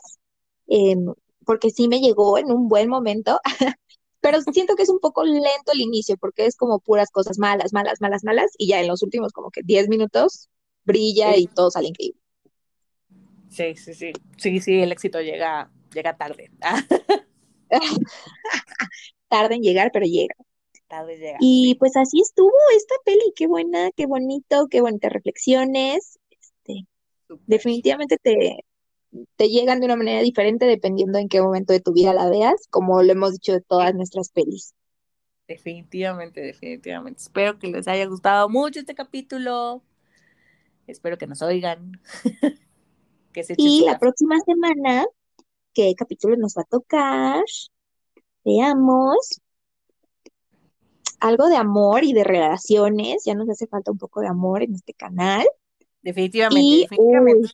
Eh, 0.66 0.96
porque 1.44 1.70
sí 1.70 1.86
me 1.86 2.00
llegó 2.00 2.38
en 2.38 2.50
un 2.50 2.66
buen 2.66 2.88
momento, 2.88 3.38
pero 4.20 4.40
siento 4.42 4.74
que 4.74 4.82
es 4.82 4.88
un 4.88 4.98
poco 4.98 5.22
lento 5.22 5.70
el 5.72 5.80
inicio, 5.80 6.16
porque 6.16 6.46
es 6.46 6.56
como 6.56 6.80
puras 6.80 7.12
cosas 7.12 7.38
malas, 7.38 7.72
malas, 7.72 8.00
malas, 8.00 8.24
malas, 8.24 8.50
y 8.58 8.66
ya 8.66 8.80
en 8.80 8.88
los 8.88 9.04
últimos 9.04 9.32
como 9.32 9.52
que 9.52 9.60
10 9.62 9.88
minutos 9.88 10.48
brilla 10.86 11.36
y 11.36 11.46
todo 11.46 11.70
sale 11.70 11.88
increíble. 11.88 12.20
Sí, 13.48 13.74
sí, 13.76 13.94
sí, 13.94 14.12
sí, 14.36 14.60
sí, 14.60 14.80
el 14.80 14.92
éxito 14.92 15.20
llega, 15.20 15.70
llega 15.92 16.16
tarde. 16.16 16.50
tarde 19.28 19.54
en 19.54 19.62
llegar, 19.62 19.90
pero 19.92 20.06
llega. 20.06 20.34
Tarde 20.88 21.18
llega. 21.18 21.38
Y 21.40 21.76
pues 21.78 21.96
así 21.96 22.20
estuvo 22.20 22.52
esta 22.76 22.94
peli, 23.04 23.32
qué 23.34 23.46
buena, 23.46 23.90
qué 23.96 24.06
bonito, 24.06 24.66
qué 24.70 24.80
bonitas 24.80 25.12
reflexiones. 25.12 26.18
Este, 26.30 26.86
definitivamente 27.46 28.18
te, 28.18 28.64
te 29.36 29.48
llegan 29.48 29.80
de 29.80 29.86
una 29.86 29.96
manera 29.96 30.22
diferente 30.22 30.66
dependiendo 30.66 31.18
en 31.18 31.28
qué 31.28 31.40
momento 31.40 31.72
de 31.72 31.80
tu 31.80 31.92
vida 31.92 32.12
la 32.12 32.28
veas, 32.28 32.66
como 32.70 33.02
lo 33.02 33.10
hemos 33.10 33.32
dicho 33.32 33.52
de 33.52 33.62
todas 33.62 33.94
nuestras 33.94 34.30
pelis. 34.30 34.74
Definitivamente, 35.48 36.40
definitivamente. 36.40 37.22
Espero 37.22 37.58
que 37.58 37.68
les 37.68 37.86
haya 37.86 38.06
gustado 38.06 38.48
mucho 38.48 38.80
este 38.80 38.94
capítulo. 38.94 39.82
Espero 40.86 41.18
que 41.18 41.26
nos 41.26 41.42
oigan. 41.42 42.00
y 43.56 43.84
la 43.84 43.98
próxima 43.98 44.38
semana, 44.40 45.04
¿qué 45.74 45.94
capítulo 45.96 46.36
nos 46.36 46.54
va 46.56 46.62
a 46.62 46.66
tocar? 46.66 47.44
Veamos. 48.44 49.40
Algo 51.18 51.48
de 51.48 51.56
amor 51.56 52.04
y 52.04 52.12
de 52.12 52.24
relaciones. 52.24 53.24
Ya 53.24 53.34
nos 53.34 53.48
hace 53.48 53.66
falta 53.66 53.90
un 53.90 53.98
poco 53.98 54.20
de 54.20 54.28
amor 54.28 54.62
en 54.62 54.74
este 54.74 54.94
canal. 54.94 55.46
Definitivamente, 56.02 56.82
definitivamente. 56.82 57.50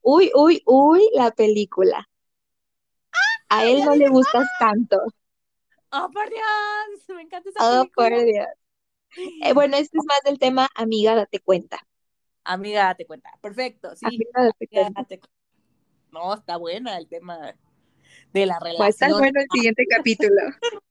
Uy, 0.00 0.30
uy, 0.34 0.62
uy, 0.64 1.10
la 1.12 1.30
película. 1.32 2.08
A 3.50 3.64
él 3.66 3.84
no 3.84 3.94
le 3.94 4.08
gustas 4.08 4.46
tanto. 4.58 4.96
Oh, 5.90 6.08
por 6.12 6.28
Dios, 6.28 7.16
me 7.16 7.22
encanta 7.22 7.48
esa 7.48 7.82
oh, 7.82 7.86
por 7.94 8.10
Dios. 8.10 8.46
Eh, 9.42 9.52
bueno, 9.54 9.76
este 9.76 9.98
es 9.98 10.04
más 10.04 10.20
del 10.24 10.38
tema, 10.38 10.68
amiga, 10.74 11.14
date 11.14 11.40
cuenta. 11.40 11.78
Amiga, 12.48 12.84
date 12.84 13.04
cuenta. 13.04 13.30
Perfecto, 13.42 13.94
sí. 13.94 14.06
Amiga, 14.06 14.24
date 14.34 14.68
cuenta. 14.68 15.06
No, 16.10 16.32
está 16.32 16.56
buena 16.56 16.96
el 16.96 17.06
tema 17.06 17.54
de 18.32 18.46
la 18.46 18.58
relación. 18.58 18.80
Va 18.80 18.86
a 18.86 18.88
estar 18.88 19.10
bueno 19.12 19.38
el 19.38 19.46
siguiente 19.52 19.84
capítulo. 19.86 20.40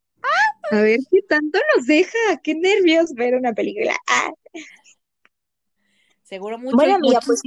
A 0.69 0.81
ver 0.81 0.99
qué 1.09 1.21
tanto 1.23 1.59
nos 1.75 1.87
deja. 1.87 2.37
Qué 2.43 2.53
nervios 2.53 3.13
ver 3.13 3.33
una 3.33 3.53
película. 3.53 3.95
Ah. 4.07 4.29
Seguro 6.21 6.59
mucho. 6.59 6.75
Bueno, 6.75 6.95
amiga, 6.95 7.19
pues 7.25 7.41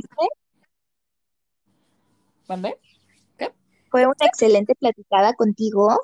¿Qué? 3.39 3.53
Fue 3.91 4.07
una 4.07 4.27
excelente 4.27 4.75
platicada 4.75 5.35
contigo. 5.35 6.01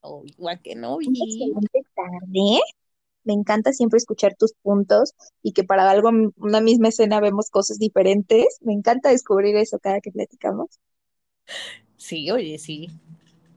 Oh, 0.00 0.22
igual 0.26 0.60
que 0.60 0.74
no. 0.74 0.96
Una 0.96 1.06
excelente 1.06 1.82
tarde. 1.94 2.60
Me 3.26 3.34
encanta 3.34 3.72
siempre 3.72 3.98
escuchar 3.98 4.36
tus 4.36 4.54
puntos 4.62 5.14
y 5.42 5.52
que 5.52 5.64
para 5.64 5.90
algo, 5.90 6.10
una 6.36 6.60
misma 6.60 6.88
escena 6.88 7.20
vemos 7.20 7.50
cosas 7.50 7.78
diferentes. 7.78 8.58
Me 8.60 8.72
encanta 8.72 9.10
descubrir 9.10 9.56
eso 9.56 9.80
cada 9.80 10.00
que 10.00 10.12
platicamos. 10.12 10.78
Sí, 11.96 12.30
oye, 12.30 12.58
sí. 12.58 12.88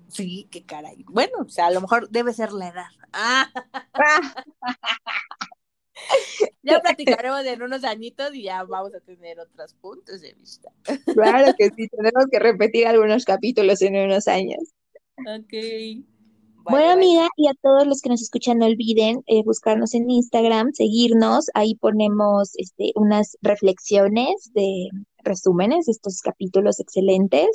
Sí, 0.07 0.47
qué 0.49 0.65
caray. 0.65 1.05
Bueno, 1.07 1.33
o 1.45 1.49
sea, 1.49 1.67
a 1.67 1.71
lo 1.71 1.81
mejor 1.81 2.09
debe 2.09 2.33
ser 2.33 2.51
la 2.51 2.69
edad. 2.69 2.87
Ah. 3.13 3.47
ya 6.63 6.79
platicaremos 6.79 7.45
en 7.45 7.61
unos 7.61 7.83
añitos 7.83 8.33
y 8.33 8.43
ya 8.43 8.63
vamos 8.63 8.95
a 8.95 9.01
tener 9.01 9.39
otros 9.39 9.75
puntos 9.75 10.21
de 10.21 10.33
vista. 10.33 10.71
Claro 11.13 11.53
que 11.55 11.69
sí, 11.75 11.87
tenemos 11.89 12.25
que 12.31 12.39
repetir 12.39 12.87
algunos 12.87 13.23
capítulos 13.23 13.83
en 13.83 13.97
unos 13.97 14.27
años. 14.27 14.63
Ok. 15.17 15.53
Bueno, 16.63 16.91
amiga, 16.91 17.29
y 17.35 17.47
a 17.47 17.53
todos 17.61 17.87
los 17.87 18.01
que 18.01 18.09
nos 18.09 18.21
escuchan, 18.21 18.59
no 18.59 18.65
olviden 18.65 19.23
eh, 19.27 19.43
buscarnos 19.43 19.93
en 19.93 20.09
Instagram, 20.09 20.71
seguirnos. 20.73 21.47
Ahí 21.53 21.75
ponemos 21.75 22.51
este, 22.55 22.91
unas 22.95 23.37
reflexiones 23.41 24.51
de 24.53 24.89
resúmenes 25.23 25.85
de 25.85 25.91
estos 25.91 26.21
capítulos 26.21 26.79
excelentes. 26.79 27.47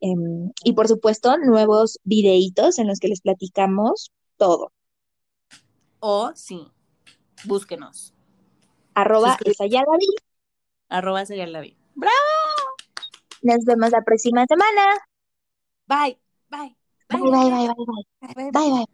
Em, 0.00 0.52
y 0.64 0.72
por 0.74 0.88
supuesto, 0.88 1.36
nuevos 1.38 1.98
videitos 2.04 2.78
en 2.78 2.86
los 2.86 2.98
que 2.98 3.08
les 3.08 3.20
platicamos 3.20 4.10
todo. 4.36 4.72
O 6.00 6.32
sí, 6.34 6.68
búsquenos. 7.44 8.14
Arroba 8.94 9.38
Sayalavi. 9.56 10.06
Arroba 10.88 11.26
Sayalavi. 11.26 11.76
¡Bravo! 11.94 12.14
Nos 13.42 13.64
vemos 13.64 13.90
la 13.90 14.02
próxima 14.02 14.44
semana. 14.46 14.82
Bye. 15.86 16.18
Bye. 16.48 16.85
Bye, 17.10 17.18
bye, 17.18 17.50
bye, 17.50 17.66
bye, 17.66 17.84
bye. 17.86 18.34
Bye, 18.34 18.50
bye. 18.52 18.70
bye. 18.70 18.84